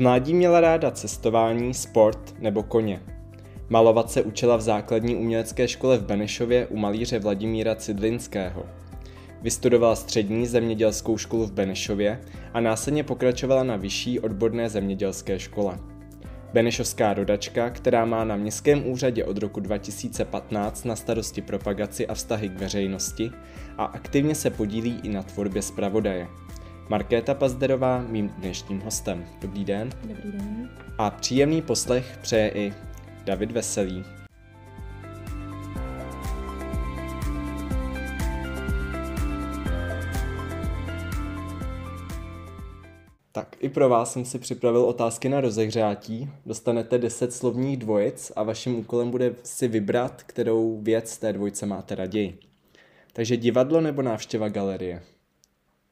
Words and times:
mládí 0.00 0.34
měla 0.34 0.60
ráda 0.60 0.90
cestování, 0.90 1.74
sport 1.74 2.34
nebo 2.38 2.62
koně. 2.62 3.02
Malovat 3.68 4.10
se 4.10 4.22
učila 4.22 4.56
v 4.56 4.60
základní 4.60 5.16
umělecké 5.16 5.68
škole 5.68 5.98
v 5.98 6.04
Benešově 6.04 6.66
u 6.66 6.76
malíře 6.76 7.18
Vladimíra 7.18 7.74
Cidlinského. 7.74 8.66
Vystudovala 9.42 9.96
střední 9.96 10.46
zemědělskou 10.46 11.18
školu 11.18 11.46
v 11.46 11.52
Benešově 11.52 12.20
a 12.54 12.60
následně 12.60 13.04
pokračovala 13.04 13.64
na 13.64 13.76
vyšší 13.76 14.20
odborné 14.20 14.68
zemědělské 14.68 15.38
škole. 15.38 15.78
Benešovská 16.52 17.14
rodačka, 17.14 17.70
která 17.70 18.04
má 18.04 18.24
na 18.24 18.36
městském 18.36 18.86
úřadě 18.86 19.24
od 19.24 19.38
roku 19.38 19.60
2015 19.60 20.84
na 20.84 20.96
starosti 20.96 21.42
propagaci 21.42 22.06
a 22.06 22.14
vztahy 22.14 22.48
k 22.48 22.58
veřejnosti 22.58 23.30
a 23.78 23.84
aktivně 23.84 24.34
se 24.34 24.50
podílí 24.50 25.00
i 25.02 25.08
na 25.08 25.22
tvorbě 25.22 25.62
zpravodaje. 25.62 26.28
Markéta 26.90 27.34
Pazderová 27.34 28.02
mým 28.02 28.28
dnešním 28.28 28.80
hostem. 28.80 29.24
Dobrý 29.40 29.64
den. 29.64 29.90
Dobrý 30.02 30.32
den. 30.32 30.70
A 30.98 31.10
příjemný 31.10 31.62
poslech 31.62 32.18
přeje 32.22 32.50
i 32.54 32.72
David 33.24 33.50
Veselý. 33.50 34.04
Tak 43.32 43.56
i 43.60 43.68
pro 43.68 43.88
vás 43.88 44.12
jsem 44.12 44.24
si 44.24 44.38
připravil 44.38 44.84
otázky 44.84 45.28
na 45.28 45.40
rozehřátí. 45.40 46.30
Dostanete 46.46 46.98
10 46.98 47.32
slovních 47.32 47.76
dvojic 47.76 48.32
a 48.36 48.42
vaším 48.42 48.78
úkolem 48.78 49.10
bude 49.10 49.34
si 49.42 49.68
vybrat, 49.68 50.22
kterou 50.22 50.80
věc 50.82 51.18
té 51.18 51.32
dvojce 51.32 51.66
máte 51.66 51.94
raději. 51.94 52.38
Takže 53.12 53.36
divadlo 53.36 53.80
nebo 53.80 54.02
návštěva 54.02 54.48
galerie? 54.48 55.02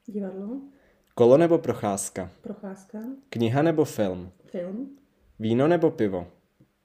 Divadlo. 0.07 0.78
Kolo 1.19 1.37
nebo 1.37 1.57
procházka? 1.57 2.31
Procházka. 2.41 2.99
Kniha 3.29 3.61
nebo 3.61 3.85
film? 3.85 4.31
Film. 4.45 4.97
Víno 5.39 5.67
nebo 5.67 5.91
pivo? 5.91 6.27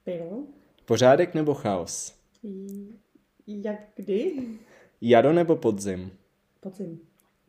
Pivo. 0.05 0.47
Pořádek 0.85 1.35
nebo 1.35 1.55
chaos? 1.55 2.15
Jak 3.47 3.79
kdy? 3.97 4.49
Jaro 5.01 5.33
nebo 5.33 5.57
podzim? 5.57 6.11
Podzim. 6.61 7.01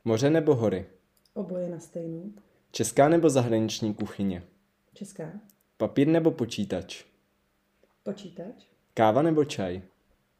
Moře 0.03 0.29
nebo 0.29 0.55
hory? 0.55 0.85
Oboje 1.33 1.69
na 1.69 1.79
stejnou. 1.79 2.31
Česká 2.71 3.09
nebo 3.09 3.29
zahraniční 3.29 3.93
kuchyně? 3.93 4.43
Česká. 4.93 5.31
Papír 5.77 6.07
nebo 6.07 6.31
počítač? 6.31 7.03
Počítač. 8.03 8.65
Káva 8.93 9.21
nebo 9.21 9.45
čaj? 9.45 9.81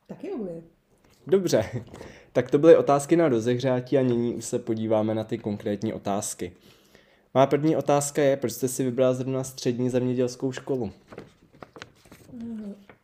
Taky 0.07 0.31
oboje. 0.31 0.63
Dobře, 1.27 1.65
tak 2.33 2.51
to 2.51 2.57
byly 2.57 2.77
otázky 2.77 3.15
na 3.15 3.29
rozehřátí 3.29 3.97
a 3.97 4.01
nyní 4.01 4.35
už 4.35 4.45
se 4.45 4.59
podíváme 4.59 5.15
na 5.15 5.23
ty 5.23 5.37
konkrétní 5.37 5.93
otázky. 5.93 6.51
Má 7.33 7.47
první 7.47 7.75
otázka 7.75 8.21
je, 8.21 8.37
proč 8.37 8.53
jste 8.53 8.67
si 8.67 8.83
vybral 8.83 9.13
zrovna 9.13 9.43
střední 9.43 9.89
zemědělskou 9.89 10.51
školu? 10.51 10.91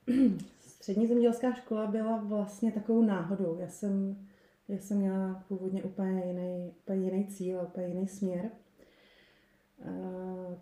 Střední 0.67 1.07
zemědělská 1.07 1.53
škola 1.53 1.87
byla 1.87 2.23
vlastně 2.27 2.71
takovou 2.71 3.05
náhodou. 3.05 3.57
Já 3.59 3.67
jsem, 3.67 4.17
já 4.67 4.77
jsem 4.77 4.97
měla 4.97 5.43
původně 5.47 5.83
úplně 5.83 6.23
jiný, 6.25 6.71
úplně 6.79 7.05
jiný 7.05 7.27
cíl, 7.27 7.59
úplně 7.67 7.87
jiný 7.87 8.07
směr. 8.07 8.49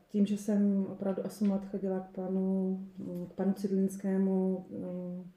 Tím, 0.09 0.25
že 0.25 0.37
jsem 0.37 0.85
opravdu 0.89 1.21
8 1.21 1.51
let 1.51 1.61
chodila 1.71 1.99
k 1.99 2.09
panu, 2.09 2.79
k 3.29 3.33
panu 3.33 3.53
Cidlinskému 3.53 4.65
mm, 4.69 5.31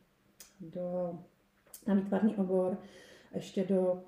do, 0.60 1.18
na 1.86 1.94
výtvarný 1.94 2.36
obor, 2.36 2.76
ještě 3.34 3.64
do 3.64 4.02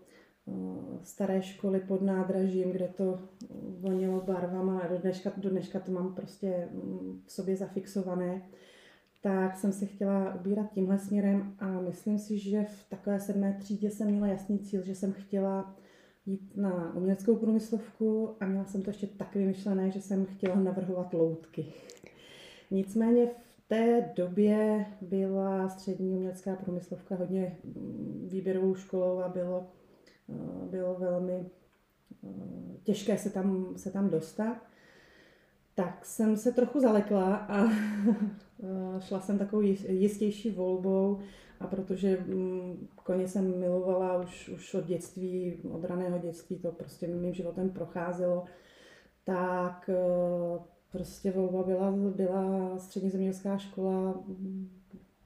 staré 1.02 1.42
školy 1.42 1.80
pod 1.80 2.02
nádražím, 2.02 2.70
kde 2.70 2.88
to 2.88 3.18
vonilo 3.80 4.20
barvama 4.20 4.80
a 4.80 4.86
do 4.86 4.98
dneška, 4.98 5.32
do 5.36 5.50
dneška 5.50 5.80
to 5.80 5.92
mám 5.92 6.14
prostě 6.14 6.68
mm, 6.72 7.22
v 7.26 7.32
sobě 7.32 7.56
zafixované, 7.56 8.42
tak 9.22 9.56
jsem 9.56 9.72
se 9.72 9.86
chtěla 9.86 10.34
ubírat 10.34 10.72
tímhle 10.72 10.98
směrem 10.98 11.54
a 11.58 11.80
myslím 11.80 12.18
si, 12.18 12.38
že 12.38 12.64
v 12.64 12.88
takové 12.88 13.20
sedmé 13.20 13.56
třídě 13.60 13.90
jsem 13.90 14.10
měla 14.10 14.26
jasný 14.26 14.58
cíl, 14.58 14.82
že 14.82 14.94
jsem 14.94 15.12
chtěla 15.12 15.76
jít 16.26 16.56
na 16.56 16.94
uměleckou 16.94 17.36
průmyslovku 17.36 18.36
a 18.40 18.46
měla 18.46 18.64
jsem 18.64 18.82
to 18.82 18.90
ještě 18.90 19.06
tak 19.06 19.34
vymyšlené, 19.34 19.90
že 19.90 20.00
jsem 20.00 20.26
chtěla 20.26 20.54
navrhovat 20.54 21.14
loutky. 21.14 21.66
Nicméně 22.70 23.26
té 23.68 24.12
době 24.16 24.86
byla 25.00 25.68
střední 25.68 26.10
umělecká 26.10 26.56
průmyslovka 26.56 27.16
hodně 27.16 27.58
mm, 27.64 28.28
výběrovou 28.30 28.74
školou 28.74 29.18
a 29.18 29.28
bylo, 29.28 29.66
eh, 30.28 30.66
bylo 30.70 30.94
velmi 30.94 31.46
eh, 32.24 32.28
těžké 32.82 33.18
se 33.18 33.30
tam, 33.30 33.74
se 33.76 33.90
tam 33.90 34.10
dostat. 34.10 34.56
Tak 35.74 36.04
jsem 36.04 36.36
se 36.36 36.52
trochu 36.52 36.80
zalekla 36.80 37.36
a 37.36 37.68
šla 39.00 39.20
jsem 39.20 39.38
takovou 39.38 39.62
jistější 39.88 40.50
volbou 40.50 41.20
a 41.60 41.66
protože 41.66 42.24
mm, 42.26 42.88
koně 42.94 43.28
jsem 43.28 43.60
milovala 43.60 44.22
už, 44.22 44.48
už 44.48 44.74
od 44.74 44.86
dětství, 44.86 45.60
od 45.70 45.84
raného 45.84 46.18
dětství, 46.18 46.58
to 46.58 46.72
prostě 46.72 47.06
mým 47.06 47.34
životem 47.34 47.70
procházelo, 47.70 48.44
tak 49.24 49.90
eh, 49.92 50.73
prostě 50.94 51.30
volba 51.30 51.62
byla, 51.62 51.92
byla 51.92 52.78
střední 52.78 53.10
zemědělská 53.10 53.58
škola 53.58 54.24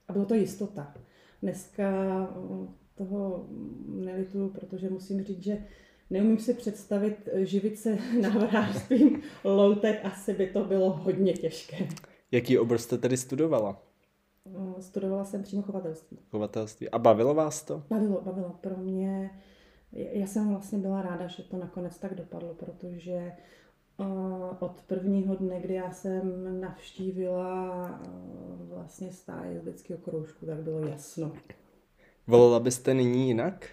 a 0.08 0.12
bylo 0.12 0.24
to 0.24 0.34
jistota. 0.34 0.94
Dneska 1.42 1.90
eh, 2.30 2.68
toho 2.94 3.46
nelituju, 3.86 4.48
protože 4.48 4.90
musím 4.90 5.24
říct, 5.24 5.42
že 5.42 5.64
neumím 6.10 6.38
si 6.38 6.54
představit 6.54 7.28
živit 7.34 7.78
se 7.78 7.98
návrhářstvím 8.20 9.22
loutek, 9.44 10.04
asi 10.04 10.34
by 10.34 10.46
to 10.46 10.64
bylo 10.64 10.90
hodně 10.90 11.32
těžké. 11.32 11.88
Jaký 12.30 12.58
obor 12.58 12.78
jste 12.78 12.98
tedy 12.98 13.16
studovala? 13.16 13.82
Eh, 14.46 14.82
studovala 14.82 15.24
jsem 15.24 15.42
přímo 15.42 15.62
chovatelství. 15.62 16.18
Chovatelství. 16.30 16.90
A 16.90 16.98
bavilo 16.98 17.34
vás 17.34 17.62
to? 17.62 17.82
Bavilo, 17.90 18.20
bavilo. 18.20 18.58
Pro 18.60 18.76
mě, 18.76 19.30
já 19.92 20.26
jsem 20.26 20.48
vlastně 20.48 20.78
byla 20.78 21.02
ráda, 21.02 21.26
že 21.26 21.42
to 21.42 21.56
nakonec 21.56 21.98
tak 21.98 22.14
dopadlo, 22.14 22.54
protože 22.54 23.32
od 24.58 24.82
prvního 24.86 25.34
dne, 25.34 25.60
kdy 25.60 25.74
já 25.74 25.90
jsem 25.90 26.60
navštívila 26.60 28.00
uh, 28.00 28.68
vlastně 28.68 29.12
stáje 29.12 29.52
jezdeckého 29.52 30.00
kroužku, 30.00 30.46
tak 30.46 30.58
bylo 30.58 30.78
jasno. 30.78 31.32
Volila 32.26 32.60
byste 32.60 32.94
nyní 32.94 33.28
jinak? 33.28 33.68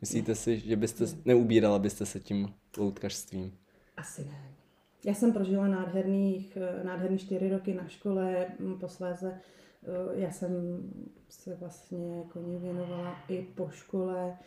Myslíte 0.00 0.34
si, 0.34 0.58
že 0.58 0.76
byste 0.76 1.04
ne. 1.04 1.12
neubírala 1.24 1.78
byste 1.78 2.06
se 2.06 2.20
tím 2.20 2.54
loutkařstvím? 2.78 3.58
Asi 3.96 4.24
ne. 4.24 4.52
Já 5.04 5.14
jsem 5.14 5.32
prožila 5.32 5.68
nádherných, 5.68 6.58
nádherný 6.82 7.18
čtyři 7.18 7.48
roky 7.48 7.74
na 7.74 7.88
škole, 7.88 8.46
posléze 8.80 9.40
Eh, 9.86 10.20
já 10.20 10.30
jsem 10.30 10.82
se 11.28 11.54
vlastně 11.54 12.24
koně 12.32 12.58
věnovala 12.58 13.16
i 13.28 13.42
po 13.42 13.68
škole 13.70 14.38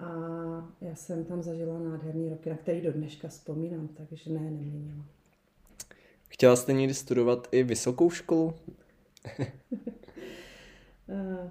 a 0.00 0.72
já 0.80 0.94
jsem 0.94 1.24
tam 1.24 1.42
zažila 1.42 1.78
nádherný 1.78 2.28
roky, 2.28 2.50
na 2.50 2.56
který 2.56 2.80
do 2.80 2.92
dneška 2.92 3.28
vzpomínám, 3.28 3.88
takže 3.88 4.30
ne, 4.32 4.40
neměnila. 4.40 5.04
Chtěla 6.28 6.56
jste 6.56 6.72
někdy 6.72 6.94
studovat 6.94 7.48
i 7.52 7.62
vysokou 7.62 8.10
školu? 8.10 8.54
Eh, 11.12 11.50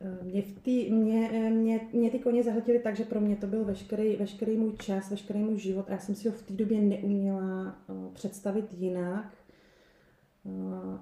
eh, 0.00 0.24
mě, 0.24 0.42
v 0.42 0.60
tý, 0.60 0.90
mě, 0.90 1.50
mě, 1.50 1.80
mě 1.92 2.10
ty 2.10 2.18
koně 2.18 2.42
zahltily 2.42 2.78
tak, 2.78 2.96
že 2.96 3.04
pro 3.04 3.20
mě 3.20 3.36
to 3.36 3.46
byl 3.46 3.64
veškerý, 3.64 4.16
veškerý 4.16 4.56
můj 4.56 4.76
čas, 4.76 5.10
veškerý 5.10 5.38
můj 5.38 5.58
život 5.58 5.88
a 5.88 5.92
já 5.92 5.98
jsem 5.98 6.14
si 6.14 6.28
ho 6.28 6.34
v 6.34 6.42
té 6.42 6.54
době 6.54 6.80
neuměla 6.80 7.78
představit 8.14 8.72
jinak 8.72 9.32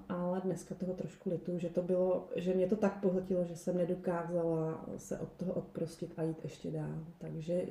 ale 0.09 0.41
dneska 0.41 0.75
toho 0.75 0.93
trošku 0.93 1.29
litu, 1.29 1.57
že 1.59 1.69
to 1.69 1.81
bylo, 1.81 2.29
že 2.35 2.53
mě 2.53 2.67
to 2.67 2.75
tak 2.75 3.01
pohltilo, 3.01 3.45
že 3.45 3.55
jsem 3.55 3.77
nedokázala 3.77 4.85
se 4.97 5.19
od 5.19 5.31
toho 5.31 5.53
odprostit 5.53 6.13
a 6.17 6.23
jít 6.23 6.37
ještě 6.43 6.71
dál. 6.71 7.05
Takže 7.17 7.65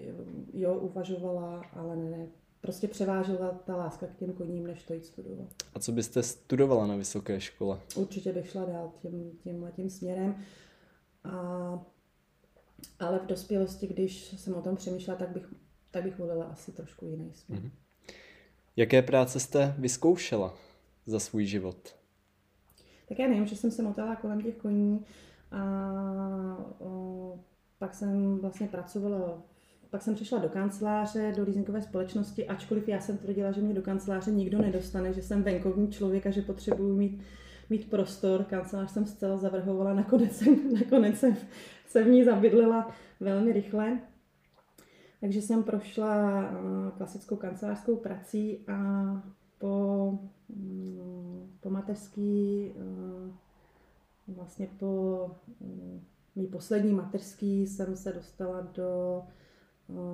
jo, 0.52 0.74
uvažovala, 0.74 1.62
ale 1.72 1.96
ne, 1.96 2.26
prostě 2.60 2.88
převážela 2.88 3.50
ta 3.50 3.76
láska 3.76 4.06
k 4.06 4.16
těm 4.16 4.32
koním, 4.32 4.66
než 4.66 4.82
to 4.82 4.94
jít 4.94 5.06
studovat. 5.06 5.48
A 5.74 5.78
co 5.78 5.92
byste 5.92 6.22
studovala 6.22 6.86
na 6.86 6.96
vysoké 6.96 7.40
škole? 7.40 7.80
Určitě 7.96 8.32
bych 8.32 8.50
šla 8.50 8.64
dál 8.64 8.92
tím, 9.02 9.30
tímhle 9.42 9.72
tím 9.72 9.90
směrem. 9.90 10.36
A, 11.24 11.38
ale 12.98 13.18
v 13.18 13.26
dospělosti, 13.26 13.86
když 13.86 14.32
jsem 14.40 14.54
o 14.54 14.62
tom 14.62 14.76
přemýšlela, 14.76 15.18
tak 15.18 15.28
bych, 15.28 15.54
tak 15.90 16.02
bych 16.02 16.18
volila 16.18 16.44
asi 16.44 16.72
trošku 16.72 17.06
jiný 17.06 17.32
směr. 17.34 17.60
Mm-hmm. 17.60 17.70
Jaké 18.76 19.02
práce 19.02 19.40
jste 19.40 19.74
vyzkoušela? 19.78 20.54
Za 21.06 21.20
svůj 21.20 21.44
život? 21.44 21.96
Tak 23.08 23.18
já 23.18 23.28
nevím, 23.28 23.46
že 23.46 23.56
jsem 23.56 23.70
se 23.70 23.82
motala 23.82 24.16
kolem 24.16 24.42
těch 24.42 24.56
koní 24.56 25.04
a 25.50 25.62
o, 26.78 27.38
pak 27.78 27.94
jsem 27.94 28.38
vlastně 28.38 28.66
pracovala 28.66 29.42
pak 29.94 30.02
jsem 30.02 30.14
přišla 30.14 30.38
do 30.38 30.48
kanceláře, 30.48 31.32
do 31.36 31.42
leasingové 31.42 31.82
společnosti, 31.82 32.46
ačkoliv 32.46 32.88
já 32.88 33.00
jsem 33.00 33.18
tvrdila, 33.18 33.52
že 33.52 33.60
mě 33.60 33.74
do 33.74 33.82
kanceláře 33.82 34.30
nikdo 34.30 34.58
nedostane, 34.58 35.12
že 35.12 35.22
jsem 35.22 35.42
venkovní 35.42 35.92
člověk 35.92 36.26
a 36.26 36.30
že 36.30 36.42
potřebuju 36.42 36.96
mít, 36.96 37.22
mít 37.70 37.90
prostor. 37.90 38.44
Kancelář 38.44 38.90
jsem 38.90 39.06
zcela 39.06 39.36
zavrhovala, 39.36 39.94
nakonec 39.94 40.36
jsem, 40.36 40.74
nakonec 40.80 41.18
jsem 41.18 41.36
se 41.86 42.04
v 42.04 42.08
ní 42.08 42.24
zabydlila 42.24 42.90
velmi 43.20 43.52
rychle. 43.52 43.98
Takže 45.20 45.42
jsem 45.42 45.62
prošla 45.62 46.44
klasickou 46.96 47.36
kancelářskou 47.36 47.96
prací 47.96 48.64
a 48.68 48.76
po, 49.58 50.18
po 51.60 51.70
mateřský, 51.70 52.72
vlastně 54.28 54.68
po 54.78 55.30
mm, 55.60 56.04
mý 56.36 56.46
poslední 56.46 56.92
mateřský 56.92 57.66
jsem 57.66 57.96
se 57.96 58.12
dostala 58.12 58.60
do 58.60 59.22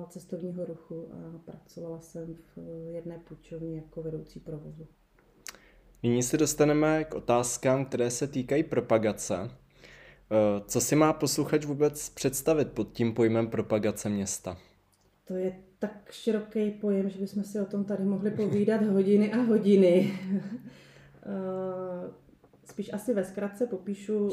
cestovního 0.09 0.65
ruchu 0.65 1.09
a 1.13 1.37
pracovala 1.37 1.99
jsem 2.01 2.35
v 2.55 2.59
jedné 2.91 3.19
půjčovně 3.19 3.75
jako 3.75 4.01
vedoucí 4.01 4.39
provozu. 4.39 4.87
Nyní 6.03 6.23
se 6.23 6.37
dostaneme 6.37 7.03
k 7.03 7.15
otázkám, 7.15 7.85
které 7.85 8.11
se 8.11 8.27
týkají 8.27 8.63
propagace. 8.63 9.51
Co 10.65 10.81
si 10.81 10.95
má 10.95 11.13
posluchač 11.13 11.65
vůbec 11.65 12.09
představit 12.09 12.71
pod 12.71 12.91
tím 12.91 13.13
pojmem 13.13 13.47
propagace 13.47 14.09
města? 14.09 14.57
To 15.31 15.37
je 15.37 15.63
tak 15.79 16.11
široký 16.11 16.71
pojem, 16.71 17.09
že 17.09 17.19
bychom 17.19 17.43
si 17.43 17.59
o 17.59 17.65
tom 17.65 17.85
tady 17.85 18.03
mohli 18.03 18.31
povídat 18.31 18.81
hodiny 18.81 19.33
a 19.33 19.41
hodiny. 19.41 20.13
E, 21.23 21.33
spíš 22.65 22.93
asi 22.93 23.13
ve 23.13 23.23
zkratce 23.23 23.67
popíšu 23.67 24.29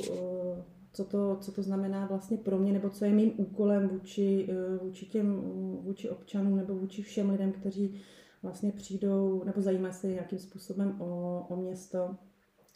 co 0.99 1.05
to, 1.05 1.37
co 1.41 1.53
to 1.53 1.63
znamená 1.63 2.07
vlastně 2.07 2.37
pro 2.37 2.59
mě, 2.59 2.73
nebo 2.73 2.91
co 2.91 3.05
je 3.05 3.11
mým 3.13 3.33
úkolem 3.37 3.89
vůči, 3.89 4.49
eh, 4.51 4.79
vůči 4.85 5.07
těm, 5.07 5.41
vůči 5.83 6.11
občanům 6.11 6.57
nebo 6.57 6.75
vůči 6.75 7.03
všem 7.03 7.31
lidem, 7.31 7.53
kteří 7.53 8.01
vlastně 8.43 8.73
přijdou 8.73 9.45
nebo 9.45 9.61
zajímají 9.61 9.95
se 9.95 10.07
nějakým 10.07 10.39
způsobem 10.39 11.01
o, 11.01 11.41
o 11.49 11.57
město. 11.57 12.17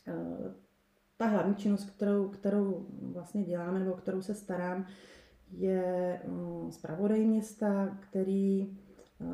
Eh, 0.08 0.54
ta 1.16 1.26
hlavní 1.26 1.54
činnost, 1.54 1.90
kterou, 1.90 2.28
kterou 2.28 2.86
vlastně 3.02 3.44
děláme 3.44 3.78
nebo 3.78 3.92
kterou 3.92 4.22
se 4.22 4.34
starám, 4.34 4.86
je 5.52 6.20
mm, 6.28 6.72
zpravodaj 6.72 7.24
města, 7.24 7.98
který 8.00 8.76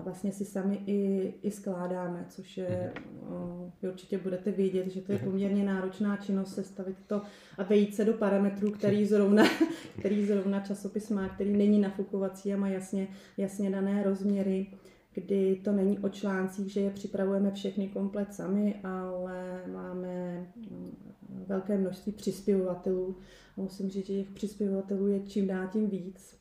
vlastně 0.04 0.32
si 0.32 0.44
sami 0.44 0.80
i, 0.86 1.34
i 1.42 1.50
skládáme, 1.50 2.26
což 2.28 2.56
je, 2.56 2.92
mhm. 3.30 3.70
vy 3.82 3.88
určitě 3.88 4.18
budete 4.18 4.50
vědět, 4.50 4.86
že 4.86 5.00
to 5.00 5.12
je 5.12 5.18
mhm. 5.18 5.30
poměrně 5.30 5.64
náročná 5.64 6.16
činnost 6.16 6.54
sestavit 6.54 6.96
to 7.06 7.22
a 7.58 7.62
vejít 7.62 7.94
se 7.94 8.04
do 8.04 8.12
parametrů, 8.12 8.70
který 8.70 9.06
zrovna, 9.06 9.44
který 9.98 10.26
zrovna 10.26 10.60
časopis 10.60 11.10
má, 11.10 11.28
který 11.28 11.56
není 11.56 11.80
nafukovací 11.80 12.54
a 12.54 12.56
má 12.56 12.68
jasně, 12.68 13.08
jasně 13.36 13.70
dané 13.70 14.02
rozměry, 14.02 14.66
kdy 15.14 15.60
to 15.64 15.72
není 15.72 15.98
o 15.98 16.08
článcích, 16.08 16.72
že 16.72 16.80
je 16.80 16.90
připravujeme 16.90 17.50
všechny 17.50 17.88
komplet 17.88 18.34
sami, 18.34 18.80
ale 18.84 19.62
máme 19.72 20.46
mm, 20.70 21.07
velké 21.48 21.78
množství 21.78 22.12
přispěvovatelů. 22.12 23.16
Musím 23.56 23.90
říct, 23.90 24.06
že 24.06 24.14
těch 24.14 24.30
přispěvovatelů 24.30 25.06
je 25.06 25.20
čím 25.20 25.46
dál 25.46 25.68
tím 25.72 25.90
víc 25.90 26.38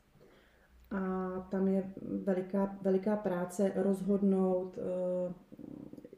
a 0.91 1.29
tam 1.51 1.67
je 1.67 1.83
veliká, 2.23 2.77
veliká 2.81 3.15
práce 3.15 3.71
rozhodnout, 3.75 4.77
eh, 4.77 5.33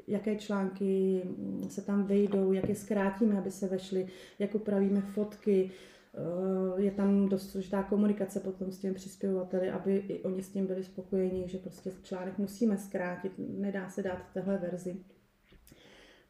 jaké 0.08 0.36
články 0.36 1.24
se 1.70 1.82
tam 1.82 2.04
vejdou, 2.04 2.52
jak 2.52 2.70
je 2.70 2.76
zkrátíme, 2.76 3.38
aby 3.38 3.52
se 3.52 3.68
vešly, 3.68 4.08
jak 4.40 4.56
upravíme 4.56 5.02
fotky. 5.02 5.72
Eh, 6.14 6.82
je 6.82 6.92
tam 6.92 7.30
dost 7.30 7.50
složitá 7.50 7.84
komunikace 7.84 8.40
potom 8.40 8.72
s 8.72 8.80
těmi 8.80 8.94
přispěvovateli, 8.94 9.70
aby 9.70 9.96
i 9.96 10.24
oni 10.24 10.44
s 10.44 10.50
tím 10.50 10.68
byli 10.68 10.84
spokojeni, 10.84 11.48
že 11.48 11.58
prostě 11.58 11.92
článek 12.04 12.38
musíme 12.38 12.78
zkrátit, 12.78 13.32
nedá 13.38 13.90
se 13.90 14.04
dát 14.04 14.18
v 14.30 14.34
téhle 14.34 14.58
verzi. 14.58 14.96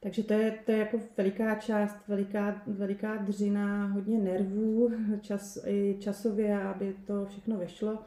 Takže 0.01 0.23
to 0.23 0.33
je, 0.33 0.51
to 0.65 0.71
je 0.71 0.77
jako 0.77 0.99
veliká 1.17 1.55
část, 1.55 2.07
veliká, 2.07 2.61
veliká 2.67 3.15
dřina, 3.15 3.87
hodně 3.87 4.19
nervů, 4.19 4.91
čas, 5.21 5.57
i 5.65 5.97
časově, 5.99 6.63
aby 6.63 6.95
to 7.05 7.25
všechno 7.25 7.57
vešlo. 7.57 7.99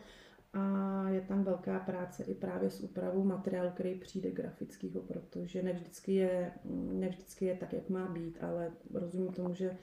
A 0.55 1.05
je 1.09 1.21
tam 1.21 1.45
velká 1.45 1.79
práce 1.79 2.25
i 2.25 2.35
právě 2.35 2.71
s 2.71 2.81
úpravou 2.81 3.25
materiálu, 3.25 3.71
který 3.71 3.95
přijde 3.95 4.31
grafického, 4.31 5.01
protože 5.01 5.63
ne 5.63 5.73
vždycky, 5.73 6.15
je, 6.15 6.51
ne 6.93 7.09
vždycky 7.09 7.45
je 7.45 7.55
tak, 7.55 7.73
jak 7.73 7.89
má 7.89 8.07
být, 8.09 8.39
ale 8.41 8.71
rozumím 8.95 9.33
tomu, 9.33 9.55
že 9.55 9.77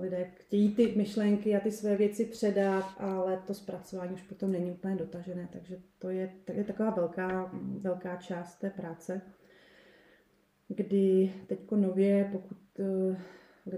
lidé 0.00 0.30
chtějí 0.34 0.74
ty 0.74 0.94
myšlenky 0.96 1.56
a 1.56 1.60
ty 1.60 1.72
své 1.72 1.96
věci 1.96 2.24
předat, 2.24 2.94
ale 2.98 3.42
to 3.46 3.54
zpracování 3.54 4.12
už 4.12 4.22
potom 4.22 4.52
není 4.52 4.70
úplně 4.70 4.96
dotažené, 4.96 5.48
takže 5.52 5.78
to 5.98 6.10
je, 6.10 6.32
je 6.52 6.64
taková 6.64 6.90
velká, 6.90 7.50
velká 7.80 8.16
část 8.16 8.54
té 8.54 8.70
práce, 8.70 9.20
kdy 10.68 11.32
teďko 11.46 11.76
nově, 11.76 12.28
pokud 12.32 12.58
eh, 12.78 13.16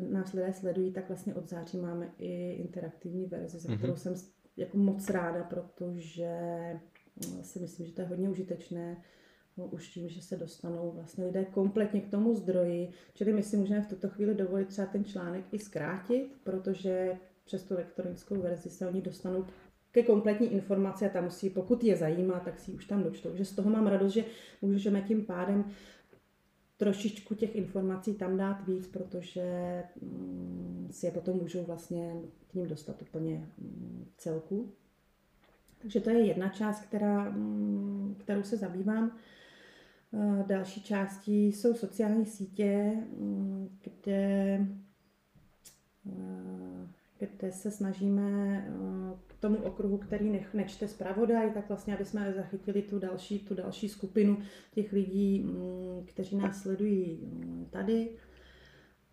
nás 0.01 0.33
lidé 0.33 0.53
sledují, 0.53 0.93
tak 0.93 1.09
vlastně 1.09 1.35
od 1.35 1.49
září 1.49 1.79
máme 1.79 2.11
i 2.19 2.53
interaktivní 2.53 3.27
verzi, 3.27 3.59
za 3.59 3.77
kterou 3.77 3.93
mm-hmm. 3.93 3.97
jsem 3.97 4.15
jako 4.57 4.79
moc 4.79 5.11
ráda, 5.11 5.43
protože 5.43 6.31
no, 7.33 7.43
si 7.43 7.59
myslím, 7.61 7.87
že 7.87 7.93
to 7.93 8.01
je 8.01 8.07
hodně 8.07 8.29
užitečné 8.29 8.97
no, 9.57 9.67
už 9.67 9.89
tím, 9.89 10.09
že 10.09 10.23
se 10.23 10.37
dostanou 10.37 10.91
vlastně 10.91 11.25
lidé 11.25 11.45
kompletně 11.45 12.01
k 12.01 12.11
tomu 12.11 12.35
zdroji. 12.35 12.91
Čili 13.15 13.33
my 13.33 13.43
si 13.43 13.57
můžeme 13.57 13.83
v 13.83 13.89
tuto 13.89 14.09
chvíli 14.09 14.35
dovolit 14.35 14.69
třeba 14.69 14.87
ten 14.87 15.05
článek 15.05 15.45
i 15.53 15.59
zkrátit, 15.59 16.37
protože 16.45 17.17
přes 17.45 17.63
tu 17.63 17.75
elektronickou 17.75 18.37
verzi 18.37 18.71
se 18.71 18.89
oni 18.89 19.03
dostanou 19.03 19.45
ke 19.93 20.03
kompletní 20.03 20.53
informaci 20.53 21.07
a 21.07 21.09
tam 21.09 21.25
musí, 21.25 21.51
pokud 21.51 21.85
je 21.85 21.97
zajímá, 21.97 22.41
tak 22.41 22.59
si 22.59 22.73
už 22.73 22.85
tam 22.85 23.03
dočtou. 23.03 23.37
že 23.37 23.45
z 23.45 23.55
toho 23.55 23.71
mám 23.71 23.87
radost, 23.87 24.13
že 24.13 24.25
můžeme 24.63 25.03
tím 25.03 25.25
pádem 25.25 25.65
trošičku 26.79 27.35
těch 27.35 27.57
informací 27.57 28.15
tam 28.15 28.37
dát 28.37 28.67
víc, 28.67 28.87
protože 28.87 29.83
mm, 30.03 30.89
si 30.91 31.07
je 31.07 31.13
potom 31.13 31.37
můžou 31.37 31.65
vlastně 31.65 32.15
k 32.51 32.55
ním 32.55 32.69
dostat 32.69 33.03
úplně 33.03 33.49
mm, 33.59 34.07
celku. 34.17 34.73
Takže 35.79 36.01
to 36.01 36.11
je 36.11 36.27
jedna 36.27 36.49
část, 36.49 36.81
která, 36.81 37.31
mm, 37.31 38.17
kterou 38.19 38.43
se 38.43 38.57
zabývám. 38.57 39.17
Další 40.47 40.83
částí 40.83 41.53
jsou 41.53 41.75
sociální 41.75 42.27
sítě, 42.27 42.93
kde, 43.83 44.67
kde 47.19 47.53
se 47.53 47.71
snažíme 47.71 48.65
tomu 49.41 49.57
okruhu, 49.57 49.99
který 49.99 50.31
nech, 50.31 50.55
nečte 50.55 50.89
zpravodaj, 50.89 51.51
tak 51.51 51.69
vlastně, 51.69 51.95
aby 51.95 52.05
jsme 52.05 52.33
zachytili 52.33 52.83
tu 52.83 52.99
další, 52.99 53.39
tu 53.39 53.55
další 53.55 53.89
skupinu 53.89 54.39
těch 54.71 54.93
lidí, 54.93 55.41
mm, 55.41 56.05
kteří 56.07 56.37
nás 56.37 56.63
sledují 56.63 57.21
mm, 57.23 57.67
tady. 57.71 58.09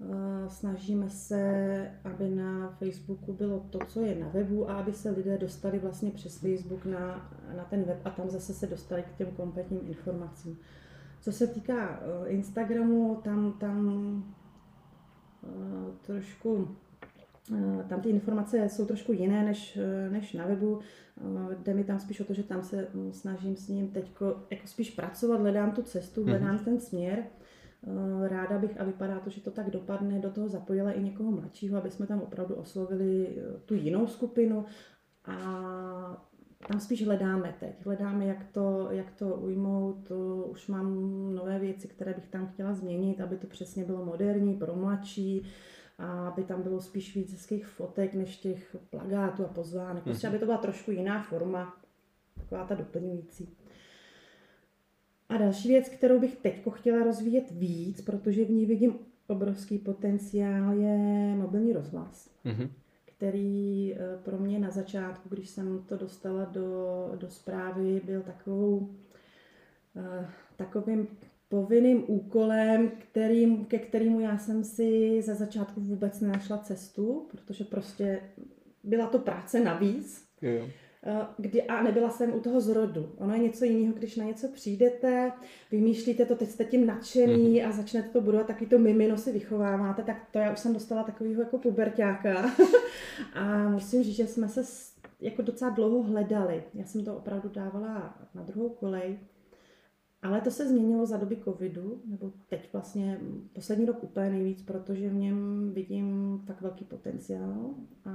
Eh, 0.02 0.50
snažíme 0.50 1.10
se, 1.10 1.92
aby 2.04 2.30
na 2.30 2.70
Facebooku 2.70 3.34
bylo 3.34 3.60
to, 3.60 3.80
co 3.88 4.02
je 4.02 4.16
na 4.16 4.28
webu 4.28 4.70
a 4.70 4.74
aby 4.74 4.94
se 4.94 5.10
lidé 5.10 5.38
dostali 5.38 5.80
vlastně 5.80 6.12
přes 6.12 6.38
Facebook 6.38 6.86
na, 6.86 7.32
na 7.56 7.64
ten 7.64 7.84
web 7.84 8.02
a 8.06 8.10
tam 8.10 8.30
zase 8.30 8.54
se 8.54 8.68
dostali 8.68 9.04
k 9.04 9.18
těm 9.18 9.32
kompletním 9.32 9.82
informacím. 9.88 10.60
Co 11.22 11.32
se 11.32 11.48
týká 11.48 12.00
eh, 12.00 12.30
Instagramu, 12.30 13.22
tam, 13.24 13.54
tam 13.54 14.36
eh, 15.44 15.48
trošku 16.02 16.76
tam 17.90 18.02
ty 18.02 18.10
informace 18.10 18.70
jsou 18.70 18.86
trošku 18.86 19.14
jiné 19.14 19.44
než, 19.44 19.78
eh, 19.78 20.10
než 20.10 20.34
na 20.34 20.46
webu. 20.46 20.80
Eh, 20.80 21.56
jde 21.64 21.74
mi 21.74 21.84
tam 21.84 22.00
spíš 22.00 22.20
o 22.20 22.24
to, 22.24 22.34
že 22.34 22.44
tam 22.44 22.64
se 22.64 22.88
mm, 22.94 23.14
snažím 23.14 23.56
s 23.56 23.68
ním 23.68 23.88
teď 23.88 24.12
jako 24.52 24.68
spíš 24.68 24.92
pracovat, 24.92 25.40
hledám 25.40 25.72
tu 25.72 25.82
cestu, 25.82 26.22
mhm. 26.22 26.30
hledám 26.30 26.58
mm-hmm. 26.58 26.64
ten 26.64 26.80
směr. 26.80 27.24
Ráda 28.28 28.58
bych, 28.58 28.82
a 28.82 28.84
vypadá 28.84 29.20
to, 29.20 29.30
že 29.30 29.42
to 29.42 29.52
tak 29.52 29.70
dopadne, 29.70 30.20
do 30.20 30.30
toho 30.30 30.50
zapojila 30.50 30.92
i 30.92 31.04
někoho 31.04 31.32
mladšího, 31.32 31.78
aby 31.78 31.92
jsme 31.92 32.08
tam 32.08 32.22
opravdu 32.22 32.56
oslovili 32.56 33.38
tu 33.66 33.74
jinou 33.74 34.08
skupinu 34.08 34.66
a 35.26 36.28
tam 36.68 36.80
spíš 36.80 37.06
hledáme 37.06 37.56
teď. 37.60 37.86
Hledáme, 37.86 38.26
jak 38.26 38.44
to, 38.52 38.88
jak 38.92 39.12
to 39.12 39.36
ujmout. 39.36 40.12
Už 40.46 40.68
mám 40.68 40.96
nové 41.36 41.60
věci, 41.60 41.88
které 41.88 42.14
bych 42.14 42.28
tam 42.28 42.48
chtěla 42.48 42.74
změnit, 42.74 43.22
aby 43.22 43.38
to 43.38 43.48
přesně 43.48 43.84
bylo 43.84 44.06
moderní, 44.06 44.54
pro 44.54 44.76
mladší 44.76 45.46
a 45.98 46.28
aby 46.28 46.44
tam 46.44 46.62
bylo 46.62 46.82
spíš 46.82 47.16
víc 47.16 47.32
hezkých 47.32 47.68
fotek 47.68 48.14
než 48.14 48.38
těch 48.38 48.76
plagátů 48.90 49.46
a 49.46 49.48
pozvánek. 49.48 50.04
Prostě, 50.04 50.28
mm-hmm. 50.28 50.30
aby 50.30 50.40
to 50.40 50.46
byla 50.46 50.58
trošku 50.58 50.92
jiná 50.92 51.24
forma, 51.24 51.78
taková 52.36 52.66
ta 52.66 52.76
doplňující. 52.76 53.58
A 55.30 55.38
další 55.38 55.68
věc, 55.68 55.90
kterou 55.90 56.20
bych 56.20 56.36
teď 56.36 56.64
chtěla 56.72 57.04
rozvíjet 57.04 57.52
víc, 57.52 58.02
protože 58.02 58.46
v 58.46 58.50
ní 58.50 58.66
vidím 58.66 59.00
obrovský 59.28 59.78
potenciál, 59.78 60.74
je 60.74 61.36
mobilní 61.36 61.74
rozhlas, 61.74 62.30
mm-hmm. 62.46 62.70
který 63.06 63.94
eh, 63.94 63.98
pro 64.24 64.38
mě 64.38 64.60
na 64.60 64.70
začátku, 64.70 65.30
když 65.30 65.50
jsem 65.50 65.84
to 65.84 65.98
dostala 65.98 66.46
do, 66.46 67.12
do 67.16 67.30
zprávy, 67.30 68.02
byl 68.06 68.22
takovou, 68.22 68.78
uh, 68.78 70.26
takovým 70.56 71.08
povinným 71.50 72.04
úkolem, 72.08 72.92
kterým, 72.98 73.66
ke 73.66 73.80
kterému 73.80 74.20
já 74.20 74.38
jsem 74.38 74.64
si 74.64 75.22
za 75.22 75.34
začátku 75.34 75.82
vůbec 75.82 76.22
nenašla 76.22 76.58
cestu, 76.58 77.28
protože 77.32 77.64
prostě 77.64 78.20
byla 78.84 79.08
to 79.08 79.20
práce 79.20 79.60
navíc. 79.60 80.26
Jo. 80.42 80.68
Eh, 81.08 81.26
kdy, 81.38 81.64
a 81.64 81.84
nebyla 81.84 82.10
jsem 82.10 82.34
u 82.34 82.40
toho 82.40 82.62
zrodu. 82.62 83.12
Ono 83.18 83.34
je 83.34 83.40
něco 83.40 83.66
jiného, 83.66 83.94
když 83.94 84.16
na 84.16 84.26
něco 84.26 84.48
přijdete, 84.48 85.32
vymýšlíte 85.72 86.26
to, 86.26 86.36
teď 86.36 86.50
jste 86.50 86.66
tím 86.66 86.86
nadšený 86.86 87.62
mm-hmm. 87.62 87.70
a 87.70 87.72
začnete 87.72 88.10
to 88.10 88.22
budovat, 88.22 88.48
taky 88.48 88.66
to 88.66 88.80
mimino 88.80 89.18
si 89.18 89.32
vychováváte, 89.32 90.04
tak 90.04 90.28
to 90.32 90.40
já 90.40 90.54
už 90.54 90.60
jsem 90.60 90.74
dostala 90.74 91.04
takového 91.04 91.42
jako 91.42 91.58
puberťáka. 91.58 92.52
a 93.34 93.70
musím 93.70 94.04
říct, 94.04 94.16
že 94.16 94.28
jsme 94.28 94.50
se 94.50 94.62
jako 95.22 95.42
docela 95.42 95.72
dlouho 95.72 96.04
hledali. 96.04 96.64
Já 96.74 96.86
jsem 96.86 97.06
to 97.06 97.18
opravdu 97.18 97.50
dávala 97.50 98.18
na 98.36 98.44
druhou 98.44 98.70
kolej, 98.70 99.20
ale 100.26 100.42
to 100.42 100.52
se 100.52 100.70
změnilo 100.70 101.06
za 101.06 101.18
doby 101.18 101.38
covidu, 101.44 102.02
nebo 102.06 102.32
teď 102.50 102.74
vlastně 102.74 103.20
poslední 103.54 103.86
rok 103.86 104.04
úplně 104.04 104.30
nejvíc, 104.30 104.62
protože 104.62 105.10
v 105.10 105.14
něm 105.14 105.72
vidím 105.74 106.42
tak 106.48 106.62
velký 106.62 106.86
potenciál 106.86 107.74
a 108.06 108.12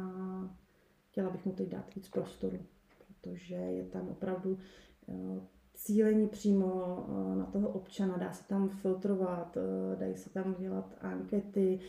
chtěla 1.10 1.30
bych 1.30 1.46
mu 1.46 1.52
teď 1.52 1.68
dát 1.68 1.94
víc 1.94 2.08
prostoru, 2.08 2.58
protože 2.98 3.54
je 3.54 3.84
tam 3.84 4.08
opravdu 4.08 4.58
eh, 5.08 5.40
cílení 5.74 6.28
přímo 6.28 6.98
eh, 7.08 7.36
na 7.36 7.46
toho 7.46 7.68
občana, 7.68 8.16
dá 8.16 8.32
se 8.32 8.48
tam 8.48 8.68
filtrovat, 8.68 9.56
eh, 9.56 9.96
dají 9.96 10.16
se 10.16 10.30
tam 10.30 10.54
dělat 10.58 10.94
ankety, 11.00 11.80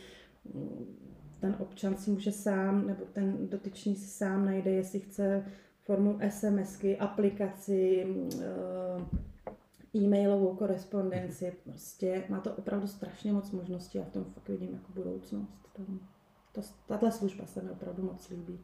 ten 1.40 1.56
občan 1.58 1.96
si 1.96 2.10
může 2.10 2.32
sám, 2.32 2.86
nebo 2.86 3.04
ten 3.12 3.48
dotyčný 3.48 3.96
si 3.96 4.08
sám 4.08 4.44
najde, 4.44 4.70
jestli 4.70 5.00
chce 5.00 5.44
formou 5.80 6.18
SMSky, 6.28 6.98
aplikaci, 6.98 8.06
e-mailovou 9.94 10.56
korespondenci. 10.56 11.52
Prostě 11.64 12.24
má 12.28 12.40
to 12.40 12.54
opravdu 12.54 12.86
strašně 12.86 13.32
moc 13.32 13.50
možností 13.50 13.98
a 13.98 14.04
v 14.04 14.10
tom 14.10 14.24
fakt 14.24 14.48
vidím 14.48 14.72
jako 14.72 14.92
budoucnost. 14.92 15.68
To, 16.52 16.62
tato 16.86 17.10
služba 17.10 17.46
se 17.46 17.62
mi 17.62 17.70
opravdu 17.70 18.02
moc 18.02 18.28
líbí. 18.28 18.60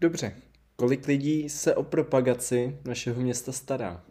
Dobře. 0.00 0.36
Kolik 0.76 1.06
lidí 1.06 1.48
se 1.48 1.74
o 1.74 1.82
propagaci 1.82 2.78
našeho 2.84 3.20
města 3.20 3.52
stará? 3.52 4.04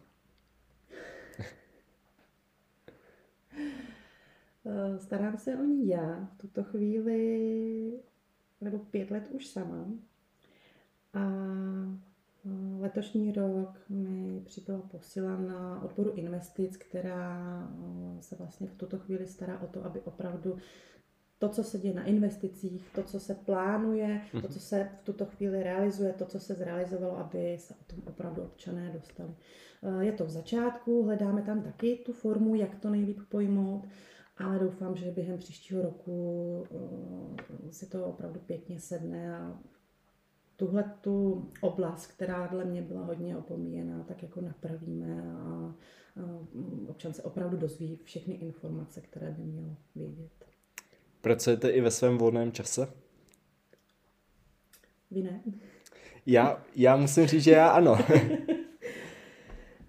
Eh, 4.66 4.98
starám 4.98 5.38
se 5.38 5.56
o 5.56 5.62
ní 5.62 5.88
já 5.88 6.28
v 6.34 6.38
tuto 6.38 6.64
chvíli, 6.64 8.00
nebo 8.60 8.78
pět 8.78 9.10
let 9.10 9.28
už 9.30 9.46
sama. 9.46 9.86
A 11.14 11.20
letošní 12.80 13.32
rok 13.32 13.80
mi 13.88 14.40
přibyla 14.40 14.80
posila 14.80 15.36
na 15.36 15.82
odboru 15.82 16.10
investic, 16.10 16.76
která 16.76 17.62
eh, 18.18 18.22
se 18.22 18.36
vlastně 18.36 18.66
v 18.66 18.74
tuto 18.74 18.98
chvíli 18.98 19.26
stará 19.26 19.60
o 19.60 19.66
to, 19.66 19.84
aby 19.84 20.00
opravdu 20.00 20.56
to, 21.38 21.48
co 21.48 21.64
se 21.64 21.78
děje 21.78 21.94
na 21.94 22.04
investicích, 22.04 22.90
to, 22.94 23.02
co 23.02 23.20
se 23.20 23.34
plánuje, 23.34 24.20
to, 24.30 24.38
mhm. 24.38 24.48
co 24.48 24.60
se 24.60 24.88
v 25.00 25.04
tuto 25.04 25.26
chvíli 25.26 25.62
realizuje, 25.62 26.12
to, 26.12 26.26
co 26.26 26.40
se 26.40 26.54
zrealizovalo, 26.54 27.18
aby 27.18 27.56
se 27.58 27.74
o 27.74 27.84
tom 27.84 28.02
opravdu 28.06 28.42
občané 28.42 28.90
dostali. 28.92 29.34
Je 30.00 30.12
to 30.12 30.24
v 30.24 30.30
začátku, 30.30 31.02
hledáme 31.02 31.42
tam 31.42 31.62
taky 31.62 32.02
tu 32.06 32.12
formu, 32.12 32.54
jak 32.54 32.74
to 32.74 32.90
nejlíp 32.90 33.18
pojmout, 33.28 33.88
ale 34.38 34.58
doufám, 34.58 34.96
že 34.96 35.10
během 35.10 35.38
příštího 35.38 35.82
roku 35.82 36.66
si 37.70 37.86
to 37.86 38.06
opravdu 38.06 38.40
pěkně 38.40 38.80
sedne 38.80 39.36
a 39.36 39.58
tuhle 40.56 40.94
tu 41.00 41.48
oblast, 41.60 42.06
která 42.06 42.46
dle 42.46 42.64
mě 42.64 42.82
byla 42.82 43.04
hodně 43.04 43.36
opomíjená, 43.36 44.04
tak 44.08 44.22
jako 44.22 44.40
napravíme 44.40 45.22
a, 45.22 45.74
občan 46.88 47.12
se 47.12 47.22
opravdu 47.22 47.56
dozví 47.56 47.98
všechny 48.04 48.34
informace, 48.34 49.00
které 49.00 49.30
by 49.30 49.42
měl 49.42 49.76
vědět. 49.94 50.44
Pracujete 51.20 51.70
i 51.70 51.80
ve 51.80 51.90
svém 51.90 52.18
volném 52.18 52.52
čase? 52.52 52.88
Vy 55.10 55.22
ne? 55.22 55.42
Já, 56.26 56.64
já 56.76 56.96
musím 56.96 57.26
říct, 57.26 57.42
že 57.42 57.50
já 57.50 57.68
ano. 57.68 57.98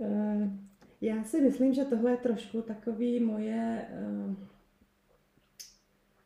Eh, 0.02 0.50
já 1.02 1.24
si 1.24 1.42
myslím, 1.42 1.74
že 1.74 1.86
tohle 1.86 2.12
je 2.12 2.18
trošku 2.18 2.62
takový 2.62 3.20
moje, 3.20 3.86
uh, 4.28 4.36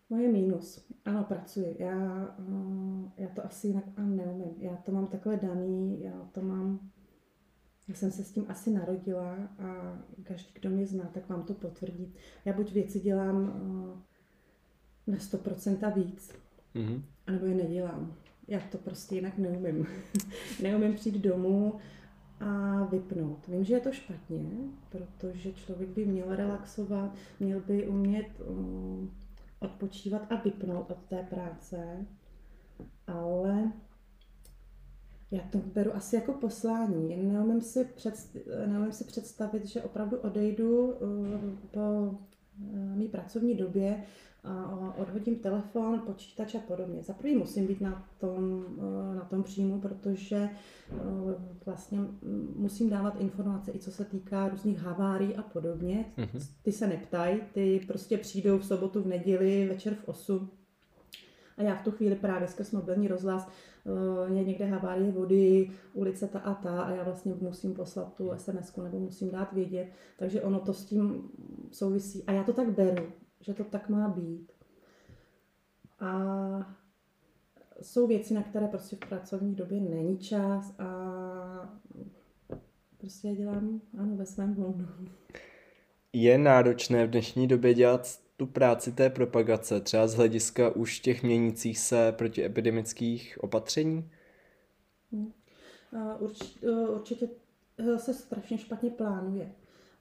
moje 0.09 0.31
mínus. 0.31 0.87
Ano, 1.05 1.23
pracuji. 1.23 1.75
Já, 1.79 2.27
uh, 2.39 3.11
já 3.17 3.27
to 3.27 3.45
asi 3.45 3.67
jinak 3.67 3.83
neumím. 3.97 4.55
Já 4.57 4.75
to 4.75 4.91
mám 4.91 5.07
takhle 5.07 5.37
daný, 5.37 6.03
já 6.03 6.29
to 6.31 6.41
mám, 6.41 6.89
já 7.87 7.95
jsem 7.95 8.11
se 8.11 8.23
s 8.23 8.31
tím 8.31 8.45
asi 8.49 8.71
narodila 8.71 9.35
a 9.59 9.99
každý, 10.23 10.49
kdo 10.53 10.69
mě 10.69 10.85
zná, 10.85 11.09
tak 11.13 11.29
vám 11.29 11.43
to 11.43 11.53
potvrdí. 11.53 12.13
Já 12.45 12.53
buď 12.53 12.73
věci 12.73 12.99
dělám 12.99 13.35
uh, 13.43 15.13
na 15.13 15.17
100% 15.17 15.87
a 15.87 15.89
víc, 15.89 16.31
mm-hmm. 16.75 17.01
anebo 17.27 17.45
je 17.45 17.55
nedělám. 17.55 18.13
Já 18.47 18.59
to 18.59 18.77
prostě 18.77 19.15
jinak 19.15 19.37
neumím. 19.37 19.87
neumím 20.61 20.93
přijít 20.93 21.21
domů 21.21 21.73
a 22.39 22.83
vypnout. 22.83 23.47
Vím, 23.47 23.63
že 23.63 23.73
je 23.73 23.79
to 23.79 23.91
špatně, 23.91 24.49
protože 24.89 25.53
člověk 25.53 25.89
by 25.89 26.05
měl 26.05 26.35
relaxovat, 26.35 27.15
měl 27.39 27.59
by 27.59 27.87
umět 27.87 28.27
um, 28.47 29.11
odpočívat 29.59 30.31
a 30.31 30.35
vypnout 30.35 30.91
od 30.91 31.05
té 31.09 31.23
práce, 31.23 32.05
ale 33.07 33.71
já 35.31 35.41
to 35.51 35.57
beru 35.57 35.95
asi 35.95 36.15
jako 36.15 36.33
poslání. 36.33 37.15
Neumím 37.15 37.61
si, 37.61 37.83
předst- 37.83 38.67
neumím 38.67 38.91
si 38.91 39.03
představit, 39.03 39.65
že 39.65 39.81
opravdu 39.81 40.17
odejdu 40.17 40.85
uh, 40.85 40.97
po 41.71 41.79
uh, 41.79 42.79
mý 42.95 43.07
pracovní 43.07 43.55
době 43.55 44.03
a 44.47 44.93
odhodím 44.97 45.35
telefon, 45.35 45.99
počítač 46.05 46.55
a 46.55 46.59
podobně. 46.59 47.03
Za 47.03 47.13
prvý 47.13 47.35
musím 47.35 47.67
být 47.67 47.81
na 47.81 48.07
tom, 48.17 48.65
eh, 48.79 49.15
na 49.15 49.25
tom 49.25 49.43
příjmu, 49.43 49.81
protože 49.81 50.35
eh, 50.35 50.95
vlastně 51.65 51.99
musím 52.55 52.89
dávat 52.89 53.15
informace 53.19 53.71
i 53.71 53.79
co 53.79 53.91
se 53.91 54.05
týká 54.05 54.49
různých 54.49 54.79
havárií 54.79 55.35
a 55.35 55.41
podobně. 55.41 56.05
Mm-hmm. 56.17 56.49
Ty 56.63 56.71
se 56.71 56.87
neptají, 56.87 57.41
ty 57.53 57.81
prostě 57.87 58.17
přijdou 58.17 58.57
v 58.57 58.65
sobotu, 58.65 59.01
v 59.03 59.07
neděli, 59.07 59.67
večer 59.67 59.95
v 59.95 60.07
8. 60.07 60.49
A 61.57 61.63
já 61.63 61.75
v 61.75 61.83
tu 61.83 61.91
chvíli 61.91 62.15
právě 62.15 62.47
skrz 62.47 62.71
mobilní 62.71 63.07
rozhlas 63.07 63.47
eh, 63.47 64.33
je 64.33 64.43
někde 64.43 64.65
havárie 64.65 65.11
vody, 65.11 65.71
ulice 65.93 66.27
ta 66.27 66.39
a 66.39 66.53
ta 66.53 66.81
a 66.81 66.91
já 66.91 67.03
vlastně 67.03 67.33
musím 67.41 67.73
poslat 67.73 68.13
tu 68.13 68.31
sms 68.35 68.75
nebo 68.75 68.99
musím 68.99 69.31
dát 69.31 69.53
vědět. 69.53 69.87
Takže 70.17 70.41
ono 70.41 70.59
to 70.59 70.73
s 70.73 70.85
tím 70.85 71.29
souvisí. 71.71 72.23
A 72.27 72.31
já 72.31 72.43
to 72.43 72.53
tak 72.53 72.69
beru 72.69 73.07
že 73.41 73.53
to 73.53 73.63
tak 73.63 73.89
má 73.89 74.07
být. 74.07 74.51
A 75.99 76.77
jsou 77.81 78.07
věci, 78.07 78.33
na 78.33 78.43
které 78.43 78.67
prostě 78.67 78.95
v 78.95 78.99
pracovní 78.99 79.55
době 79.55 79.81
není 79.81 80.17
čas 80.17 80.79
a 80.79 81.79
prostě 82.97 83.27
je 83.27 83.35
dělám, 83.35 83.81
ano, 83.99 84.15
ve 84.15 84.25
svém 84.25 84.53
volnu. 84.53 84.87
Je 86.13 86.37
náročné 86.37 87.07
v 87.07 87.09
dnešní 87.09 87.47
době 87.47 87.73
dělat 87.73 88.19
tu 88.37 88.45
práci 88.45 88.91
té 88.91 89.09
propagace, 89.09 89.81
třeba 89.81 90.07
z 90.07 90.15
hlediska 90.15 90.69
už 90.69 90.99
těch 90.99 91.23
měnících 91.23 91.79
se 91.79 92.11
protiepidemických 92.11 93.37
opatření? 93.41 94.09
Hmm. 95.11 95.33
Určitě, 96.19 96.69
určitě 96.69 97.29
se 97.97 98.13
strašně 98.13 98.57
špatně 98.57 98.89
plánuje. 98.89 99.51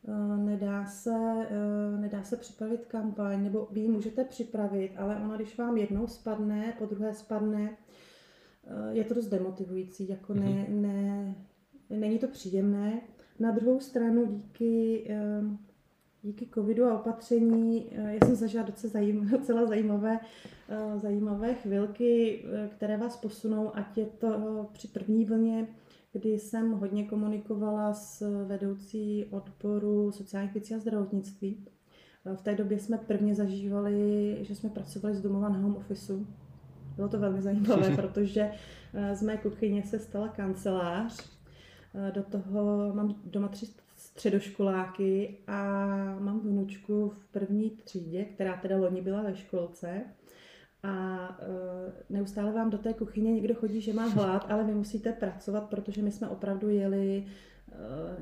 Eh, 0.09 0.37
nedá 0.37 0.87
se, 0.87 1.47
eh, 1.51 1.99
nedá 1.99 2.23
se 2.23 2.37
připravit 2.37 2.87
kampaň, 2.87 3.43
nebo 3.43 3.69
vy 3.71 3.81
ji 3.81 3.89
můžete 3.89 4.25
připravit, 4.25 4.93
ale 4.97 5.17
ona, 5.17 5.37
když 5.37 5.59
vám 5.59 5.77
jednou 5.77 6.07
spadne, 6.07 6.75
po 6.79 6.87
druhé 6.87 7.15
spadne, 7.15 7.71
eh, 8.67 8.93
je 8.93 9.05
to 9.05 9.15
dost 9.15 9.27
demotivující, 9.27 10.09
jako 10.09 10.35
ne, 10.35 10.67
mhm. 10.69 10.83
ne, 10.83 11.35
není 11.91 12.19
to 12.19 12.29
příjemné. 12.29 13.01
Na 13.39 13.51
druhou 13.51 13.81
stranu 13.81 14.27
díky, 14.27 15.11
díky 16.23 16.49
covidu 16.55 16.85
a 16.85 17.01
opatření, 17.01 17.91
já 17.93 18.27
jsem 18.27 18.35
zažila 18.35 18.65
docela, 18.65 18.93
zajím, 18.93 19.29
docela 19.31 19.67
zajímavé, 19.67 20.21
zajímavé 20.97 21.55
chvilky, 21.55 22.45
které 22.69 22.97
vás 22.97 23.17
posunou, 23.17 23.77
ať 23.77 23.99
je 23.99 24.07
to 24.07 24.69
při 24.73 24.89
první 24.89 25.25
vlně, 25.25 25.69
kdy 26.19 26.39
jsem 26.39 26.73
hodně 26.73 27.05
komunikovala 27.05 27.95
s 27.95 28.45
vedoucí 28.45 29.25
odboru 29.31 30.13
sociálních 30.13 30.55
věcí 30.55 30.75
a 30.75 30.79
zdravotnictví. 30.79 31.65
V 32.37 32.43
té 32.43 32.55
době 32.55 32.79
jsme 32.79 32.99
prvně 32.99 33.35
zažívali, 33.35 34.37
že 34.41 34.55
jsme 34.55 34.71
pracovali 34.71 35.15
z 35.15 35.21
domova 35.21 35.49
na 35.49 35.59
home 35.59 35.77
officeu. 35.77 36.27
Bylo 36.97 37.09
to 37.09 37.19
velmi 37.19 37.43
zajímavé, 37.43 37.91
protože 37.97 38.51
eh, 38.95 39.17
z 39.17 39.23
mé 39.23 39.37
kuchyně 39.37 39.83
se 39.83 39.99
stala 39.99 40.29
kancelář. 40.29 41.31
Eh, 41.95 42.13
do 42.15 42.23
toho 42.23 42.95
mám 42.95 43.15
doma 43.25 43.49
tři 43.49 43.67
středoškoláky 43.97 45.39
a 45.47 45.77
mám 46.19 46.41
vnučku 46.41 47.09
v 47.09 47.33
první 47.33 47.71
třídě, 47.71 48.25
která 48.25 48.57
teda 48.57 48.77
loni 48.77 49.03
byla 49.03 49.23
ve 49.23 49.37
školce 49.37 50.05
a 50.87 51.29
uh, 51.29 51.93
neustále 52.11 52.53
vám 52.53 52.71
do 52.71 52.79
té 52.79 52.95
kuchyně 52.95 53.33
někdo 53.33 53.55
chodí, 53.55 53.81
že 53.81 53.93
má 53.93 54.07
hlad, 54.07 54.47
ale 54.51 54.65
vy 54.65 54.75
musíte 54.75 55.13
pracovat, 55.13 55.65
protože 55.71 56.03
my 56.03 56.11
jsme 56.13 56.29
opravdu 56.29 56.69
jeli 56.69 57.27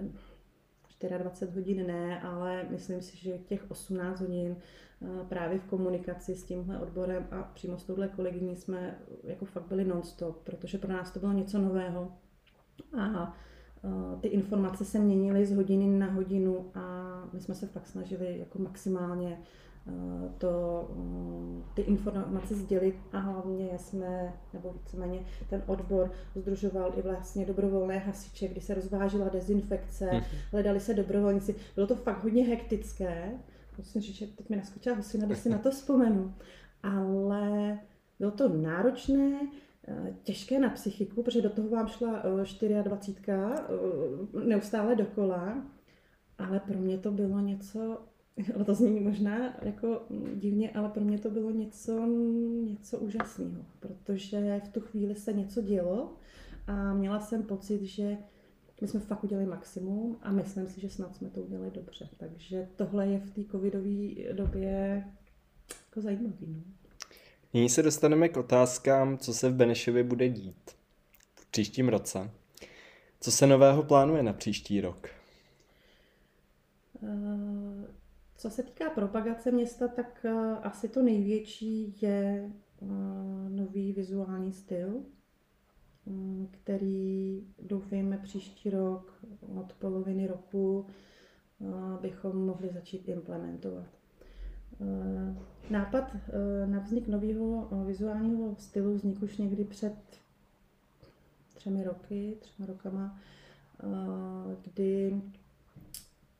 uh, 0.00 1.18
24 1.18 1.52
hodin 1.52 1.87
ne, 1.87 2.21
ale 2.21 2.66
myslím 2.71 3.02
si, 3.02 3.16
že 3.16 3.38
těch 3.38 3.71
18 3.71 4.21
hodin 4.21 4.56
uh, 5.00 5.09
právě 5.28 5.59
v 5.59 5.64
komunikaci 5.64 6.35
s 6.35 6.44
tímhle 6.44 6.78
odborem 6.78 7.26
a 7.30 7.42
přímo 7.42 7.78
s 7.78 7.85
touhle 7.85 8.09
kolegyní 8.09 8.56
jsme 8.56 8.99
jako 9.25 9.44
fakt 9.44 9.66
byli 9.68 9.85
non-stop, 9.85 10.42
protože 10.44 10.78
pro 10.78 10.92
nás 10.92 11.11
to 11.11 11.21
bylo 11.21 11.33
něco 11.33 11.59
nového. 11.59 12.12
A 12.99 13.37
ty 14.21 14.28
informace 14.28 14.85
se 14.85 14.99
měnily 14.99 15.47
z 15.47 15.56
hodiny 15.56 15.99
na 15.99 16.06
hodinu 16.06 16.71
a 16.75 17.14
my 17.33 17.40
jsme 17.40 17.54
se 17.54 17.66
fakt 17.66 17.87
snažili 17.87 18.38
jako 18.38 18.59
maximálně 18.59 19.38
to 20.38 20.86
uh, 20.90 21.62
ty 21.74 21.82
informace 21.82 22.54
sdělit 22.54 22.96
a 23.12 23.18
hlavně 23.18 23.78
jsme, 23.78 24.32
nebo 24.52 24.72
víceméně 24.72 25.20
ten 25.50 25.62
odbor 25.66 26.12
združoval 26.34 26.92
i 26.96 27.02
vlastně 27.02 27.46
dobrovolné 27.46 27.98
hasiče, 27.98 28.48
kdy 28.48 28.60
se 28.60 28.74
rozvážila 28.74 29.28
dezinfekce, 29.28 30.10
mm. 30.12 30.20
hledali 30.52 30.80
se 30.80 30.94
dobrovolníci. 30.94 31.54
Bylo 31.74 31.86
to 31.86 31.94
fakt 31.94 32.22
hodně 32.22 32.44
hektické, 32.44 33.32
musím 33.78 34.02
říct, 34.02 34.16
že 34.16 34.26
teď 34.26 34.48
mi 34.48 34.56
naskočila 34.56 34.96
husina, 34.96 35.26
když 35.26 35.38
si 35.38 35.48
na 35.48 35.58
to 35.58 35.70
vzpomenu, 35.70 36.34
ale 36.82 37.78
bylo 38.18 38.30
to 38.30 38.48
náročné, 38.48 39.40
eh, 39.88 40.14
těžké 40.22 40.58
na 40.58 40.70
psychiku, 40.70 41.22
protože 41.22 41.42
do 41.42 41.50
toho 41.50 41.68
vám 41.68 41.88
šla 41.88 42.22
24 42.82 43.34
eh, 43.34 44.44
neustále 44.44 44.94
dokola, 44.94 45.64
ale 46.38 46.60
pro 46.60 46.78
mě 46.78 46.98
to 46.98 47.10
bylo 47.10 47.40
něco 47.40 47.98
ale 48.54 48.64
to 48.64 48.74
zní 48.74 49.00
možná 49.00 49.56
jako 49.62 50.02
divně, 50.34 50.70
ale 50.70 50.88
pro 50.88 51.04
mě 51.04 51.18
to 51.18 51.30
bylo 51.30 51.50
něco, 51.50 52.06
něco 52.64 52.98
úžasného, 52.98 53.64
protože 53.80 54.60
v 54.64 54.68
tu 54.68 54.80
chvíli 54.80 55.14
se 55.14 55.32
něco 55.32 55.62
dělo 55.62 56.16
a 56.66 56.94
měla 56.94 57.20
jsem 57.20 57.42
pocit, 57.42 57.82
že 57.82 58.16
my 58.80 58.88
jsme 58.88 59.00
fakt 59.00 59.24
udělali 59.24 59.46
maximum 59.46 60.18
a 60.22 60.32
myslím 60.32 60.68
si, 60.68 60.80
že 60.80 60.90
snad 60.90 61.16
jsme 61.16 61.30
to 61.30 61.40
udělali 61.40 61.70
dobře. 61.70 62.08
Takže 62.16 62.68
tohle 62.76 63.06
je 63.06 63.18
v 63.18 63.30
té 63.30 63.44
covidové 63.50 64.32
době 64.32 65.04
jako 65.86 66.00
zajímavé. 66.00 66.36
No. 66.46 66.62
Nyní 67.54 67.68
se 67.68 67.82
dostaneme 67.82 68.28
k 68.28 68.36
otázkám, 68.36 69.18
co 69.18 69.34
se 69.34 69.50
v 69.50 69.54
Benešově 69.54 70.04
bude 70.04 70.28
dít 70.28 70.70
v 71.34 71.50
příštím 71.50 71.88
roce. 71.88 72.30
Co 73.20 73.32
se 73.32 73.46
nového 73.46 73.82
plánuje 73.82 74.22
na 74.22 74.32
příští 74.32 74.80
rok? 74.80 75.08
Uh 77.02 77.94
co 78.44 78.50
se 78.50 78.62
týká 78.62 78.90
propagace 78.90 79.50
města, 79.50 79.88
tak 79.88 80.26
uh, 80.30 80.58
asi 80.62 80.88
to 80.88 81.02
největší 81.02 81.96
je 82.02 82.50
uh, 82.80 82.88
nový 83.48 83.92
vizuální 83.92 84.52
styl, 84.52 85.02
um, 86.04 86.48
který 86.50 87.46
doufejme 87.62 88.18
příští 88.18 88.70
rok 88.70 89.24
od 89.60 89.72
poloviny 89.72 90.26
roku 90.26 90.86
uh, 91.58 92.00
bychom 92.00 92.46
mohli 92.46 92.68
začít 92.68 93.08
implementovat. 93.08 93.86
Nápad 95.70 96.16
na 96.66 96.78
vznik 96.78 97.08
nového 97.08 97.68
vizuálního 97.86 98.56
stylu 98.58 98.94
vznikl 98.94 99.24
už 99.24 99.36
někdy 99.36 99.64
před 99.64 99.96
třemi 101.54 101.84
roky, 101.84 102.36
třema 102.40 102.66
rokama, 102.66 103.20
kdy 104.64 105.22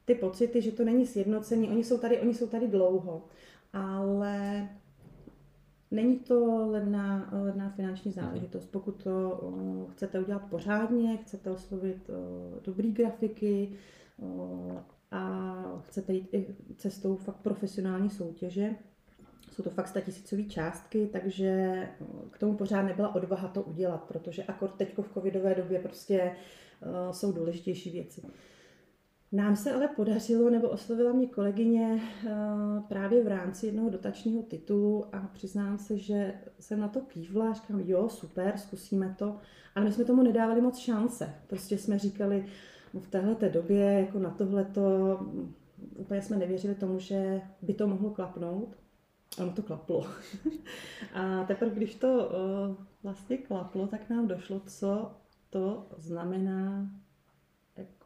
ty 0.05 0.15
pocity, 0.15 0.63
že 0.63 0.73
to 0.73 0.85
není 0.85 1.07
sjednocení, 1.07 1.69
oni 1.69 1.85
jsou 1.85 1.99
tady, 1.99 2.21
oni 2.21 2.35
jsou 2.35 2.47
tady 2.47 2.69
dlouho, 2.69 3.25
ale 3.73 4.69
není 5.91 6.19
to 6.19 6.67
levná, 6.71 7.31
levná 7.33 7.71
finanční 7.71 8.13
mhm. 8.17 8.21
záležitost. 8.21 8.67
Pokud 8.67 9.03
to 9.05 9.41
uh, 9.43 9.93
chcete 9.93 10.21
udělat 10.21 10.43
pořádně, 10.51 11.17
chcete 11.17 11.51
oslovit 11.51 12.09
uh, 12.09 12.63
dobrý 12.63 12.93
grafiky 12.93 13.73
uh, 14.17 14.79
a 15.11 15.83
chcete 15.87 16.13
jít 16.13 16.29
i 16.33 16.47
cestou 16.77 17.17
fakt 17.17 17.37
profesionální 17.37 18.11
soutěže, 18.11 18.75
jsou 19.51 19.63
to 19.63 19.71
fakt 19.71 19.89
statisícové 19.89 20.43
částky, 20.43 21.09
takže 21.13 21.83
k 22.31 22.39
tomu 22.39 22.57
pořád 22.57 22.83
nebyla 22.83 23.15
odvaha 23.15 23.49
to 23.49 23.63
udělat, 23.63 24.05
protože 24.05 24.45
akord 24.45 24.75
teď 24.75 24.99
v 24.99 25.15
covidové 25.15 25.55
době 25.55 25.79
prostě 25.79 26.37
uh, 26.87 27.13
jsou 27.13 27.33
důležitější 27.33 27.91
věci. 27.91 28.23
Nám 29.35 29.57
se 29.57 29.73
ale 29.73 29.89
podařilo, 29.89 30.51
nebo 30.51 30.69
oslovila 30.69 31.13
mě 31.13 31.27
kolegyně 31.27 32.01
eh, 32.27 32.31
právě 32.89 33.25
v 33.25 33.29
rámci 33.29 33.67
jednoho 33.67 33.91
dotačního 33.91 34.43
titulu 34.43 35.15
a 35.15 35.21
přiznám 35.33 35.79
se, 35.79 35.99
že 35.99 36.35
jsem 36.59 36.81
na 36.81 36.89
to 36.89 37.01
kývla 37.01 37.53
říkám, 37.53 37.81
jo, 37.81 38.09
super, 38.09 38.59
zkusíme 38.59 39.15
to. 39.19 39.37
Ale 39.75 39.85
my 39.85 39.93
jsme 39.93 40.05
tomu 40.05 40.23
nedávali 40.23 40.61
moc 40.61 40.79
šance. 40.79 41.35
Prostě 41.47 41.79
jsme 41.79 41.99
říkali, 41.99 42.47
no 42.95 43.01
v 43.01 43.09
téhle 43.09 43.35
době, 43.49 43.85
jako 43.85 44.19
na 44.19 44.31
tohle 44.31 44.65
to, 44.65 44.83
úplně 45.97 46.23
jsme 46.23 46.37
nevěřili 46.37 46.75
tomu, 46.75 46.99
že 46.99 47.43
by 47.63 47.75
to 47.75 47.87
mohlo 47.87 48.11
klapnout. 48.11 48.77
Ono 49.39 49.53
to 49.53 49.63
klaplo. 49.63 50.07
a 51.15 51.45
teprve, 51.45 51.75
když 51.75 51.95
to 51.95 52.29
uh, 52.29 52.77
vlastně 53.03 53.39
klaplo, 53.39 53.87
tak 53.87 54.11
nám 54.11 54.29
došlo, 54.29 54.61
co 54.67 55.13
to 55.51 55.87
znamená 55.97 56.91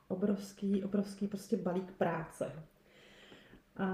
obrovský, 0.09 0.85
obrovský 0.85 1.29
prostě 1.29 1.57
balík 1.57 1.93
práce. 1.93 2.53
A 3.77 3.87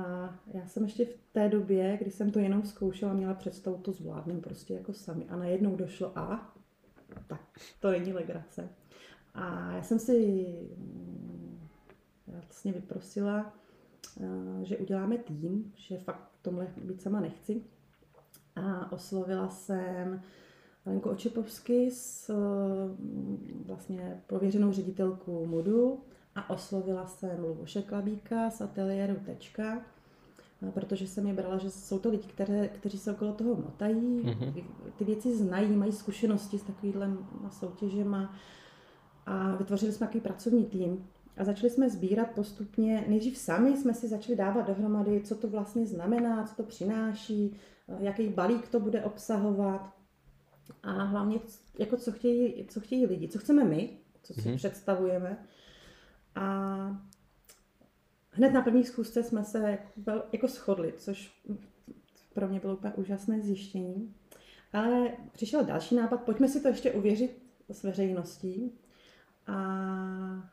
já 0.55 0.67
jsem 0.67 0.85
ještě 0.85 1.05
v 1.05 1.17
té 1.33 1.49
době, 1.49 1.99
kdy 2.01 2.11
jsem 2.11 2.31
to 2.31 2.39
jenom 2.39 2.63
zkoušela, 2.63 3.13
měla 3.13 3.35
představu, 3.35 3.77
to 3.77 3.93
zvládnem 3.93 4.41
prostě 4.41 4.75
jako 4.75 4.93
sami. 4.93 5.27
A 5.29 5.37
najednou 5.37 5.77
došlo 5.77 6.19
a 6.19 6.55
tak, 7.27 7.61
to 7.81 7.91
není 7.91 8.13
legrace. 8.13 8.69
A 9.35 9.73
já 9.73 9.83
jsem 9.83 9.99
si 9.99 10.47
mm, 10.77 11.69
vlastně 12.27 12.73
vyprosila, 12.73 13.55
eh, 14.21 14.65
že 14.65 14.79
uděláme 14.79 15.19
tým, 15.19 15.73
že 15.77 15.99
fakt 15.99 16.31
tomhle 16.43 16.67
být 16.77 17.03
sama 17.03 17.21
nechci. 17.21 17.63
A 18.57 18.93
oslovila 18.93 19.49
jsem 19.49 20.23
Lenku 20.87 21.09
Očepovsky 21.09 21.91
s 21.91 22.31
mm, 22.99 23.65
vlastně 23.67 24.23
pověřenou 24.27 24.73
ředitelku 24.73 25.47
modu 25.47 26.01
a 26.35 26.51
oslovila 26.51 27.07
jsem 27.07 27.45
Luboše 27.45 27.83
Klabíka 27.83 28.51
z 28.51 28.61
ateliéru 28.61 29.17
Tečka, 29.27 29.83
protože 30.71 31.07
jsem 31.07 31.27
je 31.27 31.35
brala, 31.35 31.59
že 31.59 31.71
jsou 31.71 31.99
to 31.99 32.11
lidi, 32.11 32.29
které, 32.29 32.69
kteří 32.69 32.99
se 32.99 33.13
okolo 33.13 33.33
toho 33.33 33.55
motají, 33.55 34.23
mm-hmm. 34.25 34.65
ty 34.97 35.05
věci 35.05 35.37
znají, 35.37 35.77
mají 35.77 35.93
zkušenosti 35.93 36.59
s 36.59 36.63
takovýhle 36.63 37.11
soutěžema 37.51 38.35
a 39.27 39.57
vytvořili 39.57 39.93
jsme 39.93 40.07
takový 40.07 40.21
pracovní 40.21 40.65
tým. 40.65 41.07
A 41.37 41.45
začali 41.45 41.71
jsme 41.71 41.91
sbírat 41.91 42.31
postupně, 42.35 43.05
nejdřív 43.09 43.39
sami 43.39 43.77
jsme 43.77 43.95
si 43.95 44.09
začali 44.09 44.37
dávat 44.37 44.67
dohromady, 44.67 45.21
co 45.21 45.35
to 45.35 45.49
vlastně 45.49 45.87
znamená, 45.87 46.45
co 46.45 46.55
to 46.55 46.63
přináší, 46.63 47.57
jaký 47.99 48.29
balík 48.29 48.69
to 48.69 48.81
bude 48.81 49.03
obsahovat 49.03 49.95
a 50.83 50.91
hlavně, 50.91 51.39
jako 51.79 51.97
co 51.97 52.13
chtějí, 52.13 52.67
co 52.67 52.81
chtějí 52.81 53.07
lidi, 53.07 53.29
co 53.29 53.39
chceme 53.39 53.65
my, 53.65 53.99
co 54.23 54.35
si 54.35 54.41
mm-hmm. 54.41 54.57
představujeme. 54.57 55.47
A 56.35 57.05
hned 58.31 58.53
na 58.53 58.63
první 58.63 58.85
schůzce 58.85 59.23
jsme 59.23 59.45
se 59.45 59.71
jako, 59.71 60.23
jako 60.33 60.49
shodli, 60.49 60.95
což 60.99 61.43
pro 62.35 62.49
mě 62.49 62.61
bylo 62.61 62.77
úplně 62.77 62.95
úžasné 62.95 63.41
zjištění. 63.41 64.15
Ale 64.73 65.09
přišel 65.33 65.65
další 65.65 65.95
nápad, 65.95 66.23
pojďme 66.23 66.49
si 66.49 66.61
to 66.61 66.69
ještě 66.69 66.93
uvěřit 66.93 67.43
s 67.69 67.83
veřejností. 67.83 68.73
A 69.47 70.51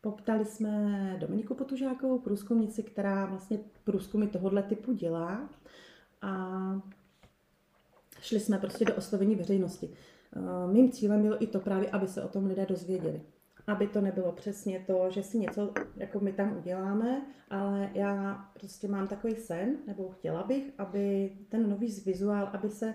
poptali 0.00 0.44
jsme 0.44 1.16
Dominiku 1.20 1.54
Potužákovou, 1.54 2.18
průzkumnici, 2.18 2.82
která 2.82 3.26
vlastně 3.26 3.58
průzkumy 3.84 4.26
tohohle 4.26 4.62
typu 4.62 4.92
dělá. 4.92 5.48
A 6.22 6.58
šli 8.20 8.40
jsme 8.40 8.58
prostě 8.58 8.84
do 8.84 8.94
oslovení 8.94 9.34
veřejnosti. 9.34 9.90
Eh, 10.36 10.72
mým 10.72 10.92
cílem 10.92 11.22
bylo 11.22 11.42
i 11.42 11.46
to 11.46 11.60
právě, 11.60 11.90
aby 11.90 12.08
se 12.08 12.22
o 12.22 12.28
tom 12.28 12.46
lidé 12.46 12.66
dozvěděli. 12.66 13.20
Aby 13.66 13.86
to 13.86 14.00
nebylo 14.00 14.32
přesně 14.32 14.84
to, 14.86 15.10
že 15.10 15.22
si 15.22 15.38
něco 15.38 15.72
jako 15.96 16.20
my 16.20 16.32
tam 16.32 16.58
uděláme, 16.58 17.22
ale 17.50 17.90
já 17.94 18.44
prostě 18.54 18.88
mám 18.88 19.08
takový 19.08 19.36
sen, 19.36 19.76
nebo 19.86 20.08
chtěla 20.08 20.42
bych, 20.42 20.72
aby 20.78 21.32
ten 21.48 21.70
nový 21.70 22.02
vizuál, 22.06 22.50
aby 22.52 22.70
se, 22.70 22.94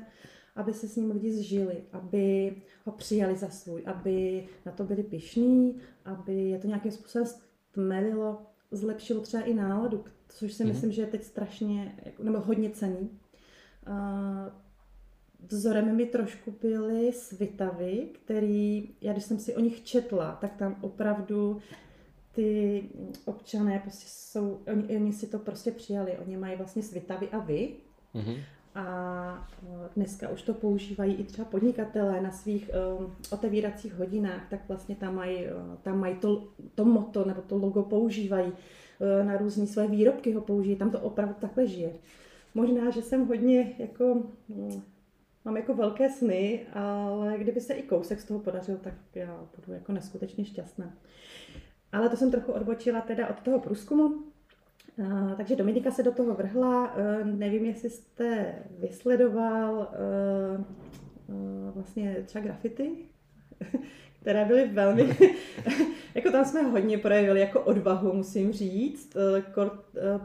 aby 0.55 0.73
se 0.73 0.87
s 0.87 0.95
ním 0.95 1.11
lidi 1.11 1.33
zžili, 1.33 1.83
aby 1.91 2.55
ho 2.85 2.91
přijali 2.91 3.35
za 3.35 3.49
svůj, 3.49 3.83
aby 3.85 4.47
na 4.65 4.71
to 4.71 4.83
byli 4.83 5.03
pišní, 5.03 5.77
aby 6.05 6.49
je 6.49 6.59
to 6.59 6.67
nějakým 6.67 6.91
způsobem 6.91 7.27
stmelilo, 7.71 8.41
zlepšilo 8.71 9.21
třeba 9.21 9.43
i 9.43 9.53
náladu, 9.53 10.05
což 10.29 10.53
si 10.53 10.63
mm-hmm. 10.63 10.67
myslím, 10.67 10.91
že 10.91 11.01
je 11.01 11.07
teď 11.07 11.23
strašně, 11.23 11.95
jako, 12.05 12.23
nebo 12.23 12.39
hodně 12.39 12.69
cení. 12.69 13.19
Uh, 13.87 14.64
vzorem 15.49 15.95
mi 15.95 16.05
trošku 16.05 16.55
byly 16.61 17.13
svitavy, 17.13 18.07
který, 18.11 18.89
já 19.01 19.13
když 19.13 19.23
jsem 19.23 19.39
si 19.39 19.55
o 19.55 19.59
nich 19.59 19.83
četla, 19.83 20.37
tak 20.41 20.55
tam 20.55 20.75
opravdu 20.81 21.61
ty 22.31 22.83
občané 23.25 23.79
prostě 23.79 24.05
jsou, 24.07 24.59
oni, 24.67 24.97
oni 24.97 25.13
si 25.13 25.27
to 25.27 25.39
prostě 25.39 25.71
přijali, 25.71 26.17
oni 26.25 26.37
mají 26.37 26.55
vlastně 26.55 26.83
svitavy 26.83 27.29
a 27.29 27.39
vy. 27.39 27.69
Mm-hmm. 28.15 28.37
A 28.75 29.47
e, 29.63 29.89
dneska 29.95 30.29
už 30.29 30.41
to 30.41 30.53
používají 30.53 31.13
i 31.13 31.23
třeba 31.23 31.45
podnikatelé 31.45 32.21
na 32.21 32.31
svých 32.31 32.69
um, 32.99 33.15
otevíracích 33.31 33.93
hodinách, 33.93 34.49
tak 34.49 34.59
vlastně 34.67 34.95
tam 34.95 35.15
mají, 35.15 35.45
tam 35.81 35.99
mají 35.99 36.15
to, 36.15 36.47
to 36.75 36.85
moto 36.85 37.25
nebo 37.25 37.41
to 37.41 37.57
logo 37.57 37.83
používají, 37.83 38.51
na 39.23 39.37
různé 39.37 39.67
své 39.67 39.87
výrobky 39.87 40.33
ho 40.33 40.41
použijí, 40.41 40.75
tam 40.75 40.91
to 40.91 40.99
opravdu 40.99 41.35
takhle 41.39 41.67
žije. 41.67 41.93
Možná, 42.53 42.89
že 42.89 43.01
jsem 43.01 43.27
hodně 43.27 43.75
jako 43.77 44.23
mm, 44.49 44.81
mám 45.45 45.57
jako 45.57 45.73
velké 45.73 46.09
sny, 46.09 46.67
ale 46.73 47.37
kdyby 47.37 47.61
se 47.61 47.73
i 47.73 47.83
kousek 47.83 48.19
z 48.19 48.25
toho 48.25 48.39
podařil, 48.39 48.77
tak 48.77 48.93
já 49.15 49.47
budu 49.55 49.73
jako 49.73 49.91
neskutečně 49.91 50.45
šťastná. 50.45 50.93
Ale 51.91 52.09
to 52.09 52.17
jsem 52.17 52.31
trochu 52.31 52.51
odbočila 52.51 53.01
teda 53.01 53.27
od 53.27 53.41
toho 53.41 53.59
průzkumu. 53.59 54.05
Uh, 54.97 55.33
takže 55.37 55.55
Dominika 55.55 55.91
se 55.91 56.03
do 56.03 56.11
toho 56.11 56.33
vrhla. 56.33 56.95
Uh, 56.95 57.27
nevím, 57.27 57.65
jestli 57.65 57.89
jste 57.89 58.55
vysledoval 58.79 59.93
uh, 61.27 61.71
vlastně 61.73 62.23
třeba 62.25 62.43
grafity, 62.43 62.91
které 64.21 64.45
byly 64.45 64.67
velmi, 64.67 65.17
jako 66.15 66.31
tam 66.31 66.45
jsme 66.45 66.61
hodně 66.61 66.97
projevili 66.97 67.39
jako 67.39 67.61
odvahu, 67.61 68.13
musím 68.13 68.53
říct. 68.53 69.17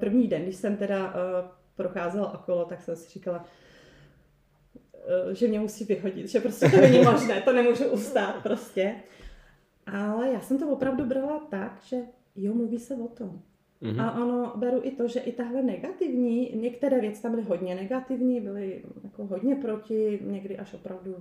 První 0.00 0.28
den, 0.28 0.42
když 0.42 0.56
jsem 0.56 0.76
teda 0.76 1.14
procházela 1.76 2.35
okolo, 2.35 2.64
tak 2.64 2.83
jsem 2.83 2.96
si 2.96 3.11
říkala, 3.11 3.44
že 5.32 5.48
mě 5.48 5.60
musí 5.60 5.84
vyhodit, 5.84 6.28
že 6.28 6.40
prostě 6.40 6.68
to 6.68 6.76
není 6.76 7.02
možné, 7.04 7.40
to 7.40 7.52
nemůžu 7.52 7.84
ustát 7.84 8.42
prostě. 8.42 8.94
Ale 9.86 10.32
já 10.32 10.40
jsem 10.40 10.58
to 10.58 10.68
opravdu 10.68 11.04
brala 11.04 11.46
tak, 11.50 11.80
že 11.84 11.96
jo, 12.36 12.54
mluví 12.54 12.78
se 12.78 12.94
o 12.94 13.08
tom. 13.08 13.42
Mm-hmm. 13.82 14.02
A 14.02 14.22
ono, 14.22 14.52
beru 14.56 14.80
i 14.82 14.90
to, 14.90 15.08
že 15.08 15.20
i 15.20 15.32
tahle 15.32 15.62
negativní, 15.62 16.52
některé 16.54 17.00
věci 17.00 17.22
tam 17.22 17.30
byly 17.30 17.42
hodně 17.42 17.74
negativní, 17.74 18.40
byly 18.40 18.82
jako 19.04 19.26
hodně 19.26 19.56
proti, 19.56 20.18
někdy 20.22 20.58
až 20.58 20.74
opravdu 20.74 21.16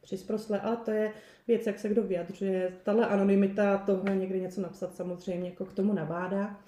přisprostlé, 0.00 0.60
ale 0.60 0.76
to 0.76 0.90
je 0.90 1.12
věc, 1.48 1.66
jak 1.66 1.78
se 1.78 1.88
kdo 1.88 2.02
vyjadřuje. 2.02 2.72
Tahle 2.82 3.06
anonymita, 3.06 3.78
tohle 3.78 4.16
někdy 4.16 4.40
něco 4.40 4.60
napsat 4.60 4.94
samozřejmě 4.94 5.48
jako 5.48 5.64
k 5.64 5.72
tomu 5.72 5.92
nabádá. 5.92 6.60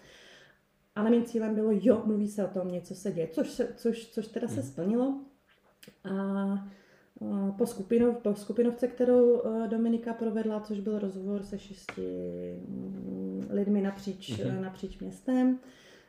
Ale 0.94 1.10
mým 1.10 1.24
cílem 1.24 1.54
bylo, 1.54 1.70
jo, 1.72 2.02
mluví 2.06 2.28
se 2.28 2.44
o 2.44 2.48
tom, 2.48 2.68
něco 2.68 2.94
se 2.94 3.12
děje, 3.12 3.28
což, 3.28 3.50
se, 3.50 3.74
což, 3.76 4.06
což 4.06 4.26
teda 4.26 4.48
se 4.48 4.60
mhm. 4.60 4.68
splnilo. 4.68 5.20
A 6.04 6.70
po, 7.58 7.66
skupinov, 7.66 8.16
po 8.16 8.34
skupinovce, 8.34 8.88
kterou 8.88 9.42
e, 9.42 9.68
Dominika 9.68 10.14
provedla, 10.14 10.60
což 10.60 10.80
byl 10.80 10.98
rozhovor 10.98 11.42
se 11.42 11.58
šesti 11.58 12.02
mm, 12.68 13.46
lidmi 13.50 13.80
napříč, 13.80 14.30
mm-hmm. 14.30 14.60
napříč 14.60 14.98
městem, 14.98 15.58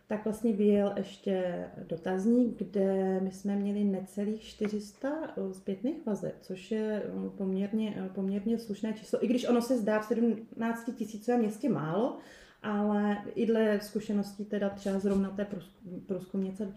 tak 0.07 0.23
vlastně 0.25 0.53
vyjel 0.53 0.93
ještě 0.97 1.65
dotazník, 1.87 2.57
kde 2.57 3.19
my 3.19 3.31
jsme 3.31 3.55
měli 3.55 3.83
necelých 3.83 4.41
400 4.41 5.09
e, 5.09 5.53
zpětných 5.53 6.05
vazeb, 6.05 6.35
což 6.41 6.71
je 6.71 7.03
poměrně, 7.37 8.09
poměrně 8.15 8.59
slušné 8.59 8.93
číslo, 8.93 9.25
i 9.25 9.27
když 9.27 9.47
ono 9.47 9.61
se 9.61 9.77
zdá 9.77 9.99
v 9.99 10.05
17 10.05 10.89
tisícové 10.95 11.37
městě 11.37 11.69
málo, 11.69 12.17
ale 12.61 13.17
i 13.35 13.45
dle 13.45 13.79
zkušeností 13.81 14.45
teda 14.45 14.69
třeba 14.69 14.99
zrovna 14.99 15.29
té 15.29 15.47
průzkumnice, 16.07 16.73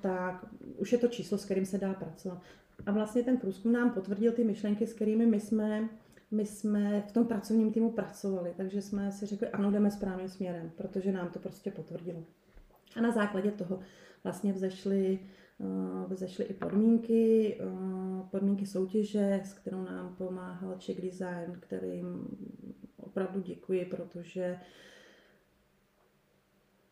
tak 0.00 0.46
už 0.76 0.92
je 0.92 0.98
to 0.98 1.08
číslo, 1.08 1.38
s 1.38 1.44
kterým 1.44 1.66
se 1.66 1.78
dá 1.78 1.94
pracovat. 1.94 2.42
A 2.86 2.92
vlastně 2.92 3.22
ten 3.22 3.36
průzkum 3.36 3.72
nám 3.72 3.90
potvrdil 3.90 4.32
ty 4.32 4.44
myšlenky, 4.44 4.86
s 4.86 4.92
kterými 4.92 5.26
my 5.26 5.40
jsme, 5.40 5.88
my 6.30 6.46
jsme 6.46 7.02
v 7.08 7.12
tom 7.12 7.26
pracovním 7.26 7.72
týmu 7.72 7.90
pracovali. 7.90 8.54
Takže 8.56 8.82
jsme 8.82 9.12
si 9.12 9.26
řekli, 9.26 9.48
ano, 9.48 9.70
jdeme 9.70 9.90
správným 9.90 10.28
směrem, 10.28 10.72
protože 10.76 11.12
nám 11.12 11.28
to 11.30 11.38
prostě 11.38 11.70
potvrdilo. 11.70 12.24
A 12.96 13.00
na 13.00 13.10
základě 13.10 13.50
toho 13.50 13.80
vlastně 14.24 14.52
vzešly, 14.52 15.18
uh, 15.58 16.12
vzešly 16.12 16.44
i 16.44 16.54
podmínky, 16.54 17.58
uh, 17.64 18.28
podmínky 18.28 18.66
soutěže, 18.66 19.40
s 19.44 19.52
kterou 19.52 19.84
nám 19.84 20.14
pomáhal 20.18 20.74
Czech 20.78 21.00
Design, 21.00 21.56
kterým 21.60 22.28
opravdu 22.96 23.40
děkuji, 23.40 23.84
protože 23.84 24.58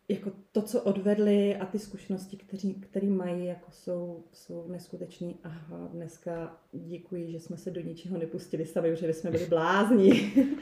jako 0.09 0.31
to, 0.51 0.61
co 0.61 0.81
odvedli 0.81 1.55
a 1.55 1.65
ty 1.65 1.79
zkušenosti, 1.79 2.37
kteří, 2.37 2.73
který 2.73 3.07
mají, 3.07 3.45
jako 3.45 3.71
jsou, 3.71 4.23
jsou 4.31 4.67
neskuteční. 4.67 5.39
Aha, 5.43 5.89
dneska 5.93 6.57
děkuji, 6.73 7.31
že 7.31 7.39
jsme 7.39 7.57
se 7.57 7.71
do 7.71 7.81
ničeho 7.81 8.17
nepustili 8.17 8.65
sami, 8.65 8.95
že 8.95 9.13
jsme 9.13 9.31
byli 9.31 9.45
blázni. 9.45 10.33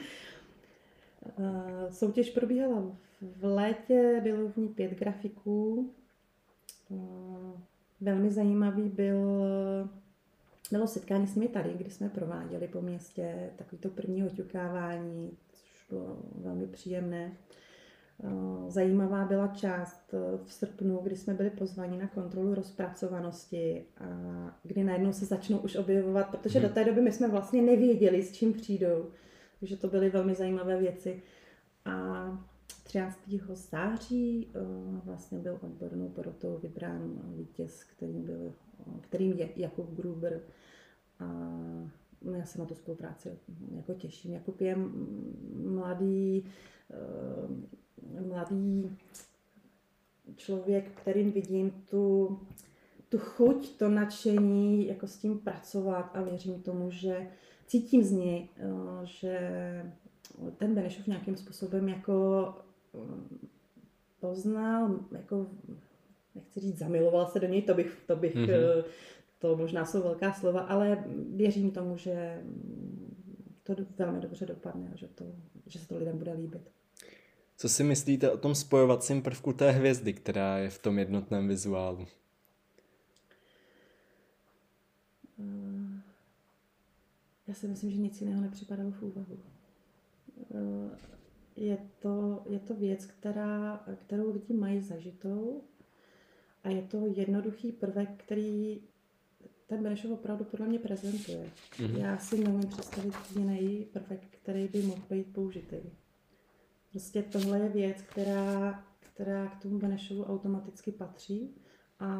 Soutěž 1.90 2.30
probíhala 2.30 2.96
v 3.20 3.44
létě, 3.44 4.20
bylo 4.22 4.48
v 4.48 4.56
ní 4.56 4.68
pět 4.68 4.90
grafiků. 4.90 5.90
Velmi 8.00 8.30
zajímavý 8.30 8.88
byl, 8.88 9.18
bylo 10.70 10.86
setkání 10.86 11.26
s 11.26 11.34
nimi 11.34 11.48
tady, 11.48 11.74
kdy 11.74 11.90
jsme 11.90 12.08
prováděli 12.08 12.68
po 12.68 12.80
městě 12.80 13.50
takový 13.56 13.78
to 13.78 13.88
první 13.88 14.24
oťukávání, 14.24 15.36
což 15.52 15.86
bylo 15.90 16.18
velmi 16.34 16.66
příjemné. 16.66 17.36
Eh, 18.22 18.70
zajímavá 18.70 19.24
byla 19.24 19.46
část 19.46 20.14
eh, 20.14 20.38
v 20.44 20.52
srpnu, 20.52 21.00
kdy 21.02 21.16
jsme 21.16 21.34
byli 21.34 21.50
pozvaní 21.50 21.98
na 21.98 22.08
kontrolu 22.08 22.54
rozpracovanosti 22.54 23.84
a 23.98 24.06
kdy 24.62 24.84
najednou 24.84 25.12
se 25.12 25.24
začnou 25.24 25.58
už 25.58 25.76
objevovat, 25.76 26.30
protože 26.30 26.60
do 26.60 26.66
hmm. 26.66 26.74
té 26.74 26.84
doby 26.84 27.00
my 27.00 27.12
jsme 27.12 27.28
vlastně 27.28 27.62
nevěděli, 27.62 28.22
s 28.22 28.32
čím 28.32 28.52
přijdou. 28.52 29.10
Takže 29.60 29.76
to 29.76 29.88
byly 29.88 30.10
velmi 30.10 30.34
zajímavé 30.34 30.78
věci. 30.78 31.22
A 31.84 32.26
13. 32.84 33.18
září 33.52 34.48
eh, 34.54 34.60
vlastně 35.04 35.38
byl 35.38 35.58
odbornou 35.62 36.08
porotou 36.08 36.58
vybrán 36.62 37.20
vítěz, 37.36 37.84
kterým, 37.84 38.22
byl, 38.22 38.52
kterým 39.00 39.32
je 39.32 39.48
Jakub 39.56 39.94
Gruber. 39.94 40.40
A 41.20 41.24
já 42.36 42.44
se 42.44 42.58
na 42.58 42.64
tu 42.64 42.74
spolupráci 42.74 43.38
jako 43.76 43.94
těším. 43.94 44.32
Jakub 44.32 44.60
je 44.60 44.76
mladý 45.64 46.44
mladý 48.28 48.96
člověk, 50.36 50.90
kterým 50.90 51.32
vidím 51.32 51.70
tu, 51.90 52.38
tu 53.08 53.18
chuť, 53.18 53.78
to 53.78 53.88
nadšení, 53.88 54.86
jako 54.86 55.06
s 55.06 55.18
tím 55.18 55.38
pracovat 55.38 56.10
a 56.16 56.22
věřím 56.22 56.62
tomu, 56.62 56.90
že 56.90 57.30
cítím 57.66 58.02
z 58.02 58.12
něj, 58.12 58.48
eh, 58.56 58.70
že 59.02 59.38
ten 60.56 60.74
Benešov 60.74 61.06
nějakým 61.06 61.36
způsobem 61.36 61.88
jako 61.88 62.48
eh, 62.94 63.48
poznal, 64.20 64.98
jako 65.12 65.46
nechci 66.34 66.60
říct 66.60 66.78
zamiloval 66.78 67.26
se 67.26 67.40
do 67.40 67.46
něj, 67.46 67.62
to 67.62 67.74
bych, 67.74 68.02
to 68.06 68.16
bych, 68.16 68.36
mm-hmm. 68.36 68.84
to 69.38 69.56
možná 69.56 69.84
jsou 69.84 70.02
velká 70.02 70.32
slova, 70.32 70.60
ale 70.60 71.04
věřím 71.30 71.70
tomu, 71.70 71.96
že 71.96 72.42
to 73.62 73.74
velmi 73.98 74.20
dobře 74.20 74.46
dopadne 74.46 74.90
a 74.92 74.96
že, 74.96 75.08
to, 75.08 75.24
že 75.66 75.78
se 75.78 75.88
to 75.88 75.98
lidem 75.98 76.18
bude 76.18 76.32
líbit. 76.32 76.70
Co 77.64 77.68
si 77.68 77.84
myslíte 77.84 78.30
o 78.30 78.36
tom 78.36 78.54
spojovacím 78.54 79.22
prvku 79.22 79.52
té 79.52 79.70
hvězdy, 79.70 80.12
která 80.12 80.58
je 80.58 80.70
v 80.70 80.78
tom 80.78 80.98
jednotném 80.98 81.48
vizuálu? 81.48 82.06
Eh, 85.40 86.02
já 87.46 87.54
si 87.54 87.68
myslím, 87.68 87.90
že 87.90 87.96
nic 87.96 88.20
jiného 88.20 88.40
nepřipadalo 88.40 88.90
v 88.90 89.02
úvahu. 89.02 89.38
Eh, 90.54 90.98
je 91.56 91.78
to, 91.98 92.42
je 92.48 92.58
to 92.58 92.74
věc, 92.74 93.06
která, 93.06 93.84
kterou 94.06 94.32
lidi 94.32 94.54
mají 94.54 94.80
zažitou 94.80 95.62
a 96.64 96.68
je 96.68 96.82
to 96.82 97.06
jednoduchý 97.06 97.72
prvek, 97.72 98.10
který 98.16 98.80
ten 99.66 99.82
Benešov 99.82 100.10
opravdu 100.10 100.44
podle 100.44 100.66
mě 100.66 100.78
prezentuje. 100.78 101.50
Mm-hmm. 101.76 101.98
Já 101.98 102.18
si 102.18 102.38
neumím 102.38 102.68
představit 102.68 103.14
jiný 103.36 103.86
prvek, 103.92 104.20
který 104.30 104.68
by 104.68 104.82
mohl 104.82 105.02
být 105.10 105.32
použitý. 105.32 105.76
Prostě 106.94 107.22
tohle 107.22 107.58
je 107.58 107.68
věc, 107.68 108.02
která, 108.02 108.84
která 109.00 109.46
k 109.46 109.62
tomu 109.62 109.78
Benešovu 109.78 110.24
automaticky 110.24 110.92
patří 110.92 111.54
a 112.00 112.10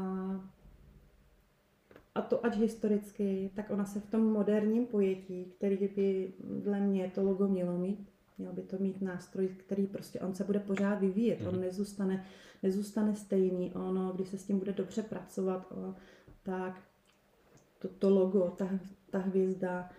a 2.15 2.23
to 2.23 2.47
ať 2.47 2.57
historicky, 2.57 3.51
tak 3.55 3.71
ona 3.71 3.85
se 3.85 4.01
v 4.01 4.11
tom 4.11 4.33
moderním 4.33 4.87
pojetí, 4.87 5.45
který 5.45 5.77
by 5.77 6.33
dle 6.41 6.81
mě 6.81 7.13
to 7.15 7.23
logo 7.23 7.49
mělo 7.49 7.79
mít, 7.79 8.09
měl 8.39 8.53
by 8.53 8.63
to 8.63 8.77
mít 8.79 9.03
nástroj, 9.03 9.49
který 9.49 9.87
prostě 9.87 10.21
on 10.21 10.35
se 10.35 10.45
bude 10.45 10.61
pořád 10.61 11.01
vyvíjet, 11.01 11.47
on 11.47 11.55
mhm. 11.55 11.61
nezůstane, 11.61 12.25
nezůstane 12.63 13.17
stejný, 13.17 13.73
ono, 13.73 14.13
když 14.13 14.29
se 14.29 14.39
s 14.39 14.45
tím 14.45 14.59
bude 14.59 14.73
dobře 14.73 15.03
pracovat, 15.03 15.73
o, 15.73 15.95
tak 16.43 16.83
to, 17.79 17.89
to 17.89 18.11
logo, 18.11 18.51
ta, 18.51 18.69
ta 19.11 19.19
hvězda 19.19 19.91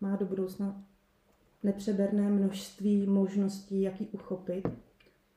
má 0.00 0.16
do 0.16 0.26
budoucna 0.26 0.84
nepřeberné 1.64 2.30
množství 2.30 3.06
možností, 3.06 3.82
jak 3.82 4.00
ji 4.00 4.06
uchopit. 4.06 4.68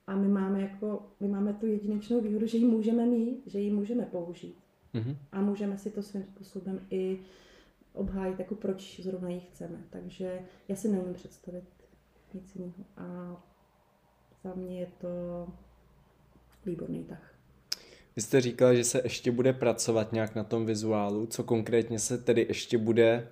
A 0.07 0.15
my 0.15 0.27
máme, 0.27 0.61
jako, 0.61 1.05
my 1.19 1.27
máme 1.27 1.53
tu 1.53 1.65
jedinečnou 1.65 2.21
výhodu, 2.21 2.47
že 2.47 2.57
ji 2.57 2.65
můžeme 2.65 3.05
mít, 3.05 3.43
že 3.45 3.59
ji 3.59 3.71
můžeme 3.71 4.05
použít. 4.05 4.57
Mm-hmm. 4.93 5.15
A 5.31 5.41
můžeme 5.41 5.77
si 5.77 5.89
to 5.89 6.03
svým 6.03 6.23
způsobem 6.23 6.79
i 6.91 7.19
obhájit, 7.93 8.39
jako 8.39 8.55
proč 8.55 8.99
zrovna 8.99 9.29
ji 9.29 9.39
chceme. 9.39 9.77
Takže 9.89 10.39
já 10.67 10.75
si 10.75 10.89
neumím 10.89 11.13
představit 11.13 11.63
nic 12.33 12.55
jiného. 12.55 12.83
A 12.97 13.37
za 14.43 14.53
mě 14.55 14.79
je 14.79 14.87
to 15.01 15.07
výborný 16.65 17.03
tah. 17.03 17.33
Vy 18.15 18.21
jste 18.21 18.41
říkal, 18.41 18.75
že 18.75 18.83
se 18.83 19.01
ještě 19.03 19.31
bude 19.31 19.53
pracovat 19.53 20.13
nějak 20.13 20.35
na 20.35 20.43
tom 20.43 20.65
vizuálu. 20.65 21.25
Co 21.25 21.43
konkrétně 21.43 21.99
se 21.99 22.17
tedy 22.17 22.45
ještě 22.49 22.77
bude 22.77 23.27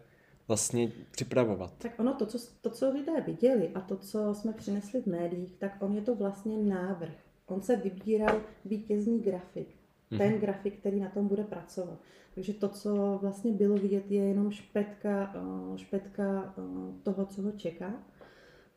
vlastně 0.48 0.92
připravovat. 1.12 1.74
Tak 1.78 2.00
ono, 2.00 2.14
to 2.14 2.26
co, 2.26 2.38
to, 2.62 2.70
co 2.70 2.90
lidé 2.90 3.22
viděli 3.22 3.70
a 3.70 3.82
to, 3.82 3.98
co 3.98 4.34
jsme 4.34 4.54
přinesli 4.54 5.02
v 5.02 5.06
médiích, 5.06 5.56
tak 5.56 5.78
on 5.80 5.96
je 5.96 6.02
to 6.02 6.16
vlastně 6.16 6.58
návrh. 6.58 7.14
On 7.46 7.62
se 7.62 7.76
vybíral 7.76 8.42
vítězný 8.66 9.20
grafik. 9.20 9.68
Mm-hmm. 9.68 10.18
Ten 10.18 10.40
grafik, 10.40 10.80
který 10.80 11.00
na 11.00 11.10
tom 11.10 11.28
bude 11.28 11.44
pracovat. 11.44 12.00
Takže 12.36 12.54
to, 12.54 12.70
co 12.70 13.20
vlastně 13.22 13.52
bylo 13.52 13.76
vidět, 13.76 14.12
je 14.12 14.24
jenom 14.24 14.52
špetka, 14.52 15.34
eh, 15.36 15.78
špetka 15.78 16.56
eh, 16.58 16.62
toho, 17.04 17.26
co 17.26 17.42
ho 17.42 17.52
čeká. 17.52 17.94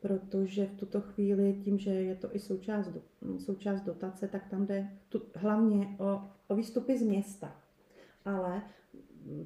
protože 0.01 0.65
v 0.65 0.79
tuto 0.79 1.01
chvíli 1.01 1.53
tím, 1.63 1.79
že 1.79 1.89
je 1.89 2.15
to 2.15 2.35
i 2.35 2.39
součást, 2.39 2.89
součást 3.37 3.81
dotace, 3.81 4.27
tak 4.27 4.49
tam 4.49 4.65
jde 4.65 4.89
tu, 5.09 5.21
hlavně 5.35 5.95
o, 5.99 6.21
o 6.47 6.55
výstupy 6.55 6.97
z 6.97 7.01
města. 7.01 7.55
Ale 8.25 8.61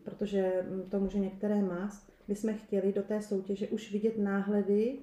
protože 0.04 0.66
to 0.90 1.00
může 1.00 1.20
některé 1.20 1.62
mást, 1.62 2.13
my 2.34 2.38
jsme 2.38 2.54
chtěli 2.54 2.94
do 2.94 3.04
té 3.04 3.22
soutěže 3.22 3.68
už 3.68 3.92
vidět 3.92 4.18
náhledy 4.18 5.00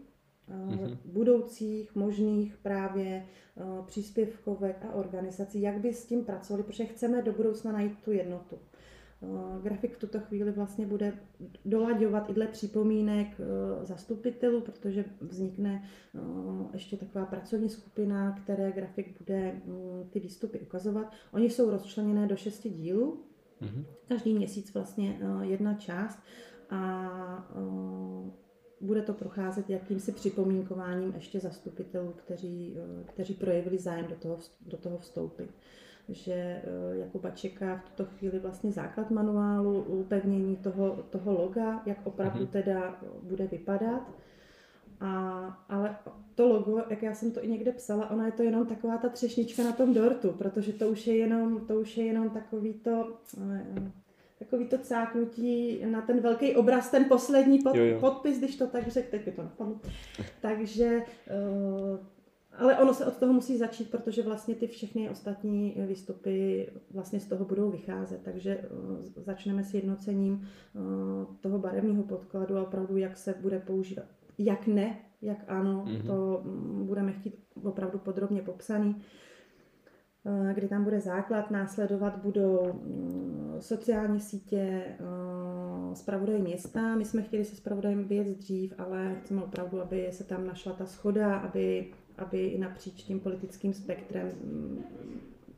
mm-hmm. 0.48 0.98
budoucích 1.04 1.94
možných 1.94 2.56
právě 2.56 3.26
eh, 3.56 3.62
příspěvkovek 3.86 4.84
a 4.84 4.92
organizací, 4.92 5.62
jak 5.62 5.78
by 5.78 5.94
s 5.94 6.06
tím 6.06 6.24
pracovali, 6.24 6.62
protože 6.62 6.84
chceme 6.84 7.22
do 7.22 7.32
budoucna 7.32 7.72
najít 7.72 7.98
tu 8.04 8.12
jednotu. 8.12 8.58
Eh, 9.22 9.62
grafik 9.62 9.96
v 9.96 9.98
tuto 9.98 10.20
chvíli 10.20 10.50
vlastně 10.50 10.86
bude 10.86 11.12
dolaďovat 11.64 12.30
i 12.30 12.34
dle 12.34 12.46
připomínek 12.46 13.28
zastupitelů, 13.82 14.60
protože 14.60 15.04
vznikne 15.20 15.84
ještě 16.72 16.96
taková 16.96 17.26
pracovní 17.26 17.68
skupina, 17.68 18.32
které 18.42 18.72
grafik 18.72 19.18
bude 19.18 19.60
mm, 19.64 20.08
ty 20.10 20.20
výstupy 20.20 20.60
ukazovat. 20.60 21.12
Oni 21.32 21.50
jsou 21.50 21.70
rozčleněné 21.70 22.26
do 22.26 22.36
šesti 22.36 22.70
dílů, 22.70 23.24
mm-hmm. 23.62 23.84
každý 24.08 24.34
měsíc 24.34 24.74
vlastně 24.74 25.18
jedna 25.42 25.74
část 25.74 26.18
a 26.70 27.10
bude 28.80 29.02
to 29.02 29.12
procházet 29.12 29.70
jakýmsi 29.70 30.12
připomínkováním 30.12 31.12
ještě 31.14 31.40
zastupitelů, 31.40 32.12
kteří, 32.16 32.76
eh, 32.78 33.04
kteří 33.04 33.34
projevili 33.34 33.78
zájem 33.78 34.06
do 34.06 34.14
toho, 34.14 34.38
do 34.66 34.76
toho 34.76 34.98
vstoupit. 34.98 35.50
Že 36.08 36.32
eh, 36.32 36.62
Jakuba 36.92 37.30
čeká 37.30 37.76
v 37.76 37.90
tuto 37.90 38.04
chvíli 38.04 38.38
vlastně 38.38 38.72
základ 38.72 39.10
manuálu, 39.10 39.82
upevnění 39.82 40.56
toho, 40.56 41.04
toho 41.10 41.32
loga, 41.32 41.82
jak 41.86 41.98
opravdu 42.04 42.40
mhm. 42.40 42.48
teda 42.48 43.00
bude 43.22 43.46
vypadat. 43.46 44.10
A, 45.00 45.10
ale 45.68 45.96
to 46.34 46.48
logo, 46.48 46.82
jak 46.90 47.02
já 47.02 47.14
jsem 47.14 47.32
to 47.32 47.44
i 47.44 47.48
někde 47.48 47.72
psala, 47.72 48.10
ona 48.10 48.26
je 48.26 48.32
to 48.32 48.42
jenom 48.42 48.66
taková 48.66 48.98
ta 48.98 49.08
třešnička 49.08 49.64
na 49.64 49.72
tom 49.72 49.94
dortu, 49.94 50.32
protože 50.32 50.72
to 50.72 50.88
už 50.88 51.06
je 51.06 51.16
jenom, 51.16 51.66
to 51.66 51.80
už 51.80 51.96
je 51.96 52.04
jenom 52.04 52.30
takový 52.30 52.74
to, 52.74 53.18
eh, 53.54 53.92
takový 54.40 54.66
to 54.66 54.78
cáknutí 54.78 55.82
na 55.86 56.00
ten 56.00 56.20
velký 56.20 56.56
obraz, 56.56 56.90
ten 56.90 57.04
poslední 57.04 57.58
pod, 57.58 57.76
jo, 57.76 57.84
jo. 57.84 58.00
podpis, 58.00 58.38
když 58.38 58.56
to 58.56 58.66
tak 58.66 58.88
řekl, 58.88 59.10
teď 59.10 59.26
je 59.26 59.32
to 59.32 59.42
napadlo. 59.42 59.80
Takže, 60.40 61.02
uh, 61.88 61.98
ale 62.58 62.78
ono 62.78 62.94
se 62.94 63.06
od 63.06 63.16
toho 63.16 63.32
musí 63.32 63.58
začít, 63.58 63.90
protože 63.90 64.22
vlastně 64.22 64.54
ty 64.54 64.66
všechny 64.66 65.10
ostatní 65.10 65.74
výstupy 65.86 66.68
vlastně 66.90 67.20
z 67.20 67.26
toho 67.26 67.44
budou 67.44 67.70
vycházet. 67.70 68.20
Takže 68.22 68.58
uh, 68.58 68.98
začneme 69.16 69.64
s 69.64 69.74
jednocením 69.74 70.32
uh, 70.74 71.36
toho 71.40 71.58
barevního 71.58 72.02
podkladu 72.02 72.56
a 72.56 72.62
opravdu, 72.62 72.96
jak 72.96 73.16
se 73.16 73.34
bude 73.40 73.58
používat. 73.58 74.06
Jak 74.38 74.66
ne, 74.66 74.98
jak 75.22 75.38
ano, 75.48 75.84
mm-hmm. 75.86 76.06
to 76.06 76.42
budeme 76.84 77.12
chtít 77.12 77.34
opravdu 77.62 77.98
podrobně 77.98 78.42
popsaný. 78.42 78.96
Eh, 78.98 79.04
kdy 80.52 80.68
tam 80.68 80.84
bude 80.84 81.00
základ, 81.00 81.50
následovat 81.50 82.16
budou 82.16 82.72
mm, 82.72 83.56
sociální 83.60 84.20
sítě, 84.20 84.84
zpravodaj 85.94 86.36
eh, 86.36 86.42
města. 86.42 86.96
My 86.96 87.04
jsme 87.04 87.22
chtěli 87.22 87.44
se 87.44 87.56
zpravodajem 87.56 88.04
věc 88.04 88.30
dřív, 88.30 88.74
ale 88.78 89.16
chceme 89.20 89.42
opravdu, 89.42 89.80
aby 89.80 90.08
se 90.10 90.24
tam 90.24 90.46
našla 90.46 90.72
ta 90.72 90.86
schoda, 90.86 91.36
aby, 91.36 91.92
aby 92.18 92.46
i 92.46 92.58
napříč 92.58 93.02
tím 93.02 93.20
politickým 93.20 93.74
spektrem 93.74 94.26
mm, 94.26 94.82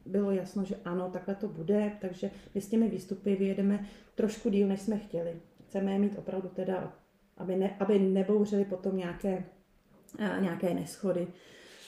bylo 0.07 0.31
jasno, 0.31 0.65
že 0.65 0.77
ano, 0.85 1.11
takhle 1.11 1.35
to 1.35 1.49
bude, 1.49 1.93
takže 2.01 2.31
my 2.55 2.61
s 2.61 2.69
těmi 2.69 2.89
výstupy 2.89 3.37
vyjedeme 3.37 3.87
trošku 4.15 4.51
díl, 4.51 4.69
než 4.69 4.81
jsme 4.81 4.99
chtěli. 4.99 5.41
Chceme 5.69 5.93
je 5.93 5.99
mít 5.99 6.19
opravdu 6.19 6.49
teda, 6.49 6.93
aby, 7.37 7.57
ne, 7.57 7.77
aby 7.81 7.99
nebouřili 7.99 8.65
potom 8.65 8.97
nějaké, 8.97 9.45
eh, 10.19 10.37
nějaké 10.41 10.75
neschody. 10.75 11.27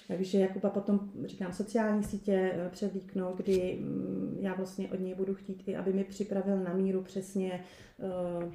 Takže 0.09 0.39
Jakuba 0.39 0.71
potom, 0.71 1.11
říkám, 1.25 1.53
sociální 1.53 2.05
sítě 2.05 2.53
eh, 2.55 2.71
převlíknou, 2.71 3.35
kdy 3.37 3.79
mm, 3.81 4.39
já 4.41 4.55
vlastně 4.55 4.89
od 4.89 5.01
něj 5.01 5.15
budu 5.15 5.35
chtít 5.35 5.63
i, 5.67 5.77
aby 5.77 5.93
mi 5.93 6.05
připravil 6.05 6.57
na 6.57 6.75
míru 6.75 7.03
přesně 7.03 7.65
eh, 8.01 8.53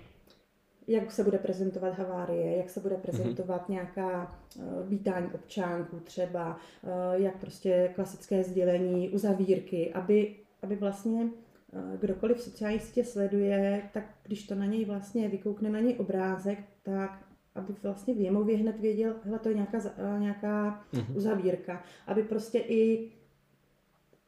jak 0.89 1.11
se 1.11 1.23
bude 1.23 1.37
prezentovat 1.37 1.97
havárie, 1.97 2.57
jak 2.57 2.69
se 2.69 2.79
bude 2.79 2.95
mhm. 2.95 3.01
prezentovat 3.01 3.61
mm-hmm. 3.63 3.71
nějaká 3.71 4.39
uh, 4.55 4.89
vítání 4.89 5.27
občánků 5.33 5.99
třeba, 5.99 6.57
uh, 6.83 6.91
jak 7.13 7.37
prostě 7.37 7.91
klasické 7.95 8.43
sdělení, 8.43 9.09
uzavírky, 9.09 9.93
aby, 9.93 10.35
aby 10.61 10.75
vlastně 10.75 11.23
uh, 11.23 11.95
kdokoliv 11.99 12.37
v 12.37 12.41
sociální 12.41 12.79
sítě 12.79 13.03
sleduje, 13.03 13.89
tak 13.93 14.03
když 14.23 14.47
to 14.47 14.55
na 14.55 14.65
něj 14.65 14.85
vlastně 14.85 15.29
vykoukne 15.29 15.69
na 15.69 15.79
něj 15.79 15.95
obrázek, 15.99 16.59
tak 16.83 17.28
aby 17.55 17.73
vlastně 17.83 18.13
v 18.13 18.19
Jemově 18.19 18.57
hned 18.57 18.79
věděl, 18.79 19.15
hele, 19.23 19.39
to 19.39 19.49
je 19.49 19.55
nějaká, 19.55 19.79
nějaká 20.19 20.85
mm-hmm. 20.93 21.17
uzavírka, 21.17 21.83
aby 22.07 22.23
prostě 22.23 22.59
i 22.59 23.11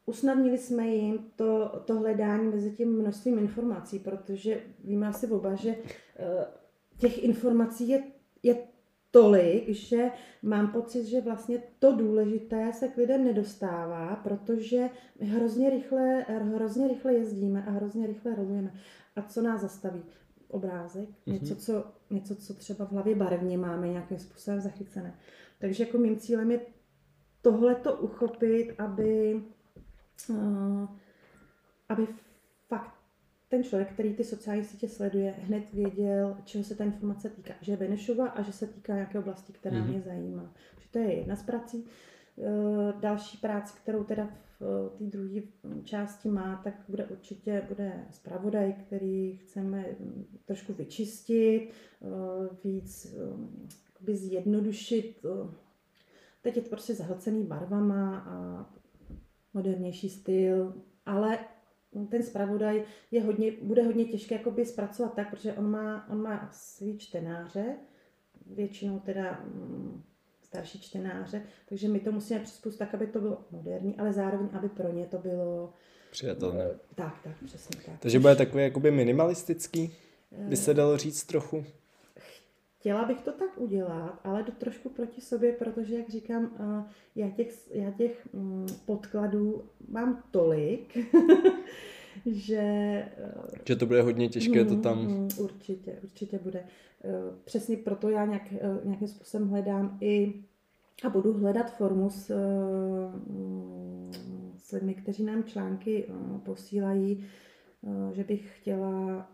usnadnili 0.06 0.58
jsme 0.58 0.88
jim 0.88 1.18
to, 1.36 1.82
to 1.84 1.94
hledání 1.94 2.48
mezi 2.48 2.70
tím 2.70 2.98
množstvím 2.98 3.38
informací, 3.38 3.98
protože 3.98 4.60
víme 4.84 5.08
asi 5.08 5.26
oba, 5.26 5.54
že 5.54 5.70
uh, 5.70 6.44
těch 6.98 7.24
informací 7.24 7.88
je, 7.88 8.02
je 8.42 8.56
tolik, 9.10 9.68
že 9.68 10.10
mám 10.42 10.72
pocit, 10.72 11.04
že 11.04 11.20
vlastně 11.20 11.62
to 11.78 11.92
důležité 11.92 12.72
se 12.72 12.88
k 12.88 12.96
lidem 12.96 13.24
nedostává, 13.24 14.16
protože 14.16 14.90
hrozně 15.20 15.70
rychle, 15.70 16.26
hrozně 16.28 16.88
rychle 16.88 17.14
jezdíme 17.14 17.64
a 17.66 17.70
hrozně 17.70 18.06
rychle 18.06 18.34
rozujeme. 18.34 18.74
A 19.16 19.22
co 19.22 19.42
nás 19.42 19.60
zastaví? 19.60 20.02
Obrázek, 20.52 21.08
mm-hmm. 21.08 21.32
něco, 21.32 21.56
co, 21.56 21.84
něco, 22.10 22.36
co 22.36 22.54
třeba 22.54 22.86
v 22.86 22.92
hlavě 22.92 23.14
barevně 23.14 23.58
máme 23.58 23.88
nějakým 23.88 24.18
způsobem 24.18 24.60
zachycené. 24.60 25.18
Takže 25.58 25.84
jako 25.84 25.98
mým 25.98 26.16
cílem 26.16 26.50
je 26.50 26.60
tohle 27.42 27.74
to 27.74 27.96
uchopit, 27.96 28.80
aby, 28.80 29.42
uh, 30.28 30.88
aby 31.88 32.06
fakt 32.68 32.94
ten 33.48 33.64
člověk, 33.64 33.92
který 33.92 34.14
ty 34.14 34.24
sociální 34.24 34.64
sítě 34.64 34.88
sleduje, 34.88 35.34
hned 35.38 35.72
věděl, 35.72 36.36
čeho 36.44 36.64
se 36.64 36.74
ta 36.74 36.84
informace 36.84 37.28
týká. 37.28 37.54
Že 37.60 37.72
je 37.72 37.76
Benešova 37.76 38.28
a 38.28 38.42
že 38.42 38.52
se 38.52 38.66
týká 38.66 38.94
nějaké 38.94 39.18
oblasti, 39.18 39.52
která 39.52 39.76
mm-hmm. 39.76 39.88
mě 39.88 40.00
zajímá. 40.00 40.54
Že 40.78 40.88
to 40.90 40.98
je 40.98 41.14
jedna 41.14 41.36
z 41.36 41.42
prací. 41.42 41.86
Uh, 42.36 43.00
další 43.00 43.38
práce, 43.38 43.74
kterou 43.82 44.04
teda 44.04 44.28
v 44.44 44.51
té 44.98 45.04
druhé 45.04 45.40
části 45.84 46.28
má, 46.28 46.60
tak 46.64 46.74
bude 46.88 47.06
určitě 47.06 47.62
bude 47.68 48.06
zpravodaj, 48.10 48.72
který 48.72 49.36
chceme 49.36 49.86
trošku 50.44 50.72
vyčistit, 50.72 51.70
eh, 52.02 52.06
víc 52.64 53.16
eh, 54.08 54.14
zjednodušit. 54.14 55.24
Eh, 55.24 55.54
teď 56.42 56.56
je 56.56 56.62
to 56.62 56.68
prostě 56.68 56.94
zahlcený 56.94 57.44
barvama 57.44 58.18
a 58.18 58.66
modernější 59.54 60.10
styl, 60.10 60.82
ale 61.06 61.38
ten 62.08 62.22
zpravodaj 62.22 62.84
je 63.10 63.22
hodně, 63.22 63.52
bude 63.62 63.82
hodně 63.82 64.04
těžké 64.04 64.34
jakoby 64.34 64.66
zpracovat 64.66 65.14
tak, 65.14 65.30
protože 65.30 65.54
on 65.54 65.70
má, 65.70 66.08
on 66.10 66.22
má 66.22 66.48
svý 66.52 66.98
čtenáře, 66.98 67.76
většinou 68.46 69.00
teda 69.00 69.40
mm, 69.44 70.02
starší 70.52 70.80
čtenáře, 70.80 71.42
takže 71.68 71.88
my 71.88 72.00
to 72.00 72.12
musíme 72.12 72.40
přizpůsobit 72.40 72.78
tak, 72.78 72.94
aby 72.94 73.06
to 73.06 73.20
bylo 73.20 73.44
moderní, 73.50 73.96
ale 73.96 74.12
zároveň, 74.12 74.48
aby 74.52 74.68
pro 74.68 74.92
ně 74.92 75.06
to 75.06 75.18
bylo 75.18 75.72
přijatelné. 76.10 76.64
Eh, 76.64 76.78
tak, 76.94 77.14
tak, 77.24 77.32
přesně 77.44 77.80
tak. 77.86 78.00
Takže 78.00 78.18
bude 78.18 78.36
takový 78.36 78.62
jakoby 78.62 78.90
minimalistický, 78.90 79.94
by 80.32 80.56
se 80.56 80.74
dalo 80.74 80.96
říct 80.96 81.24
trochu? 81.24 81.64
Chtěla 82.78 83.04
bych 83.04 83.20
to 83.20 83.32
tak 83.32 83.48
udělat, 83.56 84.20
ale 84.24 84.42
jdu 84.42 84.52
trošku 84.52 84.88
proti 84.88 85.20
sobě, 85.20 85.52
protože, 85.52 85.94
jak 85.94 86.08
říkám, 86.08 86.50
eh, 86.60 86.92
já 87.16 87.30
těch, 87.30 87.74
já 87.74 87.90
těch 87.90 88.28
mm, 88.32 88.66
podkladů 88.86 89.64
mám 89.88 90.22
tolik, 90.30 90.96
že... 92.26 92.58
Eh, 92.58 93.58
že 93.64 93.76
to 93.76 93.86
bude 93.86 94.02
hodně 94.02 94.28
těžké 94.28 94.62
mm, 94.62 94.68
to 94.68 94.76
tam... 94.76 95.06
Mm, 95.06 95.28
určitě, 95.38 95.98
určitě 96.02 96.38
bude. 96.38 96.64
Přesně 97.44 97.76
proto 97.76 98.08
já 98.08 98.26
nějak, 98.26 98.42
nějakým 98.84 99.08
způsobem 99.08 99.48
hledám 99.48 99.98
i 100.00 100.34
a 101.04 101.08
budu 101.08 101.32
hledat 101.32 101.76
formu 101.76 102.10
s, 102.10 102.32
s 104.56 104.72
lidmi, 104.72 104.94
kteří 104.94 105.24
nám 105.24 105.44
články 105.44 106.08
posílají, 106.44 107.24
že 108.12 108.24
bych 108.24 108.58
chtěla 108.58 109.30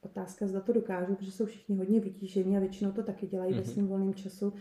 otázka, 0.00 0.46
zda 0.46 0.60
to 0.60 0.72
dokážu, 0.72 1.14
protože 1.14 1.32
jsou 1.32 1.46
všichni 1.46 1.76
hodně 1.76 2.00
vytížení 2.00 2.56
a 2.56 2.60
většinou 2.60 2.92
to 2.92 3.02
taky 3.02 3.26
dělají 3.26 3.52
mm-hmm. 3.52 3.56
ve 3.56 3.62
mhm. 3.62 3.70
svém 3.70 3.86
volném 3.86 4.14
času, 4.14 4.52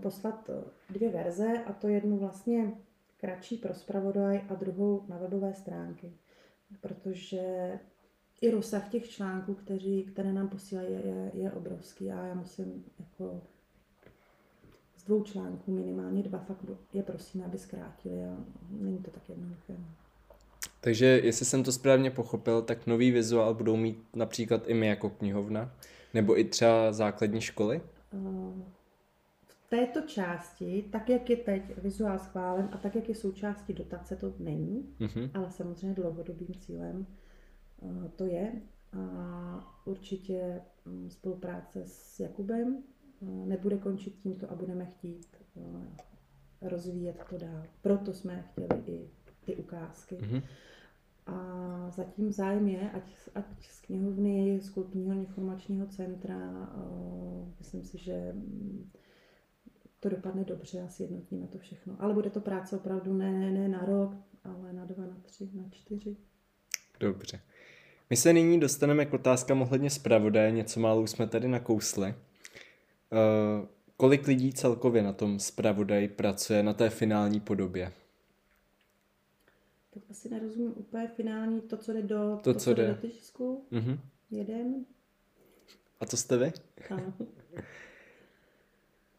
poslat 0.00 0.50
dvě 0.90 1.10
verze 1.10 1.58
a 1.66 1.72
to 1.72 1.88
jednu 1.88 2.18
vlastně 2.18 2.72
kratší 3.16 3.56
pro 3.56 3.74
zpravodaj 3.74 4.44
a 4.48 4.54
druhou 4.54 5.04
na 5.08 5.18
webové 5.18 5.54
stránky. 5.54 6.12
Protože 6.80 7.72
i 8.40 8.50
rozsah 8.50 8.88
těch 8.88 9.08
článků, 9.08 9.54
kteří, 9.54 10.02
které 10.02 10.32
nám 10.32 10.48
posílají, 10.48 10.88
je, 10.92 11.30
je 11.34 11.52
obrovský 11.52 12.12
a 12.12 12.26
já 12.26 12.34
musím 12.34 12.84
jako 12.98 13.42
z 14.96 15.04
dvou 15.04 15.22
článků 15.22 15.72
minimálně 15.72 16.22
dva 16.22 16.38
fakt 16.38 16.64
je 16.92 17.02
prosím, 17.02 17.44
aby 17.44 17.58
zkrátili 17.58 18.24
a 18.24 18.36
není 18.70 18.98
to 18.98 19.10
tak 19.10 19.28
jednoduché. 19.28 19.72
No. 19.78 19.86
Takže 20.80 21.06
jestli 21.06 21.46
jsem 21.46 21.62
to 21.62 21.72
správně 21.72 22.10
pochopil, 22.10 22.62
tak 22.62 22.86
nový 22.86 23.10
vizuál 23.10 23.54
budou 23.54 23.76
mít 23.76 23.98
například 24.14 24.68
i 24.68 24.74
my 24.74 24.86
jako 24.86 25.10
knihovna, 25.10 25.74
nebo 26.14 26.38
i 26.38 26.44
třeba 26.44 26.92
základní 26.92 27.40
školy? 27.40 27.80
Této 29.74 30.00
části, 30.00 30.84
tak 30.92 31.08
jak 31.08 31.30
je 31.30 31.36
teď 31.36 31.62
vizuál 31.82 32.18
schválen 32.18 32.68
a 32.72 32.76
tak 32.78 32.94
jak 32.94 33.08
je 33.08 33.14
součástí 33.14 33.72
dotace, 33.72 34.16
to 34.16 34.34
není, 34.38 34.94
Mhm. 35.00 35.30
ale 35.34 35.50
samozřejmě 35.50 35.94
dlouhodobým 35.94 36.54
cílem 36.58 37.06
eh, 37.82 38.08
to 38.16 38.26
je. 38.26 38.52
A 38.92 39.82
určitě 39.84 40.60
mm, 40.84 41.10
spolupráce 41.10 41.82
s 41.86 42.20
Jakubem 42.20 42.78
eh, 43.22 43.26
nebude 43.26 43.78
končit 43.78 44.14
tímto 44.22 44.50
a 44.50 44.54
budeme 44.54 44.86
chtít 44.86 45.26
eh, 45.56 46.68
rozvíjet 46.68 47.24
to 47.30 47.38
dál. 47.38 47.62
Proto 47.82 48.12
jsme 48.12 48.42
chtěli 48.52 48.82
i 48.86 49.10
ty 49.44 49.56
ukázky. 49.56 50.18
Mhm. 50.22 50.40
A 51.26 51.90
zatím 51.90 52.32
zájem 52.32 52.68
je, 52.68 52.90
ať, 52.90 53.14
ať 53.34 53.44
z 53.66 53.80
knihovny, 53.80 54.60
z 54.60 54.70
kulturního 54.70 55.14
informačního 55.14 55.86
centra, 55.86 56.38
myslím 57.58 57.84
si, 57.84 57.98
že 57.98 58.32
mm, 58.32 58.90
to 60.04 60.10
dopadne 60.10 60.44
dobře 60.44 60.80
a 60.82 60.88
sjednotíme 60.88 61.46
to 61.46 61.58
všechno. 61.58 61.96
Ale 61.98 62.14
bude 62.14 62.30
to 62.30 62.40
práce 62.40 62.76
opravdu 62.76 63.14
ne, 63.14 63.50
ne 63.50 63.68
na 63.68 63.84
rok, 63.84 64.14
ale 64.44 64.72
na 64.72 64.84
dva, 64.84 65.06
na 65.06 65.16
tři, 65.22 65.48
na 65.54 65.64
čtyři. 65.70 66.16
Dobře. 67.00 67.40
My 68.10 68.16
se 68.16 68.32
nyní 68.32 68.60
dostaneme 68.60 69.06
k 69.06 69.14
otázkám 69.14 69.62
ohledně 69.62 69.90
zpravodaje, 69.90 70.50
něco 70.50 70.80
málo 70.80 71.02
už 71.02 71.10
jsme 71.10 71.26
tady 71.26 71.48
nakousli. 71.48 72.14
Uh, 73.12 73.66
kolik 73.96 74.26
lidí 74.26 74.52
celkově 74.52 75.02
na 75.02 75.12
tom 75.12 75.38
zpravodaji 75.38 76.08
pracuje 76.08 76.62
na 76.62 76.74
té 76.74 76.90
finální 76.90 77.40
podobě? 77.40 77.92
Tak 79.90 80.02
asi 80.10 80.28
nerozumím 80.28 80.72
úplně 80.76 81.08
finální, 81.08 81.60
to, 81.60 81.76
co 81.76 81.92
jde 81.92 82.02
do, 82.02 82.38
To, 82.42 82.54
co 82.54 82.74
jde. 82.74 82.88
do 83.02 83.08
tisku. 83.08 83.66
Mhm. 83.70 83.98
Jeden. 84.30 84.84
A 86.00 86.06
to 86.06 86.16
jste 86.16 86.36
vy? 86.36 86.52
Ano. 86.90 87.14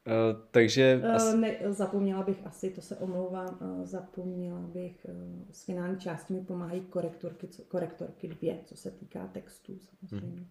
Uh, 0.08 0.42
takže 0.52 1.02
Eh, 1.04 1.12
asi... 1.12 1.38
Ne, 1.38 1.58
zapomněla 1.70 2.24
bych 2.24 2.46
asi, 2.48 2.70
to 2.70 2.82
se 2.82 2.96
omlouvám, 2.96 3.60
eh, 3.62 3.86
zapomněla 3.86 4.60
bych, 4.60 5.06
eh, 5.10 5.14
s 5.52 5.64
finální 5.66 5.98
částí 6.00 6.34
mi 6.34 6.42
pomáhají 6.42 6.82
korektorky, 6.82 7.48
co, 7.48 7.64
korektorky 7.64 8.28
dvě, 8.28 8.60
co 8.66 8.76
se 8.76 8.92
týká 8.92 9.28
textů 9.28 9.80
samozřejmě. 9.80 10.46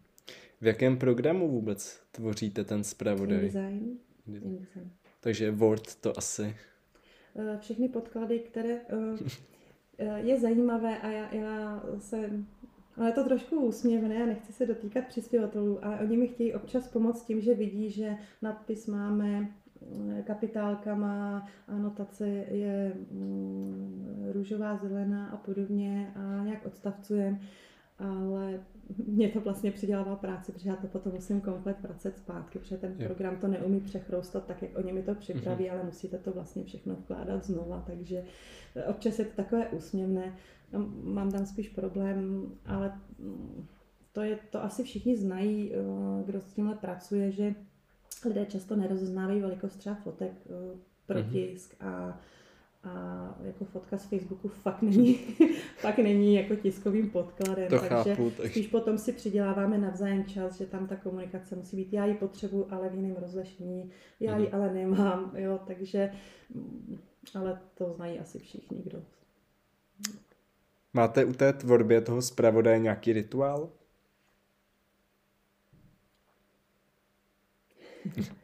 v 0.60 0.66
jakém 0.66 0.98
programu 0.98 1.50
vůbec 1.50 2.00
tvoříte 2.12 2.64
ten 2.64 2.84
zpravodaj? 2.84 3.38
InDesign. 3.38 3.98
InDesign. 4.26 4.90
Takže 5.20 5.50
Word 5.50 5.94
to 5.94 6.18
asi... 6.18 6.56
Eh, 7.36 7.58
Všechny 7.60 7.88
podklady, 7.88 8.38
které 8.38 8.80
eh, 8.88 8.96
eh, 9.98 10.20
je 10.20 10.40
zajímavé 10.40 10.98
a 10.98 11.10
já, 11.10 11.34
já 11.34 11.82
se 11.98 12.30
ale 12.96 13.08
je 13.08 13.12
to 13.12 13.24
trošku 13.24 13.60
úsměvné 13.60 14.22
a 14.22 14.26
nechci 14.26 14.52
se 14.52 14.66
dotýkat 14.66 15.04
přispěvatelů, 15.06 15.84
ale 15.84 15.98
oni 15.98 16.16
mi 16.16 16.28
chtějí 16.28 16.54
občas 16.54 16.88
pomoct 16.88 17.24
tím, 17.24 17.40
že 17.40 17.54
vidí, 17.54 17.90
že 17.90 18.16
nadpis 18.42 18.86
máme 18.86 19.48
eh, 20.18 20.22
kapitálkama, 20.22 21.48
anotace 21.68 22.28
je 22.28 22.92
mm, 23.10 24.30
růžová, 24.32 24.76
zelená 24.76 25.28
a 25.28 25.36
podobně 25.36 26.12
a 26.16 26.44
nějak 26.44 26.66
odstavcujem, 26.66 27.40
ale 27.98 28.60
mě 29.06 29.28
to 29.28 29.40
vlastně 29.40 29.70
přidělává 29.70 30.16
práci, 30.16 30.52
protože 30.52 30.68
já 30.68 30.76
to 30.76 30.86
potom 30.86 31.12
musím 31.12 31.40
komplet 31.40 31.80
vracet 31.80 32.18
zpátky, 32.18 32.58
protože 32.58 32.76
ten 32.76 32.94
Jo. 32.98 33.06
program 33.06 33.36
to 33.36 33.48
neumí 33.48 33.80
přechroustat 33.80 34.46
tak, 34.46 34.62
jak 34.62 34.78
oni 34.78 34.92
mi 34.92 35.02
to 35.02 35.14
připraví, 35.14 35.70
ale 35.70 35.84
musíte 35.84 36.18
to 36.18 36.32
vlastně 36.32 36.64
všechno 36.64 36.94
vkládat 36.94 37.44
znova, 37.44 37.84
takže 37.86 38.24
občas 38.86 39.18
je 39.18 39.24
to 39.24 39.36
takové 39.36 39.68
úsměvné. 39.68 40.32
No, 40.74 40.86
Mám 41.02 41.30
tam 41.32 41.46
spíš 41.46 41.68
problém, 41.68 42.46
ale 42.66 43.00
mm, 43.18 43.66
to, 44.12 44.20
je, 44.22 44.38
to 44.50 44.62
asi 44.64 44.82
všichni 44.84 45.16
znají, 45.16 45.72
eh, 45.74 45.76
kdo 46.26 46.40
s 46.40 46.52
tímhle 46.54 46.74
pracuje, 46.74 47.30
že 47.32 47.54
lidé 48.26 48.46
často 48.46 48.76
nerozeznávají 48.76 49.40
velikost 49.40 49.76
třeba 49.76 49.94
fotek 49.94 50.32
eh, 50.46 50.78
pro 51.06 51.18
Mhm. 51.18 51.30
tisk 51.30 51.74
a, 51.80 52.20
a 52.82 53.34
jako 53.44 53.64
fotka 53.64 53.98
z 53.98 54.04
Facebooku 54.06 54.48
fakt 54.48 54.82
není, 54.82 55.14
fakt 55.78 55.98
není 55.98 56.34
jako 56.34 56.56
tiskovým 56.56 57.10
podkladem. 57.10 57.68
To 57.68 57.78
takže 57.78 57.88
chápu, 57.88 58.30
tak- 58.36 58.50
spíš 58.50 58.66
potom 58.66 58.98
si 58.98 59.12
přiděláváme 59.12 59.78
navzájem 59.78 60.24
čas, 60.24 60.56
že 60.58 60.66
tam 60.66 60.86
ta 60.86 60.96
komunikace 60.96 61.56
musí 61.56 61.76
být. 61.76 61.92
Já 61.92 62.06
ji 62.06 62.14
potřebuji, 62.14 62.66
ale 62.72 62.88
v 62.88 62.94
jiném 62.94 63.16
rozlišení. 63.16 63.90
Já 64.20 64.38
ji 64.38 64.46
Mhm. 64.46 64.54
ale 64.54 64.74
nemám, 64.74 65.32
jo, 65.36 65.60
takže 65.66 66.10
mm, 66.54 66.98
ale 67.34 67.60
to 67.74 67.92
znají 67.92 68.18
asi 68.18 68.38
všichni, 68.38 68.82
kdo 68.84 69.02
Máte 70.94 71.24
u 71.24 71.32
té 71.32 71.52
tvorbě 71.52 72.00
toho 72.00 72.22
zpravodaje 72.22 72.78
nějaký 72.78 73.12
rituál? 73.12 73.70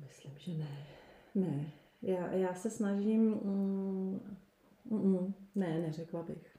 Myslím, 0.00 0.32
že 0.38 0.54
ne. 0.54 0.86
Ne. 1.34 1.72
Já, 2.02 2.32
já 2.32 2.54
se 2.54 2.70
snažím... 2.70 3.20
Mm, 3.20 4.36
mm, 4.84 5.34
ne, 5.54 5.78
neřekla 5.78 6.22
bych. 6.22 6.56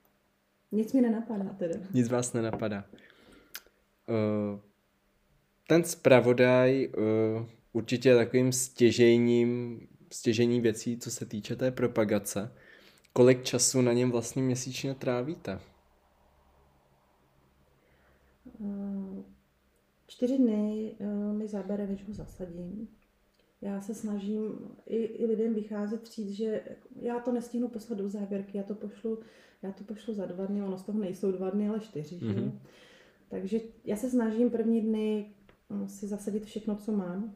Nic 0.71 0.93
mi 0.93 1.01
nenapadá 1.01 1.53
teda. 1.53 1.75
Nic 1.93 2.10
vás 2.10 2.34
nenapadá. 2.34 2.86
Uh, 4.07 4.60
ten 5.67 5.84
zpravodaj 5.84 6.88
uh, 6.88 7.45
určitě 7.73 8.10
je 8.10 8.15
takovým 8.15 8.51
stěžejním, 8.51 9.81
stěžení 10.12 10.62
věcí, 10.62 10.97
co 10.97 11.12
se 11.12 11.25
týče 11.25 11.55
té 11.55 11.71
propagace. 11.71 12.51
Kolik 13.13 13.43
času 13.43 13.82
na 13.82 13.93
něm 13.93 14.12
vlastně 14.12 14.43
měsíčně 14.43 14.95
trávíte? 14.95 15.60
Eh, 18.62 19.24
Čtyři 20.08 20.38
dny 20.38 20.95
eh, 21.00 21.34
mi 21.34 21.47
zabere, 21.47 21.88
než 21.88 22.08
ho 22.08 22.13
zasadím. 22.13 22.88
Já 23.62 23.82
se 23.82 23.95
snažím 23.95 24.60
i, 24.86 24.95
i 24.95 25.26
lidem 25.26 25.54
vycházet 25.54 26.08
říct, 26.08 26.32
že 26.32 26.62
já 26.95 27.19
to 27.19 27.32
nestihnu 27.32 27.67
poslat 27.67 27.95
do 28.00 28.10
závěrky, 28.10 28.58
já 28.58 28.63
to 28.63 28.76
pošlu, 28.76 29.19
já 29.62 29.71
to 29.71 29.84
pošlu 29.84 30.13
za 30.13 30.26
dva 30.26 30.45
dny, 30.45 30.63
ono 30.63 30.78
z 30.78 30.84
toho 30.84 31.00
nejsou 31.00 31.32
dva 31.32 31.50
dny, 31.50 31.69
ale 31.69 31.80
čtyři. 31.80 32.15
Mm-hmm. 32.15 32.34
Že? 32.34 32.41
Mhm. 32.41 32.60
Takže 33.30 33.60
já 33.86 33.95
se 33.95 34.10
snažím 34.10 34.50
první 34.50 34.82
dny 34.82 35.34
mm, 35.69 35.88
si 35.88 36.08
zasadit 36.08 36.45
všechno, 36.45 36.76
co 36.76 36.91
mám, 36.91 37.36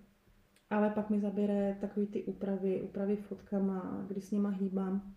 ale 0.69 0.89
pak 0.89 1.09
mi 1.09 1.19
zabere 1.19 1.77
takový 1.81 2.07
ty 2.07 2.23
úpravy, 2.23 2.81
úpravy 2.81 3.15
fotkama, 3.15 4.05
kdy 4.07 4.21
s 4.21 4.31
nima 4.31 4.49
hýbám, 4.49 5.15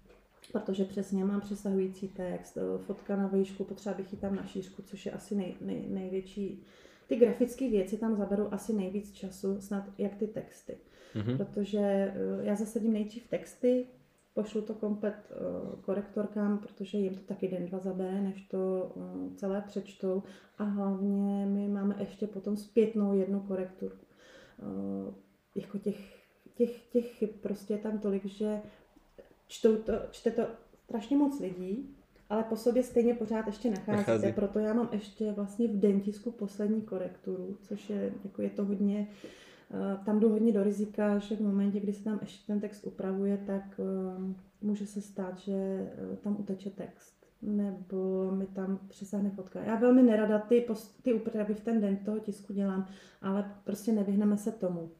protože 0.53 0.85
přesně 0.85 1.25
mám 1.25 1.41
přesahující 1.41 2.09
text, 2.09 2.57
eh, 2.57 2.79
fotka 2.79 3.17
na 3.17 3.27
výšku, 3.27 3.65
potřeba 3.65 3.95
bych 3.95 4.13
ji 4.13 4.19
tam 4.19 4.37
na 4.37 4.47
šířku, 4.47 4.83
což 4.83 5.07
je 5.07 5.13
asi 5.13 5.35
nej, 5.35 5.55
nej, 5.61 5.87
největší. 5.89 6.65
Ty 7.07 7.17
grafické 7.17 7.71
věci 7.71 7.97
tam 7.97 8.17
zaberou 8.17 8.49
asi 8.51 8.73
nejvíc 8.73 9.13
času, 9.13 9.61
snad 9.61 9.85
jak 9.99 10.15
ty 10.15 10.27
texty. 10.27 10.79
Mhm. 11.15 11.37
Protože 11.37 11.79
eh, 11.79 12.15
já 12.41 12.55
zasadím 12.55 12.93
nejdřív 12.93 13.29
texty, 13.29 13.87
pošlu 14.35 14.63
to 14.63 14.75
komplet 14.75 15.15
eh, 15.31 15.37
korektorkám, 15.83 16.59
protože 16.59 16.99
jim 16.99 17.15
to 17.15 17.21
taky 17.21 17.49
den, 17.49 17.67
dva 17.67 17.79
zabere, 17.79 18.21
než 18.23 18.43
to 18.43 18.93
celé 19.37 19.61
přečtou. 19.61 20.23
A 20.59 20.65
hlavně 20.65 21.47
my 21.47 21.69
máme 21.69 21.97
ještě 21.99 22.27
potom 22.27 22.57
zpětnou 22.57 23.15
jednu 23.15 23.41
korekturu. 23.41 23.95
Jako 25.55 25.79
těch, 25.79 25.97
těch, 26.55 26.87
těch 26.87 27.07
chyb 27.07 27.31
prostě 27.43 27.75
je 27.75 27.79
tam 27.79 27.99
tolik, 27.99 28.25
že 28.25 28.61
čtou 29.49 29.77
to, 29.77 29.93
čte 30.11 30.31
to 30.31 30.43
strašně 30.85 31.17
moc 31.17 31.41
lidí, 31.41 31.97
ale 32.31 32.43
po 32.43 32.57
sobě 32.57 32.83
stejně 32.83 33.15
pořád 33.15 33.47
ještě 33.47 33.71
nacházíte. 33.71 33.97
Nachází. 34.13 34.33
Proto 34.33 34.59
já 34.59 34.75
mám 34.75 34.89
ještě 34.93 35.33
vlastně 35.33 35.69
v 35.69 35.81
dentisku 35.81 36.31
poslední 36.31 36.83
korekturu, 36.83 37.57
což 37.63 37.91
je, 37.91 38.13
jako 38.25 38.43
je 38.43 38.51
to 38.51 38.65
hodně, 38.65 39.09
eh, 39.71 40.05
tam 40.05 40.21
jdu 40.21 40.29
hodně 40.29 40.53
do 40.53 40.65
rizika, 40.65 41.19
že 41.19 41.37
v 41.37 41.41
momentě, 41.41 41.81
kdy 41.81 41.93
se 41.93 42.05
tam 42.05 42.19
ještě 42.21 42.47
ten 42.47 42.61
text 42.61 42.85
upravuje, 42.85 43.39
tak 43.47 43.81
eh, 43.81 44.35
může 44.63 44.87
se 44.87 45.01
stát, 45.01 45.39
že 45.39 45.53
eh, 45.53 46.17
tam 46.17 46.37
uteče 46.41 46.71
text 46.71 47.19
nebo 47.43 48.31
mi 48.31 48.47
tam 48.47 48.79
přesáhne 48.89 49.31
fotka. 49.31 49.61
Já 49.63 49.77
velmi 49.77 50.03
nerada 50.03 50.39
ty, 50.39 50.67
pos- 50.69 50.91
ty 51.03 51.13
úpravy 51.13 51.55
v 51.55 51.61
ten 51.61 51.81
den 51.81 51.97
toho 51.97 52.19
tisku 52.19 52.53
dělám, 52.53 52.87
ale 53.23 53.55
prostě 53.65 53.93
nevyhneme 53.93 54.37
se 54.37 54.53
tomu. 54.53 54.91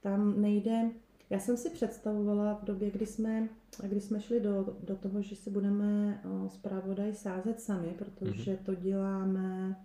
Tam 0.00 0.40
nejde, 0.40 0.90
já 1.30 1.38
jsem 1.38 1.56
si 1.56 1.70
představovala 1.70 2.54
v 2.54 2.64
době, 2.64 2.90
kdy 2.90 3.06
jsme, 3.06 3.48
kdy 3.82 4.00
jsme 4.00 4.20
šli 4.20 4.40
do, 4.40 4.76
do 4.82 4.96
toho, 4.96 5.22
že 5.22 5.36
si 5.36 5.50
budeme 5.50 6.20
zpravodaj 6.48 7.14
sázet 7.14 7.60
sami, 7.60 7.94
protože 7.98 8.56
to 8.56 8.74
děláme, 8.74 9.76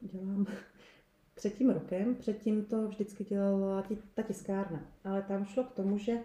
dělám 0.00 0.46
před 1.34 1.54
tím 1.54 1.70
rokem, 1.70 2.14
předtím 2.14 2.64
to 2.64 2.88
vždycky 2.88 3.24
dělala 3.24 3.84
ta 4.14 4.22
tiskárna, 4.22 4.80
ale 5.04 5.22
tam 5.22 5.44
šlo 5.44 5.64
k 5.64 5.72
tomu, 5.72 5.98
že 5.98 6.18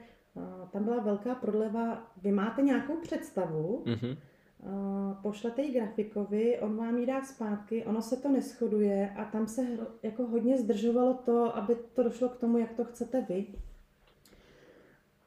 tam 0.71 0.83
byla 0.83 0.99
velká 0.99 1.35
prodleva, 1.35 2.11
vy 2.21 2.31
máte 2.31 2.61
nějakou 2.61 2.95
představu, 3.01 3.83
Mhm. 3.85 4.17
Uh, 4.63 5.13
pošlete 5.21 5.61
ji 5.61 5.71
grafikovi, 5.71 6.59
on 6.59 6.77
vám 6.77 6.97
ji 6.97 7.05
dá 7.05 7.21
zpátky, 7.21 7.85
ono 7.85 8.01
se 8.01 8.17
to 8.17 8.29
neschoduje 8.29 9.09
a 9.17 9.25
tam 9.25 9.47
se 9.47 9.61
hro, 9.61 9.87
jako 10.03 10.27
hodně 10.27 10.57
zdržovalo 10.57 11.13
to, 11.13 11.57
aby 11.57 11.75
to 11.93 12.03
došlo 12.03 12.29
k 12.29 12.37
tomu, 12.37 12.57
jak 12.57 12.73
to 12.73 12.83
chcete 12.83 13.25
vy. 13.29 13.45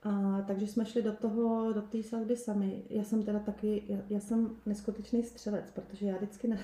A, 0.03 0.43
takže 0.47 0.67
jsme 0.67 0.87
šli 0.87 1.03
do 1.03 1.13
toho, 1.13 1.73
do 1.73 1.83
té 1.83 2.03
sazby 2.03 2.37
sami. 2.37 2.83
Já 2.91 3.05
jsem 3.05 3.23
teda 3.23 3.39
taky, 3.39 3.83
já, 3.89 3.99
já 4.11 4.21
jsem 4.21 4.57
neskutečný 4.67 5.23
střelec, 5.23 5.71
protože 5.71 6.07
já 6.07 6.17
vždycky, 6.17 6.49
na, 6.49 6.57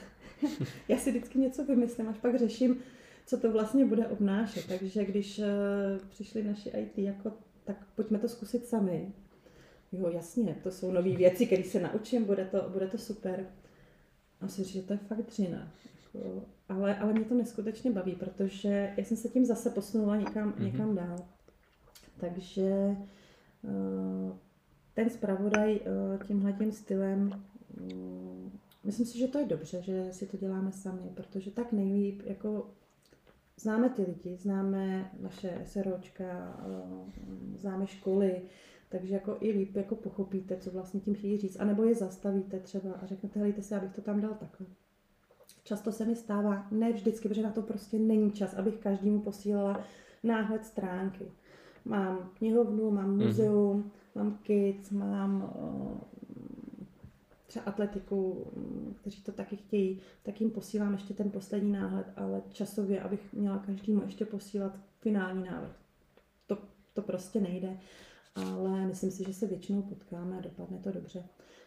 já 0.88 0.98
si 0.98 1.10
vždycky 1.10 1.38
něco 1.38 1.64
vymyslím, 1.64 2.08
až 2.08 2.18
pak 2.18 2.38
řeším, 2.38 2.78
co 3.26 3.40
to 3.40 3.52
vlastně 3.52 3.84
bude 3.84 4.06
obnášet. 4.06 4.66
Takže 4.66 5.04
když 5.04 5.38
uh, 5.38 5.44
přišli 6.08 6.44
naši 6.44 6.68
IT, 6.68 6.98
jako, 6.98 7.32
tak 7.64 7.76
pojďme 7.94 8.18
to 8.18 8.28
zkusit 8.28 8.66
sami. 8.66 9.12
Jo, 9.92 10.08
jasně, 10.08 10.56
to 10.62 10.70
jsou 10.70 10.90
nové 10.90 11.16
věci, 11.16 11.46
které 11.46 11.64
se 11.64 11.80
naučím, 11.80 12.24
bude 12.24 12.44
to, 12.44 12.68
bude 12.72 12.86
to 12.86 12.98
super. 12.98 13.46
A 14.40 14.48
si 14.48 14.64
že 14.64 14.82
to 14.82 14.92
je 14.92 14.98
fakt 14.98 15.26
dřina. 15.26 15.72
Jako, 16.14 16.44
ale, 16.68 16.98
ale 16.98 17.12
mě 17.12 17.24
to 17.24 17.34
neskutečně 17.34 17.90
baví, 17.90 18.14
protože 18.14 18.94
já 18.96 19.04
jsem 19.04 19.16
se 19.16 19.28
tím 19.28 19.44
zase 19.44 19.70
posunula 19.70 20.16
někam, 20.16 20.52
mm-hmm. 20.52 20.62
někam 20.62 20.94
dál. 20.94 21.16
Takže 22.20 22.62
uh, 22.62 22.96
ten 24.94 25.10
zpravodaj 25.10 25.74
uh, 25.74 26.26
tímhle 26.26 26.52
tím 26.52 26.72
stylem, 26.72 27.44
um, 27.92 28.52
myslím 28.84 29.06
si, 29.06 29.18
že 29.18 29.28
to 29.28 29.38
je 29.38 29.46
dobře, 29.46 29.82
že 29.82 30.08
si 30.12 30.26
to 30.26 30.36
děláme 30.36 30.72
sami, 30.72 31.10
protože 31.14 31.50
tak 31.50 31.72
nejlíp, 31.72 32.22
jako 32.24 32.70
známe 33.60 33.90
ty 33.90 34.02
lidi, 34.02 34.36
známe 34.36 35.10
naše 35.20 35.60
SROčka, 35.64 36.60
známe 37.54 37.86
školy, 37.86 38.42
takže 38.88 39.14
jako 39.14 39.36
i 39.40 39.50
líp 39.50 39.76
jako 39.76 39.94
pochopíte, 39.94 40.56
co 40.56 40.70
vlastně 40.70 41.00
tím 41.00 41.14
chtějí 41.14 41.38
říct. 41.38 41.56
A 41.60 41.64
nebo 41.64 41.84
je 41.84 41.94
zastavíte 41.94 42.60
třeba 42.60 42.92
a 42.92 43.06
řeknete, 43.06 43.38
helejte 43.38 43.62
si, 43.62 43.74
abych 43.74 43.94
to 43.94 44.02
tam 44.02 44.20
dal 44.20 44.34
takhle. 44.34 44.66
Často 45.64 45.92
se 45.92 46.04
mi 46.04 46.16
stává, 46.16 46.66
ne 46.70 46.92
vždycky, 46.92 47.28
protože 47.28 47.42
na 47.42 47.50
to 47.50 47.62
prostě 47.62 47.98
není 47.98 48.32
čas, 48.32 48.54
abych 48.54 48.76
každému 48.76 49.20
posílala 49.20 49.84
náhled 50.22 50.64
stránky. 50.64 51.24
Mám 51.86 52.30
knihovnu, 52.38 52.90
mám 52.90 53.10
mhm. 53.10 53.26
muzeum, 53.26 53.82
mm-hmm. 53.82 54.18
mám 54.18 54.38
kids, 54.42 54.90
mám 54.90 55.52
uh, 55.58 55.98
třeba 57.46 57.64
atletiku, 57.64 58.46
kteří 59.00 59.22
to 59.22 59.32
taky 59.32 59.56
chtějí, 59.56 60.00
tak 60.22 60.40
jim 60.40 60.50
posílám 60.50 60.92
ještě 60.92 61.14
ten 61.14 61.30
poslední 61.30 61.72
náhled, 61.72 62.06
ale 62.16 62.42
časově, 62.52 63.00
abych 63.00 63.32
měla 63.32 63.58
každému 63.58 64.02
ještě 64.02 64.24
posílat 64.24 64.78
finální 65.00 65.44
návrh. 65.44 65.76
To, 66.46 66.58
to 66.94 67.02
prostě 67.02 67.40
nejde 67.40 67.78
ale 68.36 68.86
myslím 68.86 69.10
si, 69.10 69.24
že 69.24 69.34
se 69.34 69.46
většinou 69.46 69.82
potkáme 69.82 70.38
a 70.38 70.40
dopadne 70.40 70.78
to 70.78 70.90
dobře. 70.90 71.24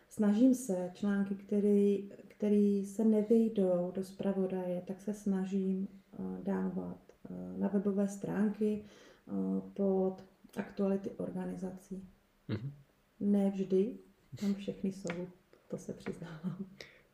Snažím 0.09 0.55
se 0.55 0.91
články, 0.93 1.35
který, 1.35 2.09
který 2.27 2.85
se 2.85 3.05
nevejdou 3.05 3.91
do 3.95 4.03
zpravodaje, 4.03 4.81
tak 4.87 5.01
se 5.01 5.13
snažím 5.13 5.87
uh, 6.17 6.39
dávat 6.43 6.97
uh, 7.29 7.59
na 7.59 7.67
webové 7.67 8.07
stránky 8.07 8.81
uh, 8.83 8.89
pod 9.73 10.23
aktuality 10.55 11.09
organizací. 11.09 12.03
Mm-hmm. 12.49 12.71
Ne 13.19 13.49
vždy, 13.49 13.93
tam 14.41 14.55
všechny 14.55 14.91
jsou, 14.91 15.27
to 15.67 15.77
se 15.77 15.93
přiznávám. 15.93 16.65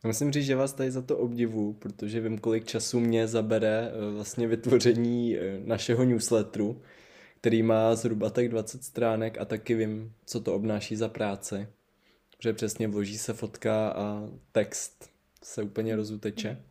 Já 0.03 0.07
musím 0.07 0.31
říct, 0.31 0.45
že 0.45 0.55
vás 0.55 0.73
tady 0.73 0.91
za 0.91 1.01
to 1.01 1.17
obdivu, 1.17 1.73
protože 1.73 2.21
vím, 2.21 2.37
kolik 2.37 2.65
času 2.65 2.99
mě 2.99 3.27
zabere 3.27 3.91
vlastně 4.13 4.47
vytvoření 4.47 5.37
našeho 5.65 6.03
newsletteru 6.03 6.81
který 7.45 7.63
má 7.63 7.95
zhruba 7.95 8.29
tak 8.29 8.49
20 8.49 8.83
stránek 8.83 9.37
a 9.37 9.45
taky 9.45 9.75
vím, 9.75 10.13
co 10.25 10.41
to 10.41 10.55
obnáší 10.55 10.95
za 10.95 11.09
práci. 11.09 11.67
Že 12.39 12.53
přesně 12.53 12.87
vloží 12.87 13.17
se 13.17 13.33
fotka 13.33 13.89
a 13.89 14.29
text 14.51 15.09
se 15.43 15.63
úplně 15.63 15.95
rozuteče. 15.95 16.63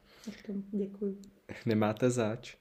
Děkuji. 0.73 1.19
Nemáte 1.67 2.11
zač. 2.11 2.57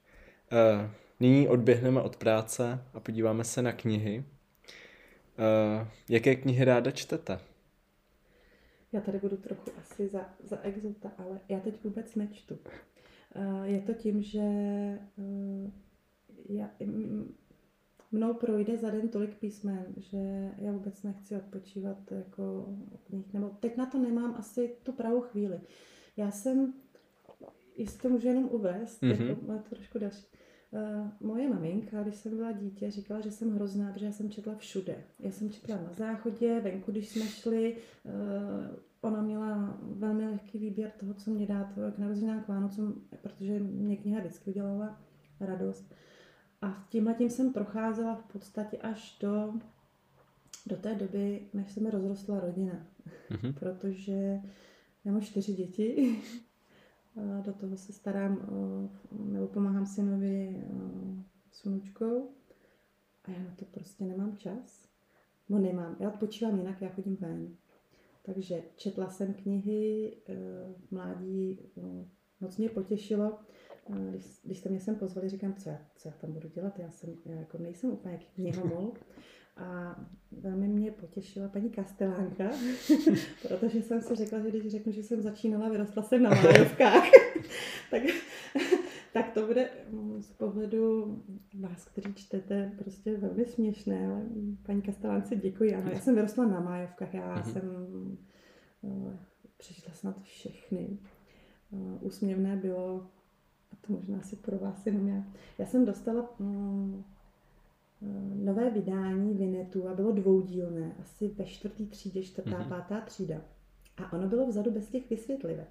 Uh, 0.51 0.91
nyní 1.23 1.47
odběhneme 1.47 2.01
od 2.01 2.15
práce 2.15 2.79
a 2.93 2.99
podíváme 2.99 3.43
se 3.43 3.61
na 3.61 3.71
knihy. 3.71 4.25
Uh, 5.39 5.87
jaké 6.09 6.35
knihy 6.35 6.65
ráda 6.65 6.91
čtete? 6.91 7.39
Já 8.91 9.01
tady 9.01 9.19
budu 9.19 9.37
trochu 9.37 9.71
asi 9.77 10.07
za, 10.07 10.29
za 10.43 10.61
exota, 10.61 11.11
ale 11.17 11.39
já 11.49 11.59
teď 11.59 11.83
vůbec 11.83 12.15
nečtu. 12.15 12.57
Uh, 13.35 13.63
je 13.63 13.81
to 13.81 13.93
tím, 13.93 14.21
že 14.21 14.39
uh, 15.17 15.71
já, 16.49 16.69
mnou 18.11 18.33
projde 18.33 18.77
za 18.77 18.89
den 18.89 19.09
tolik 19.09 19.35
písmen, 19.35 19.85
že 19.97 20.51
já 20.57 20.71
vůbec 20.71 21.03
nechci 21.03 21.35
odpočívat 21.35 22.11
jako 22.11 22.65
v 23.07 23.13
nich. 23.13 23.33
Nebo 23.33 23.49
teď 23.49 23.77
na 23.77 23.85
to 23.85 23.97
nemám 23.97 24.35
asi 24.35 24.75
tu 24.83 24.91
pravou 24.91 25.21
chvíli. 25.21 25.59
Já 26.17 26.31
jsem, 26.31 26.73
jestli 27.77 27.99
to 27.99 28.09
můžu 28.09 28.27
jenom 28.27 28.49
uvést, 28.51 29.01
mm-hmm. 29.01 29.27
jako 29.27 29.41
má 29.45 29.57
to 29.57 29.75
trošku 29.75 29.99
další. 29.99 30.25
Uh, 30.73 31.07
moje 31.19 31.49
maminka, 31.49 32.03
když 32.03 32.15
jsem 32.15 32.37
byla 32.37 32.51
dítě, 32.51 32.91
říkala, 32.91 33.21
že 33.21 33.31
jsem 33.31 33.55
hrozná, 33.55 33.91
protože 33.91 34.05
já 34.05 34.11
jsem 34.11 34.29
četla 34.29 34.55
všude. 34.55 35.03
Já 35.19 35.31
jsem 35.31 35.49
četla 35.49 35.75
na 35.75 35.93
záchodě, 35.93 36.59
venku, 36.59 36.91
když 36.91 37.09
jsme 37.09 37.25
šli, 37.25 37.77
uh, 38.03 38.11
ona 39.01 39.21
měla 39.21 39.77
velmi 39.81 40.25
lehký 40.25 40.57
výběr 40.57 40.91
toho, 40.99 41.13
co 41.13 41.31
mě 41.31 41.47
dát 41.47 41.67
k 41.95 41.97
narozeninám 41.97 42.43
k 42.43 42.47
Vánocům, 42.47 43.01
protože 43.21 43.59
mě 43.59 43.97
kniha 43.97 44.19
vždycky 44.19 44.49
udělala 44.49 45.01
radost. 45.39 45.93
A 46.61 46.85
tímhle 46.89 47.13
tím 47.13 47.29
jsem 47.29 47.53
procházela 47.53 48.15
v 48.15 48.33
podstatě 48.33 48.77
až 48.77 49.17
do, 49.21 49.53
do 50.67 50.75
té 50.75 50.95
doby, 50.95 51.41
než 51.53 51.71
se 51.71 51.79
mi 51.79 51.89
rozrostla 51.89 52.39
rodina. 52.39 52.85
Mm-hmm. 53.31 53.53
Protože 53.53 54.39
já 55.05 55.11
mám 55.11 55.21
čtyři 55.21 55.53
děti, 55.53 56.15
do 57.41 57.53
toho 57.53 57.77
se 57.77 57.93
starám, 57.93 58.47
nebo 59.11 59.47
pomáhám 59.47 59.85
synovi 59.85 60.63
s 61.51 61.65
vnučkou 61.65 62.29
a 63.23 63.31
já 63.31 63.39
na 63.39 63.55
to 63.55 63.65
prostě 63.65 64.05
nemám 64.05 64.37
čas. 64.37 64.87
No 65.49 65.59
nemám, 65.59 65.95
já 65.99 66.09
odpočívám 66.09 66.57
jinak, 66.57 66.81
já 66.81 66.89
chodím 66.89 67.15
ven. 67.15 67.55
Takže 68.25 68.63
četla 68.75 69.09
jsem 69.09 69.33
knihy 69.33 70.13
e, 70.27 70.35
v 70.87 70.91
mládí, 70.91 71.59
moc 72.41 72.57
mě 72.57 72.69
potěšilo, 72.69 73.39
když, 73.89 74.25
když 74.43 74.57
jste 74.57 74.69
mě 74.69 74.79
sem 74.79 74.95
pozvali, 74.95 75.29
říkám, 75.29 75.53
co 75.53 75.69
já, 75.69 75.79
co 75.95 76.07
já 76.07 76.13
tam 76.13 76.31
budu 76.31 76.49
dělat, 76.49 76.79
já, 76.79 76.91
jsem, 76.91 77.15
já 77.25 77.35
jako 77.35 77.57
nejsem 77.57 77.89
úplně 77.89 78.19
knihomol. 78.35 78.93
A 79.57 79.99
velmi 80.31 80.67
mě 80.67 80.91
potěšila 80.91 81.47
paní 81.47 81.69
Kastelánka, 81.69 82.49
protože 83.47 83.81
jsem 83.81 84.01
si 84.01 84.15
řekla, 84.15 84.39
že 84.39 84.49
když 84.49 84.71
řeknu, 84.71 84.91
že 84.91 85.03
jsem 85.03 85.21
začínala, 85.21 85.69
vyrostla 85.69 86.03
jsem 86.03 86.23
na 86.23 86.29
májovkách, 86.29 87.03
tak, 87.91 88.01
tak 89.13 89.31
to 89.33 89.47
bude 89.47 89.69
mm, 89.89 90.21
z 90.21 90.31
pohledu 90.31 91.17
vás, 91.59 91.85
kteří 91.85 92.13
čtete, 92.13 92.71
prostě 92.77 93.17
velmi 93.17 93.45
směšné, 93.45 94.07
ale 94.07 94.21
paní 94.65 94.81
Kastelánce 94.81 95.35
děkuji. 95.35 95.75
Ano, 95.75 95.91
já 95.91 95.99
jsem 95.99 96.15
vyrostla 96.15 96.45
na 96.45 96.59
májovkách, 96.59 97.13
já 97.13 97.35
mm-hmm. 97.35 97.53
jsem 97.53 97.69
uh, 98.81 99.13
přečetla 99.57 99.93
snad 99.93 100.21
všechny. 100.21 100.97
Uh, 101.71 101.97
úsměvné 102.01 102.55
bylo 102.55 103.09
to 103.87 103.93
možná 103.93 104.21
si 104.21 104.35
pro 104.35 104.57
vás 104.57 104.85
jenom 104.85 105.07
já. 105.07 105.23
Já 105.57 105.65
jsem 105.65 105.85
dostala 105.85 106.29
mm, 106.39 107.03
eh, 108.01 108.45
nové 108.45 108.69
vydání 108.69 109.33
Vinetu 109.33 109.87
a 109.87 109.93
bylo 109.93 110.11
dvoudílné, 110.11 110.95
asi 110.99 111.27
ve 111.27 111.45
čtvrtý 111.45 111.87
třídě, 111.87 112.23
čtvrtá, 112.23 112.51
mm-hmm. 112.51 112.69
pátá 112.69 113.01
třída. 113.01 113.41
A 113.97 114.13
ono 114.13 114.27
bylo 114.27 114.47
vzadu 114.47 114.71
bez 114.71 114.89
těch 114.89 115.09
vysvětlivek. 115.09 115.69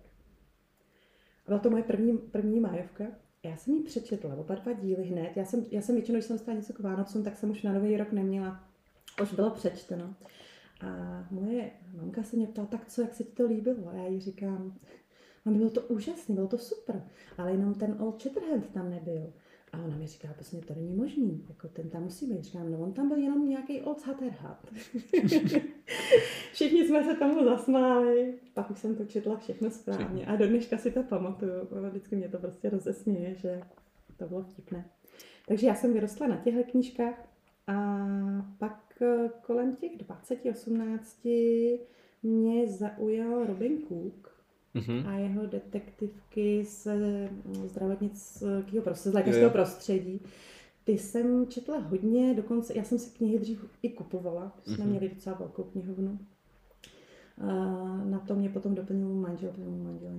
A 1.45 1.49
byla 1.49 1.59
to 1.59 1.71
moje 1.71 1.83
první, 1.83 2.19
první 2.19 2.61
májovka. 2.61 3.05
Já 3.43 3.57
jsem 3.57 3.75
ji 3.75 3.83
přečetla, 3.83 4.35
oba 4.35 4.55
dva 4.55 4.73
díly 4.73 5.05
hned. 5.05 5.37
Já 5.37 5.45
jsem, 5.45 5.67
já 5.71 5.81
jsem 5.81 5.95
většinou, 5.95 6.17
když 6.17 6.25
jsem 6.25 6.37
dostala 6.37 6.57
něco 6.57 6.73
k 6.73 6.81
Vánocům, 6.81 7.25
tak 7.25 7.37
jsem 7.37 7.51
už 7.51 7.63
na 7.63 7.73
nový 7.73 7.97
rok 7.97 8.13
neměla. 8.13 8.65
Už 9.23 9.35
bylo 9.35 9.51
přečteno. 9.51 10.15
A 10.81 11.25
moje 11.31 11.71
mamka 11.97 12.23
se 12.23 12.37
mě 12.37 12.47
ptala, 12.47 12.67
tak 12.67 12.87
co, 12.87 13.03
jak 13.03 13.15
se 13.15 13.25
ti 13.25 13.33
to 13.33 13.47
líbilo? 13.47 13.89
A 13.89 13.93
já 13.93 14.07
jí 14.07 14.21
říkám, 14.21 14.75
a 15.47 15.51
bylo 15.51 15.71
to 15.71 15.81
úžasné, 15.81 16.35
bylo 16.35 16.49
to 16.49 16.59
super, 16.59 17.03
ale 17.39 17.51
jenom 17.51 17.75
ten 17.75 17.97
Old 18.01 18.21
Shatterhand 18.21 18.73
tam 18.73 18.91
nebyl. 18.91 19.33
A 19.73 19.79
ona 19.79 19.97
mi 19.97 20.07
říká, 20.07 20.29
prostě 20.35 20.57
to 20.57 20.75
není 20.75 20.95
možný, 20.95 21.47
jako 21.49 21.69
ten 21.69 21.91
tam 21.91 22.03
musí 22.03 22.27
být. 22.27 22.45
Říkám, 22.45 22.73
no 22.73 22.79
on 22.79 22.93
tam 22.93 23.09
byl 23.09 23.19
jenom 23.19 23.49
nějaký 23.49 23.81
Old 23.81 24.01
Shatterhand. 24.01 24.73
Všichni 26.53 26.87
jsme 26.87 27.05
se 27.05 27.15
tomu 27.15 27.45
zasmáli, 27.45 28.39
pak 28.55 28.71
už 28.71 28.79
jsem 28.79 28.97
to 28.97 29.05
četla 29.05 29.37
všechno 29.37 29.71
správně 29.71 30.27
a 30.27 30.37
do 30.37 30.47
dneška 30.47 30.79
si 30.79 30.91
to 30.91 31.03
pamatuju. 31.03 31.53
Vždycky 31.89 32.17
mě 32.17 32.29
to 32.29 32.39
prostě 32.39 32.71
rozesměje, 32.71 33.35
že 33.35 33.61
to 34.17 34.27
bylo 34.27 34.43
vtipné. 34.43 34.91
Takže 35.49 35.67
já 35.67 35.75
jsem 35.75 35.93
vyrostla 35.93 36.27
na 36.27 36.37
těchto 36.37 36.71
knížkách 36.71 37.29
a 37.67 38.07
pak 38.59 39.03
eh, 39.03 39.31
kolem 39.43 39.77
těch 39.77 39.93
20-18 39.99 41.81
mě 42.23 42.69
zaujal 42.69 43.47
Robin 43.47 43.83
Cook 43.89 44.32
mm-hmm. 44.75 45.09
a 45.09 45.13
jeho 45.13 45.47
detektivky 45.47 46.65
z 46.65 46.87
mm, 46.87 47.69
zdravotnického 47.69 48.83
prostředí, 48.83 49.13
z 49.13 49.15
lékařského 49.15 49.51
prostředí. 49.51 50.21
Ty 50.85 50.99
jsem 50.99 51.47
četla 51.47 51.79
hodně, 51.79 52.35
dokonce 52.35 52.75
já 52.79 52.85
jsem 52.85 52.99
si 52.99 53.11
knihy 53.17 53.39
dřív 53.39 53.65
i 53.83 53.91
kupovala, 53.91 54.59
jsme 54.63 54.77
mm-hmm. 54.77 54.89
měli 54.89 55.09
docela 55.09 55.37
velkou 55.39 55.63
knihovnu. 55.63 56.19
A 57.39 57.47
na 58.05 58.19
to 58.19 58.35
mě 58.35 58.49
potom 58.49 58.75
doplnil 58.75 59.09
manžel, 59.09 59.51
protože 59.51 59.71
manžel 59.71 60.11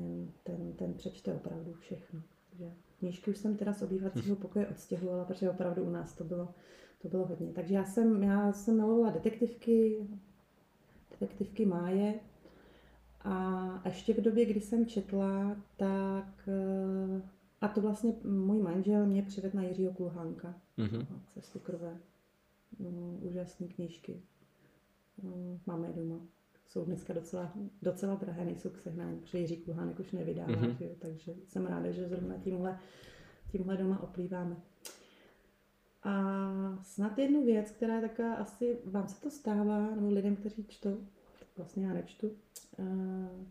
ten, 0.43 0.73
ten 0.73 0.93
přečte 0.93 1.33
opravdu 1.33 1.73
všechno. 1.73 2.21
Takže 2.49 2.71
knížky 2.99 3.31
už 3.31 3.37
jsem 3.37 3.57
teda 3.57 3.73
z 3.73 3.81
obývacího 3.81 4.35
pokoje 4.35 4.67
odstěhovala, 4.67 5.25
protože 5.25 5.49
opravdu 5.49 5.83
u 5.83 5.89
nás 5.89 6.13
to 6.13 6.23
bylo, 6.23 6.47
to 7.01 7.07
bylo 7.07 7.25
hodně. 7.25 7.51
Takže 7.53 7.75
já 7.75 7.85
jsem, 7.85 8.23
já 8.23 8.53
jsem 8.53 8.75
milovala 8.75 9.09
detektivky, 9.09 9.97
detektivky 11.11 11.65
Máje, 11.65 12.13
a 13.23 13.81
ještě 13.85 14.13
v 14.13 14.21
době, 14.21 14.45
kdy 14.45 14.61
jsem 14.61 14.85
četla, 14.85 15.57
tak 15.77 16.47
uh, 16.47 17.21
A 17.61 17.67
to 17.67 17.81
vlastně 17.81 18.13
můj 18.23 18.61
manžel 18.61 19.05
mě 19.05 19.23
přivedl 19.23 19.57
na 19.57 19.63
Jiřího 19.63 19.93
Kulhánka. 19.93 20.53
Mhm. 20.77 21.07
Cestu 21.33 21.59
krve. 21.59 21.97
Mm, 22.79 23.17
úžasné 23.21 23.67
knížky. 23.67 24.21
Mm, 25.21 25.59
máme 25.65 25.87
je 25.87 25.93
doma. 25.93 26.15
Jsou 26.67 26.85
dneska 26.85 27.13
docela, 27.13 27.53
docela 27.81 28.15
drahé, 28.15 28.45
nejsou 28.45 28.69
k 28.69 28.77
sehnání, 28.77 29.19
protože 29.19 29.37
Jiří 29.37 29.57
Kulhánek 29.57 29.99
už 29.99 30.11
nevydává, 30.11 30.51
Mhm. 30.51 30.75
že 30.79 30.85
jo, 30.85 30.91
takže 30.99 31.33
jsem 31.47 31.65
ráda, 31.65 31.91
že 31.91 32.07
zrovna 32.09 32.37
tímhle, 32.37 32.79
tímhle 33.51 33.77
doma 33.77 34.03
oplýváme. 34.03 34.55
A 36.03 36.13
snad 36.81 37.17
jednu 37.17 37.45
věc, 37.45 37.71
která 37.71 37.95
je 37.95 38.01
taková, 38.09 38.33
asi 38.33 38.77
vám 38.85 39.07
se 39.07 39.21
to 39.21 39.29
stává, 39.31 39.95
nebo 39.95 40.09
lidem, 40.09 40.35
kteří 40.35 40.65
čtou, 40.67 40.97
vlastně 41.57 41.85
já 41.85 41.93
nečtu, 41.93 42.31
eh, 42.79 43.45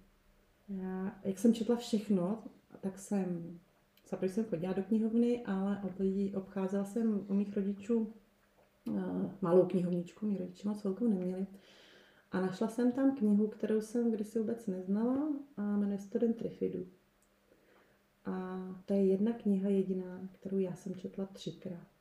já, 0.69 1.21
jak 1.25 1.39
jsem 1.39 1.55
četla 1.55 1.77
všechno, 1.77 2.43
tak 2.81 2.99
jsem, 2.99 3.59
zaprvé 4.09 4.33
jsem 4.33 4.45
chodila 4.45 4.73
do 4.73 4.83
knihovny, 4.83 5.45
ale 5.45 5.83
ob- 5.85 6.37
obcházela 6.37 6.85
jsem 6.85 7.27
u 7.29 7.35
mých 7.35 7.57
rodičů 7.57 8.13
eh, 8.89 9.31
malou 9.41 9.67
knihovničku, 9.67 10.27
mý 10.27 10.39
rodiče 10.39 10.69
moc 10.69 10.85
velkou 10.85 11.09
neměli. 11.09 11.47
A 12.33 12.41
našla 12.41 12.69
jsem 12.69 12.93
tam 12.93 13.17
knihu, 13.17 13.49
kterou 13.49 13.81
jsem 13.81 14.13
kdysi 14.13 14.39
vůbec 14.39 14.67
neznala 14.67 15.33
a 15.57 15.77
jmenuje 15.77 15.99
Den 16.19 16.35
Trifidu. 16.35 16.87
A 18.25 18.59
to 18.85 18.93
je 18.93 19.07
jedna 19.07 19.33
kniha 19.33 19.69
jediná, 19.69 20.29
kterou 20.33 20.59
já 20.59 20.75
jsem 20.75 20.95
četla 20.95 21.27
třikrát. 21.27 21.92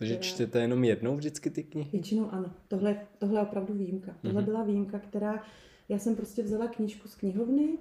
Takže 0.00 0.14
která- 0.14 0.26
čtete 0.26 0.60
jenom 0.60 0.84
jednou 0.84 1.16
vždycky 1.16 1.50
ty 1.50 1.62
knihy? 1.62 1.90
Většinou 1.92 2.30
ano. 2.30 2.52
Tohle, 2.68 3.06
tohle 3.18 3.40
je 3.40 3.42
opravdu 3.46 3.74
výjimka. 3.74 4.16
Tohle 4.22 4.40
Mhm. 4.42 4.50
byla 4.50 4.64
výjimka, 4.64 4.98
která... 4.98 5.42
Já 5.88 5.98
jsem 5.98 6.16
prostě 6.16 6.42
vzala 6.42 6.68
knížku 6.68 7.08
z 7.08 7.14
knihovny, 7.14 7.78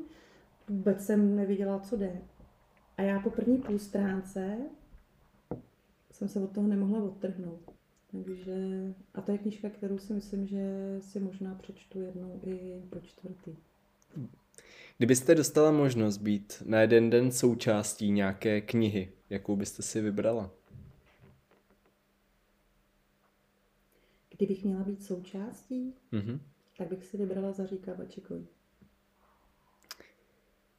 vůbec 0.69 1.05
jsem 1.05 1.35
nevěděla, 1.35 1.79
co 1.79 1.97
jde. 1.97 2.21
A 2.97 3.01
já 3.01 3.19
po 3.19 3.29
první 3.29 3.57
půl 3.57 3.79
stránce 3.79 4.57
jsem 6.11 6.27
se 6.27 6.39
od 6.39 6.51
toho 6.51 6.67
nemohla 6.67 7.03
odtrhnout. 7.03 7.59
Takže, 8.11 8.53
a 9.15 9.21
to 9.21 9.31
je 9.31 9.37
knížka, 9.37 9.69
kterou 9.69 9.97
si 9.97 10.13
myslím, 10.13 10.47
že 10.47 10.65
si 10.99 11.19
možná 11.19 11.55
přečtu 11.55 12.01
jednou 12.01 12.39
i 12.45 12.81
po 12.89 12.99
čtvrtý. 12.99 13.55
Kdybyste 14.97 15.35
dostala 15.35 15.71
možnost 15.71 16.17
být 16.17 16.63
na 16.65 16.81
jeden 16.81 17.09
den 17.09 17.31
součástí 17.31 18.11
nějaké 18.11 18.61
knihy, 18.61 19.11
jakou 19.29 19.55
byste 19.55 19.81
si 19.81 20.01
vybrala? 20.01 20.51
Kdybych 24.39 24.63
měla 24.65 24.83
být 24.83 25.03
součástí, 25.03 25.93
Mhm. 26.11 26.39
tak 26.77 26.87
bych 26.87 27.05
si 27.05 27.17
vybrala 27.17 27.51
Zaříka 27.51 27.93
Bačikovi. 27.93 28.45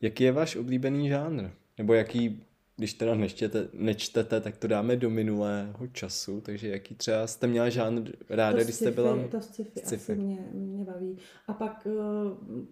Jaký 0.01 0.25
je 0.25 0.33
váš 0.33 0.57
oblíbený 0.57 1.09
žánr? 1.09 1.49
Nebo 1.79 1.95
jaký, 1.95 2.43
když 2.77 2.95
teda 2.95 3.15
nečtete, 3.15 3.69
nečtete, 3.73 4.41
tak 4.41 4.57
to 4.57 4.67
dáme 4.69 4.97
do 4.97 5.11
minulého 5.11 5.87
času, 5.87 6.41
takže 6.41 6.69
jaký 6.69 6.95
třeba 6.95 7.27
jste 7.27 7.47
měla 7.47 7.69
žánr 7.69 8.11
ráda, 8.29 8.65
když 8.65 8.75
jste 8.75 8.91
byla... 8.91 9.29
To 9.29 9.41
sci-fi, 9.41 9.81
sci-fi. 9.81 10.13
asi 10.13 10.17
mě, 10.23 10.49
mě 10.53 10.85
baví. 10.85 11.19
A 11.47 11.53
pak, 11.53 11.87
eh, 11.87 11.95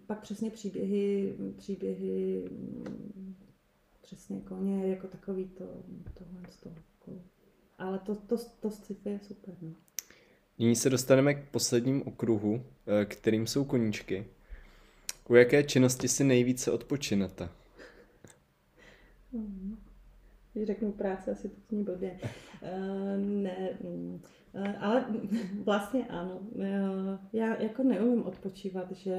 pak 0.07 0.21
přesně 0.21 0.49
příběhy, 0.51 1.35
příběhy 1.57 2.43
mm, 2.51 3.35
přesně 4.01 4.41
koně, 4.41 4.87
jako 4.87 5.07
takový 5.07 5.45
to, 5.47 5.65
tohle 6.13 6.41
z 6.49 6.57
toho. 6.57 6.75
Ale 7.77 7.99
to, 7.99 8.15
to, 8.15 8.35
to 8.59 8.71
sci-fi 8.71 9.09
je 9.09 9.19
super. 9.19 9.55
No. 9.61 9.73
Nyní 10.59 10.75
se 10.75 10.89
dostaneme 10.89 11.33
k 11.33 11.49
posledním 11.49 12.03
okruhu, 12.07 12.63
eh, 13.01 13.05
kterým 13.05 13.47
jsou 13.47 13.63
koníčky. 13.65 14.25
U 15.29 15.35
jaké 15.35 15.63
činnosti 15.63 16.07
si 16.07 16.23
nejvíce 16.23 16.71
odpočinete? 16.71 17.49
Mhm. 19.31 19.77
Když 20.53 20.67
řeknu 20.67 20.91
práce, 20.91 21.31
asi 21.31 21.49
to 21.49 21.55
zní 21.69 21.83
blbě. 21.83 22.19
Uh, 22.61 23.17
ne, 23.25 23.69
uh, 23.79 24.19
ale 24.79 25.05
vlastně 25.63 26.07
ano. 26.07 26.39
Uh, 26.39 26.63
já 27.33 27.61
jako 27.61 27.83
neumím 27.83 28.23
odpočívat, 28.23 28.91
že 28.91 29.17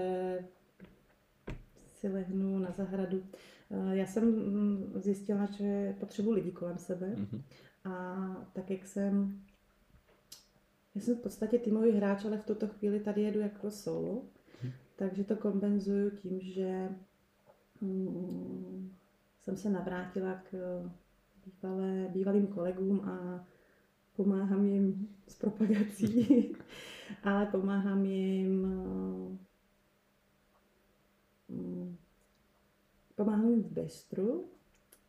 si 1.86 2.09
lehnu 2.09 2.59
na 2.59 2.70
zahradu. 2.70 3.22
Uh, 3.68 3.91
já 3.93 4.07
jsem 4.07 4.24
mm, 4.24 4.93
zjistila, 4.95 5.47
že 5.47 5.95
potřebuji 6.01 6.32
lidi 6.32 6.51
kolem 6.51 6.78
sebe 6.78 7.07
Mhm. 7.07 7.43
a 7.84 8.16
tak, 8.53 8.70
jak 8.70 8.86
jsem 8.86 9.41
já 10.95 11.01
jsem 11.01 11.16
v 11.16 11.20
podstatě 11.20 11.59
týmový 11.59 11.91
hráč, 11.91 12.24
ale 12.24 12.38
v 12.38 12.45
tuto 12.45 12.68
chvíli 12.68 13.01
tady 13.01 13.22
jedu 13.22 13.41
jako 13.41 13.70
solo, 13.70 14.24
takže 14.97 15.24
to 15.24 15.36
kompenzuju 15.36 16.11
tím, 16.11 16.41
že 16.41 16.88
mm, 17.80 18.93
jsem 19.43 19.57
se 19.57 19.70
navrátila 19.70 20.34
k 20.34 20.55
bývalé, 21.47 22.09
bývalým 22.09 22.47
kolegům 22.47 23.01
a 23.01 23.47
pomáhám 24.16 24.66
jim 24.66 25.09
s 25.28 25.34
propagací, 25.34 26.53
ale 27.22 27.47
pomáhám 27.47 28.05
jim 28.05 28.66
mm, 31.49 31.97
pomáhám 33.14 33.49
jim 33.51 33.62
v 33.62 33.72
bistru, 33.72 34.49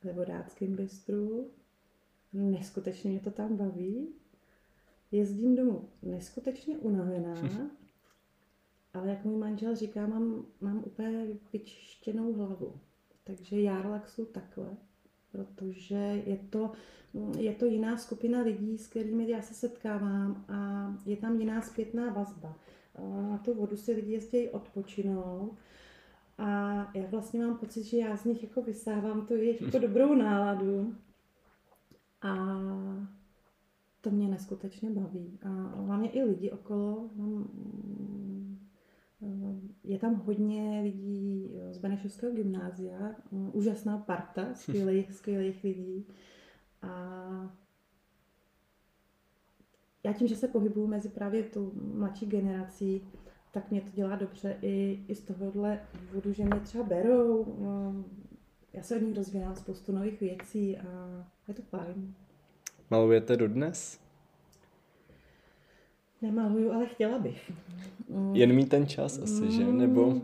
ve 0.03 0.13
vodáckém 0.13 0.75
bistru. 0.75 1.51
Neskutečně 2.33 3.11
mě 3.11 3.19
to 3.19 3.31
tam 3.31 3.57
baví. 3.57 4.07
Jezdím 5.11 5.55
domů 5.55 5.89
neskutečně 6.01 6.77
unavená, 6.77 7.35
ale 8.93 9.09
jak 9.09 9.25
můj 9.25 9.37
manžel 9.37 9.75
říká, 9.75 10.07
mám, 10.07 10.45
mám 10.61 10.83
úplně 10.85 11.27
vyčištěnou 11.53 12.33
hlavu. 12.33 12.73
Takže 13.23 13.61
já 13.61 13.81
relaxuju 13.81 14.27
takhle, 14.27 14.77
protože 15.31 16.23
je 16.25 16.37
to, 16.49 16.71
je 17.37 17.53
to 17.53 17.65
jiná 17.65 17.97
skupina 17.97 18.41
lidí, 18.41 18.77
s 18.77 18.87
kterými 18.87 19.29
já 19.29 19.41
se 19.41 19.53
setkávám 19.53 20.45
a 20.47 20.93
je 21.05 21.17
tam 21.17 21.39
jiná 21.39 21.61
zpětná 21.61 22.13
vazba. 22.13 22.55
Na 23.29 23.37
tu 23.37 23.53
vodu 23.53 23.77
si 23.77 23.91
lidi 23.91 24.11
jezdí 24.11 24.49
odpočinou 24.49 25.57
a 26.37 26.47
já 26.93 27.07
vlastně 27.07 27.45
mám 27.45 27.57
pocit, 27.57 27.83
že 27.83 27.97
já 27.97 28.17
z 28.17 28.25
nich 28.25 28.43
jako 28.43 28.61
vysávám 28.61 29.25
tu 29.25 29.33
jejich 29.33 29.61
jako 29.61 29.79
dobrou 29.87 30.15
náladu 30.15 30.95
a 32.21 32.35
to 34.01 34.11
mě 34.11 34.27
neskutečně 34.27 34.91
baví. 34.91 35.39
A 35.43 35.49
hlavně 35.81 36.09
i 36.09 36.23
lidi 36.23 36.51
okolo. 36.51 37.09
Mám, 37.15 37.49
je 39.83 39.99
tam 39.99 40.15
hodně 40.15 40.81
lidí 40.83 41.51
z 41.71 41.77
Benešovského 41.77 42.33
gymnázia, 42.33 43.15
úžasná 43.53 43.97
parta 43.97 44.53
skvělých, 44.53 45.13
skvělých 45.13 45.63
lidí. 45.63 46.05
A 46.81 47.55
já 50.03 50.13
tím, 50.13 50.27
že 50.27 50.35
se 50.35 50.47
pohybuju 50.47 50.87
mezi 50.87 51.09
právě 51.09 51.43
tu 51.43 51.71
mladší 51.75 52.25
generací, 52.25 53.01
tak 53.51 53.71
mě 53.71 53.81
to 53.81 53.89
dělá 53.93 54.15
dobře 54.15 54.57
i, 54.61 55.05
i 55.07 55.15
z 55.15 55.21
tohohle 55.21 55.81
důvodu, 56.01 56.33
že 56.33 56.45
mě 56.45 56.59
třeba 56.59 56.83
berou. 56.83 57.45
Já 58.73 58.83
se 58.83 58.95
od 58.95 59.01
nich 59.01 59.15
dozvídám 59.15 59.55
spoustu 59.55 59.91
nových 59.91 60.19
věcí 60.19 60.77
a 60.77 60.83
je 61.47 61.53
to 61.53 61.61
fajn. 61.61 62.13
Malujete 62.91 63.37
dodnes? 63.37 63.99
Nemaluju, 66.21 66.71
ale 66.71 66.85
chtěla 66.85 67.19
bych. 67.19 67.51
Mm. 68.09 68.35
Jen 68.35 68.53
mít 68.53 68.69
ten 68.69 68.87
čas 68.87 69.19
asi, 69.19 69.51
že? 69.51 69.65
Nebo... 69.65 70.21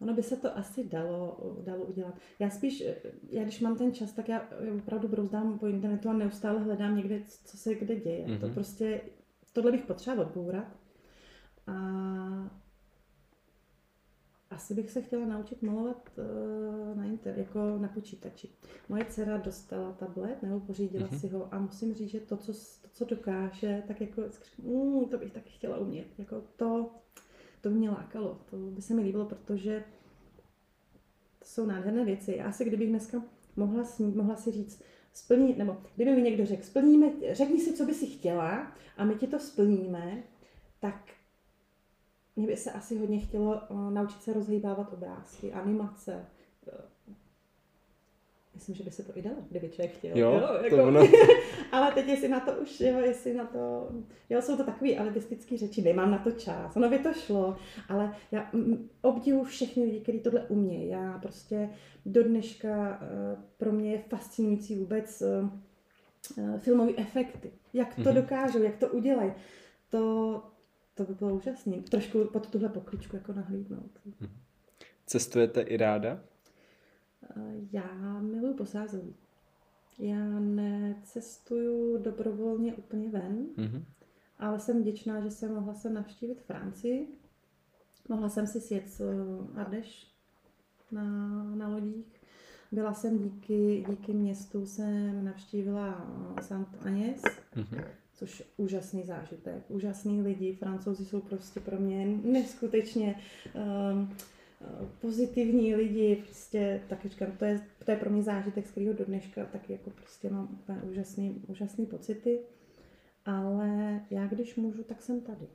Ono 0.00 0.14
by 0.14 0.22
se 0.22 0.36
to 0.36 0.58
asi 0.58 0.84
dalo, 0.84 1.36
dalo 1.64 1.84
udělat. 1.84 2.14
Já 2.38 2.50
spíš, 2.50 2.84
já 3.30 3.42
když 3.42 3.60
mám 3.60 3.76
ten 3.76 3.94
čas, 3.94 4.12
tak 4.12 4.28
já 4.28 4.48
opravdu 4.78 5.08
brouzdám 5.08 5.58
po 5.58 5.66
internetu 5.66 6.08
a 6.08 6.12
neustále 6.12 6.60
hledám 6.60 6.96
někde, 6.96 7.20
co 7.44 7.56
se 7.56 7.74
kde 7.74 7.96
děje. 7.96 8.26
Mm-hmm. 8.26 8.40
To 8.40 8.48
prostě, 8.48 9.00
tohle 9.52 9.72
bych 9.72 9.84
potřeba 9.84 10.22
odbourat. 10.22 10.76
A 11.66 11.72
asi 14.60 14.74
bych 14.74 14.90
se 14.90 15.02
chtěla 15.02 15.26
naučit 15.26 15.62
malovat 15.62 16.10
uh, 16.18 16.98
na 16.98 17.04
inter, 17.04 17.38
jako 17.38 17.78
na 17.78 17.88
počítači. 17.88 18.48
Moje 18.88 19.04
dcera 19.04 19.36
dostala 19.36 19.92
tablet, 19.92 20.42
nebo 20.42 20.60
pořídila 20.60 21.08
mm-hmm. 21.08 21.20
si 21.20 21.28
ho 21.28 21.54
a 21.54 21.58
musím 21.58 21.94
říct, 21.94 22.10
že 22.10 22.20
to, 22.20 22.36
co, 22.36 22.52
to, 22.52 22.88
co 22.92 23.04
dokáže, 23.04 23.82
tak 23.88 24.00
jako 24.00 24.22
mm, 24.62 25.08
to 25.08 25.18
bych 25.18 25.32
taky 25.32 25.50
chtěla 25.50 25.78
umět. 25.78 26.06
Jako 26.18 26.42
to, 26.56 26.90
to 27.60 27.68
by 27.68 27.74
mě 27.74 27.90
lákalo, 27.90 28.40
to 28.50 28.56
by 28.56 28.82
se 28.82 28.94
mi 28.94 29.02
líbilo, 29.02 29.24
protože 29.24 29.84
to 31.38 31.44
jsou 31.44 31.66
nádherné 31.66 32.04
věci. 32.04 32.34
Já 32.38 32.46
asi 32.46 32.64
kdybych 32.64 32.88
dneska 32.88 33.22
mohla, 33.56 33.84
snít, 33.84 34.16
mohla 34.16 34.36
si 34.36 34.50
říct, 34.50 34.82
splní, 35.12 35.54
nebo 35.58 35.76
kdyby 35.96 36.12
mi 36.12 36.22
někdo 36.22 36.46
řekl, 36.46 36.62
splníme, 36.62 37.06
řekni 37.32 37.60
si, 37.60 37.72
co 37.72 37.84
by 37.84 37.94
si 37.94 38.06
chtěla 38.06 38.72
a 38.96 39.04
my 39.04 39.14
ti 39.14 39.26
to 39.26 39.38
splníme, 39.38 40.22
tak 40.80 41.19
mě 42.36 42.46
by 42.46 42.56
se 42.56 42.72
asi 42.72 42.98
hodně 42.98 43.20
chtělo 43.20 43.60
uh, 43.68 43.90
naučit 43.90 44.22
se 44.22 44.32
rozhýbávat 44.32 44.92
obrázky, 44.92 45.52
animace. 45.52 46.26
myslím, 48.54 48.74
že 48.74 48.84
by 48.84 48.90
se 48.90 49.02
to 49.02 49.16
i 49.18 49.22
dalo, 49.22 49.36
kdyby 49.50 49.68
člověk 49.68 49.92
chtěl. 49.96 50.18
Jo, 50.18 50.32
jo 50.32 50.48
to 50.58 50.64
jako, 50.64 50.84
ono. 50.88 51.00
ale 51.72 51.92
teď 51.92 52.06
jestli 52.08 52.28
na 52.28 52.40
to 52.40 52.52
už, 52.52 52.80
jo, 52.80 52.98
jestli 52.98 53.34
na 53.34 53.44
to, 53.46 53.88
jo, 54.30 54.42
jsou 54.42 54.56
to 54.56 54.64
takové 54.64 54.96
alibistické 54.96 55.56
řeči, 55.58 55.82
nemám 55.82 56.10
na 56.10 56.18
to 56.18 56.30
čas, 56.30 56.76
ono 56.76 56.88
by 56.90 56.98
to 56.98 57.12
šlo, 57.12 57.56
ale 57.88 58.14
já 58.32 58.50
obdivu 59.02 59.44
všechny 59.44 59.82
lidi, 59.84 60.00
kteří 60.00 60.20
tohle 60.20 60.46
umějí. 60.48 60.88
Já 60.88 61.18
prostě 61.18 61.70
do 62.06 62.22
dneška 62.24 63.00
eh, 63.02 63.36
pro 63.56 63.72
mě 63.72 63.92
je 63.92 63.98
fascinující 63.98 64.74
vůbec 64.74 65.22
eh, 65.22 65.48
eh, 66.38 66.58
filmové 66.58 66.92
efekty. 66.96 67.50
Jak 67.72 67.94
to 67.94 68.00
Mhm. 68.00 68.14
dokážou, 68.14 68.62
jak 68.62 68.76
to 68.76 68.88
udělají. 68.88 69.32
To, 69.90 70.42
to 70.94 71.04
by 71.04 71.14
bylo 71.14 71.34
úžasné. 71.34 71.76
Trošku 71.76 72.24
pod 72.24 72.50
tuhle 72.50 72.68
pokličku 72.68 73.16
jako 73.16 73.32
nahlídnout. 73.32 73.90
Cestujete 75.06 75.60
i 75.60 75.76
ráda? 75.76 76.20
Eh, 77.36 77.52
Já 77.72 78.20
miluji 78.20 78.54
posázení. 78.54 79.14
Já 79.98 80.24
necestuju 80.40 81.98
dobrovolně 82.02 82.74
úplně 82.74 83.08
ven, 83.10 83.46
Mhm. 83.56 83.84
ale 84.38 84.60
jsem 84.60 84.80
vděčná, 84.80 85.20
že 85.20 85.30
jsem 85.30 85.54
mohla 85.54 85.74
se 85.74 85.90
navštívit 85.90 86.40
Francii. 86.42 87.08
Mohla 88.08 88.28
jsem 88.28 88.46
si 88.46 88.60
sjet 88.60 88.84
eh, 89.00 89.60
Ardeš 89.60 90.14
na, 90.92 91.04
na 91.54 91.68
lodích. 91.68 92.20
Byla 92.72 92.94
jsem 92.94 93.18
díky, 93.18 93.84
díky 93.90 94.12
městu, 94.12 94.66
jsem 94.66 95.24
navštívila 95.24 96.06
Saint 96.42 96.68
Agnès, 96.84 97.22
Mhm. 97.56 97.80
Což 98.20 98.40
je 98.40 98.46
úžasný 98.56 99.02
zážitek. 99.02 99.62
Úžasný 99.68 100.22
lidi, 100.22 100.52
francouzi 100.52 101.04
jsou 101.04 101.20
prostě 101.20 101.60
pro 101.60 101.78
mě 101.78 102.06
neskutečně 102.24 103.14
um, 103.54 104.16
pozitivní 105.00 105.74
lidi, 105.74 106.22
prostě 106.24 106.82
tak 106.88 107.06
říkám, 107.06 107.32
to 107.38 107.44
je, 107.44 107.60
to 107.84 107.90
je 107.90 107.96
pro 107.96 108.10
mě 108.10 108.22
zážitek, 108.22 108.66
z 108.66 108.70
kterého 108.70 108.92
do 108.92 109.04
dneška 109.04 109.44
taky 109.44 109.72
jako 109.72 109.90
prostě 109.90 110.30
mám 110.30 110.48
úplně 110.52 110.78
úžasný, 110.82 111.42
úžasný 111.46 111.86
pocity. 111.86 112.40
Ale 113.24 114.00
já 114.10 114.26
když 114.26 114.56
můžu, 114.56 114.82
tak 114.82 115.02
jsem 115.02 115.20
tady. 115.20 115.46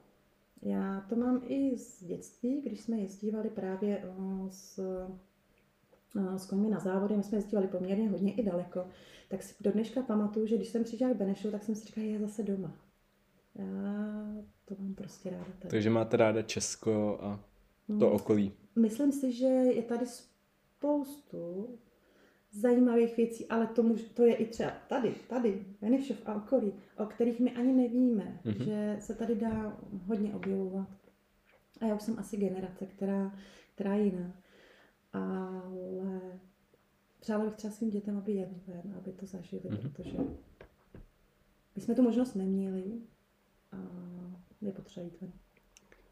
Já 0.61 1.05
to 1.09 1.16
mám 1.16 1.41
i 1.47 1.78
z 1.78 2.03
dětství, 2.03 2.61
když 2.61 2.82
jsme 2.82 2.97
jezdívali 2.97 3.49
právě 3.49 4.03
eh, 4.03 4.49
s, 4.49 4.80
s 6.36 6.45
koňmi 6.45 6.70
na 6.70 6.80
závody, 6.80 7.18
my 7.18 7.24
jsme 7.24 7.38
jezdívali 7.38 7.68
poměrně 7.68 8.09
hodně 8.09 8.34
i 8.34 8.43
daleko, 8.43 8.88
tak 9.30 9.43
si 9.43 9.55
do 9.63 9.72
dneška 9.72 10.01
pamatuju, 10.01 10.45
že 10.47 10.55
když 10.55 10.68
jsem 10.70 10.84
přišla 10.84 11.09
k 11.09 11.16
Benešu, 11.16 11.51
tak 11.51 11.63
jsem 11.63 11.76
si 11.76 11.86
říkala, 11.86 12.07
je 12.07 12.20
zase 12.20 12.43
doma. 12.43 12.76
Já 13.55 13.66
to 14.66 14.76
mám 14.80 14.93
prostě 14.95 15.30
ráda 15.30 15.45
tady. 15.59 15.70
Takže 15.70 15.89
máte 15.89 16.18
ráda 16.18 16.41
Česko 16.41 17.18
a 17.22 17.39
Hmm. 17.89 17.99
to 17.99 18.11
okolí. 18.11 18.51
Myslím 18.76 19.11
si, 19.11 19.32
že 19.34 19.45
je 19.45 19.82
tady 19.82 20.05
spoustu 20.05 21.70
zajímavých 22.51 23.18
věcí, 23.18 23.45
ale 23.47 23.68
to, 23.68 23.84
můž, 23.84 24.01
to 24.01 24.24
je 24.24 24.36
i 24.36 24.45
třeba 24.45 24.72
tady, 24.89 25.16
tady, 25.30 25.66
Benešov 25.82 26.18
a 26.26 26.36
okolí, 26.36 26.74
o 26.97 27.05
kterých 27.05 27.39
my 27.39 27.51
ani 27.51 27.74
nevíme, 27.74 28.39
Mhm. 28.45 28.63
že 28.63 28.97
se 28.99 29.16
tady 29.16 29.36
dá 29.36 29.78
hodně 30.05 30.34
objevovat. 30.36 30.88
A 31.82 31.86
já 31.86 31.95
už 31.95 32.01
jsem 32.01 32.20
asi 32.20 32.38
generace, 32.38 32.86
která, 32.86 33.36
která 33.76 33.93
je 33.95 34.05
jiná. 34.05 34.34
Ale 35.16 36.39
přála 37.20 37.45
bych 37.45 37.53
třeba 37.55 37.74
svým 37.74 37.89
dětem, 37.89 38.18
aby 38.18 38.32
jeli 38.32 38.55
ven, 38.68 38.93
aby 38.97 39.11
to 39.11 39.26
zažili, 39.26 39.61
Mhm. 39.70 39.78
protože 39.78 40.18
my 41.76 41.82
jsme 41.82 41.95
tu 41.95 42.01
možnost 42.01 42.34
neměli 42.36 42.84
a 43.72 43.78
je 44.61 44.72
potřeba 44.72 45.03
jít 45.03 45.22
ven. 45.22 45.32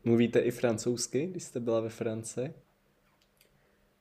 Mluvíte 0.03 0.39
i 0.39 0.51
francouzsky, 0.51 1.27
když 1.27 1.43
jste 1.43 1.59
byla 1.59 1.79
ve 1.79 1.89
Francii? 1.89 2.53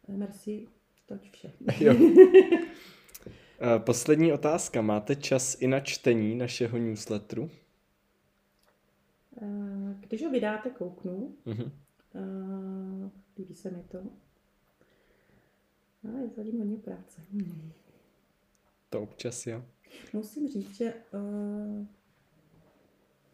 Merci, 0.09 0.66
toť 1.07 1.30
vše. 1.30 1.53
Jo. 1.80 1.94
Eh, 3.76 3.78
Poslední 3.78 4.32
otázka. 4.32 4.82
Máte 4.82 5.16
čas 5.16 5.57
i 5.61 5.66
na 5.66 5.80
čtení 5.80 6.34
našeho 6.34 6.78
newsletteru? 6.78 7.50
Eh, 9.42 9.96
Když 10.00 10.22
ho 10.24 10.30
vydáte, 10.30 10.70
kouknu. 10.70 11.34
Mhm. 11.44 11.72
Eh, 12.14 13.11
Líbí 13.38 13.55
se 13.55 13.70
mi 13.70 13.82
to. 13.82 13.98
A 16.05 16.18
je 16.18 16.28
zatím 16.36 16.59
hodně 16.59 16.76
práce. 16.76 17.20
To 18.90 19.03
občas 19.03 19.46
jo. 19.46 19.64
Musím 20.12 20.48
říct, 20.48 20.76
že 20.76 20.94
uh, 21.14 21.86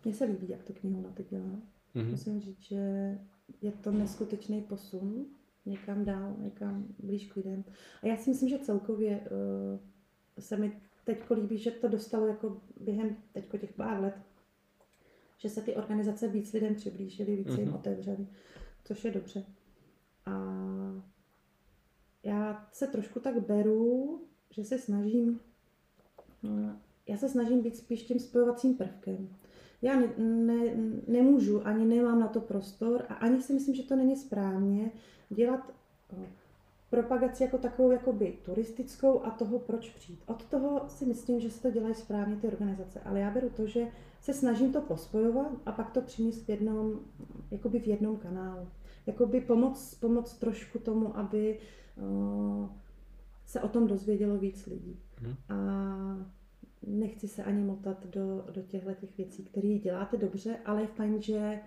mně 0.04 0.14
se 0.14 0.24
líbí, 0.24 0.48
jak 0.48 0.62
to 0.64 0.72
knihovna 0.72 1.10
teď 1.10 1.30
dělá. 1.30 1.60
Mhm. 1.94 2.10
Musím 2.10 2.40
říct, 2.40 2.62
že 2.62 3.18
je 3.62 3.72
to 3.72 3.90
neskutečný 3.92 4.62
posun 4.62 5.26
někam 5.66 6.04
dál, 6.04 6.36
někam 6.38 6.86
blíž 6.98 7.26
k 7.32 7.36
lidem. 7.36 7.64
A 8.02 8.06
já 8.06 8.16
si 8.16 8.30
myslím, 8.30 8.48
že 8.48 8.58
celkově 8.58 9.20
uh, 9.20 9.78
se 10.38 10.56
mi 10.56 10.80
teď 11.04 11.30
líbí, 11.30 11.58
že 11.58 11.70
to 11.70 11.88
dostalo 11.88 12.26
jako 12.26 12.60
během 12.80 13.16
teďko 13.32 13.58
těch 13.58 13.72
pár 13.72 14.00
let, 14.00 14.14
že 15.38 15.48
se 15.48 15.62
ty 15.62 15.74
organizace 15.76 16.28
víc 16.28 16.52
lidem 16.52 16.74
přiblížily, 16.74 17.36
víc 17.36 17.48
jim 17.58 17.66
Mhm. 17.68 17.74
otevřely, 17.74 18.26
což 18.84 19.04
je 19.04 19.10
dobře. 19.10 19.44
Se 22.78 22.86
trošku 22.86 23.20
tak 23.20 23.46
beru, 23.46 24.20
že 24.50 24.64
se 24.64 24.78
snažím, 24.78 25.40
eh, 26.44 26.76
já 27.08 27.16
se 27.16 27.28
snažím 27.28 27.62
být 27.62 27.76
spíš 27.76 28.02
tím 28.02 28.18
spojovacím 28.20 28.76
prvkem. 28.76 29.28
Já 29.82 30.00
ne, 30.00 30.08
ne, 30.18 30.76
nemůžu, 31.06 31.66
ani 31.66 31.84
nemám 31.84 32.20
na 32.20 32.28
to 32.28 32.40
prostor 32.40 33.04
a 33.08 33.14
ani 33.14 33.42
si 33.42 33.52
myslím, 33.52 33.74
že 33.74 33.82
to 33.82 33.96
není 33.96 34.16
správně 34.16 34.90
dělat 35.30 35.72
propagaci 36.90 37.42
jako 37.42 37.58
takovou 37.58 37.90
jakoby 37.90 38.38
turistickou 38.44 39.24
a 39.24 39.30
toho, 39.30 39.58
proč 39.58 39.90
přijít. 39.90 40.22
Od 40.26 40.44
toho 40.44 40.84
si 40.88 41.06
myslím, 41.06 41.40
že 41.40 41.50
se 41.50 41.62
to 41.62 41.70
dělají 41.70 41.94
správně 41.94 42.36
ty 42.36 42.46
organizace, 42.46 43.00
ale 43.00 43.20
já 43.20 43.30
beru 43.30 43.50
to, 43.50 43.66
že 43.66 43.86
se 44.20 44.34
snažím 44.34 44.72
to 44.72 44.80
pospojovat 44.80 45.52
a 45.66 45.72
pak 45.72 45.90
to 45.90 46.00
přinést 46.00 46.44
v 46.44 46.48
jednom, 46.48 47.00
jakoby 47.50 47.80
v 47.80 47.86
jednom 47.86 48.16
kanálu. 48.16 48.68
Jakoby 49.06 49.40
pomoc, 49.40 49.94
pomoc 49.94 50.38
trošku 50.38 50.78
tomu, 50.78 51.16
aby 51.16 51.58
uh, 51.96 52.68
se 53.46 53.60
o 53.60 53.68
tom 53.68 53.86
dozvědělo 53.86 54.38
víc 54.38 54.66
lidí. 54.66 55.00
Mhm. 55.20 55.36
A 55.48 55.58
nechci 56.86 57.28
se 57.28 57.44
ani 57.44 57.62
motat 57.62 58.06
do, 58.06 58.46
do 58.50 58.62
těchto 58.62 58.94
těch 58.94 59.16
věcí, 59.16 59.44
které 59.44 59.78
děláte 59.78 60.16
dobře, 60.16 60.58
ale 60.64 60.80
je 60.80 60.86
fajn, 60.86 61.22
že 61.22 61.60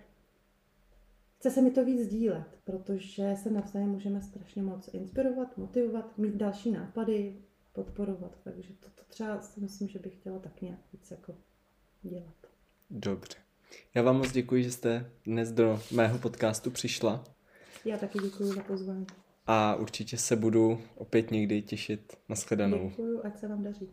chce 1.36 1.50
se 1.50 1.62
mi 1.62 1.70
to 1.70 1.84
víc 1.84 2.00
sdílet, 2.00 2.58
protože 2.64 3.34
se 3.36 3.50
navzájem 3.50 3.90
můžeme 3.90 4.22
strašně 4.22 4.62
moc 4.62 4.94
inspirovat, 4.94 5.58
motivovat, 5.58 6.18
mít 6.18 6.34
další 6.34 6.70
nápady, 6.70 7.36
podporovat. 7.72 8.38
Takže 8.44 8.72
to, 8.80 8.90
to 8.94 9.02
třeba 9.08 9.40
si 9.40 9.60
myslím, 9.60 9.88
že 9.88 9.98
bych 9.98 10.14
chtěla 10.14 10.38
tak 10.38 10.62
nějak 10.62 10.80
víc 10.92 11.10
jako 11.10 11.34
dělat. 12.02 12.34
Dobře. 12.90 13.36
Já 13.94 14.02
vám 14.02 14.16
moc 14.16 14.32
děkuji, 14.32 14.62
že 14.64 14.72
jste 14.72 15.10
dnes 15.26 15.52
do 15.52 15.80
mého 15.90 16.18
podcastu 16.18 16.70
přišla 16.70 17.24
Já 17.84 17.98
taky 17.98 18.18
děkuji 18.18 18.52
za 18.52 18.62
pozvání. 18.62 19.06
a 19.46 19.74
určitě 19.74 20.16
se 20.18 20.36
budu 20.36 20.80
opět 20.94 21.30
někdy 21.30 21.62
těšit. 21.62 22.16
Nashledanou. 22.28 22.88
Děkuji, 22.88 23.20
ať 23.26 23.38
se 23.38 23.48
vám 23.48 23.62
daří. 23.62 23.88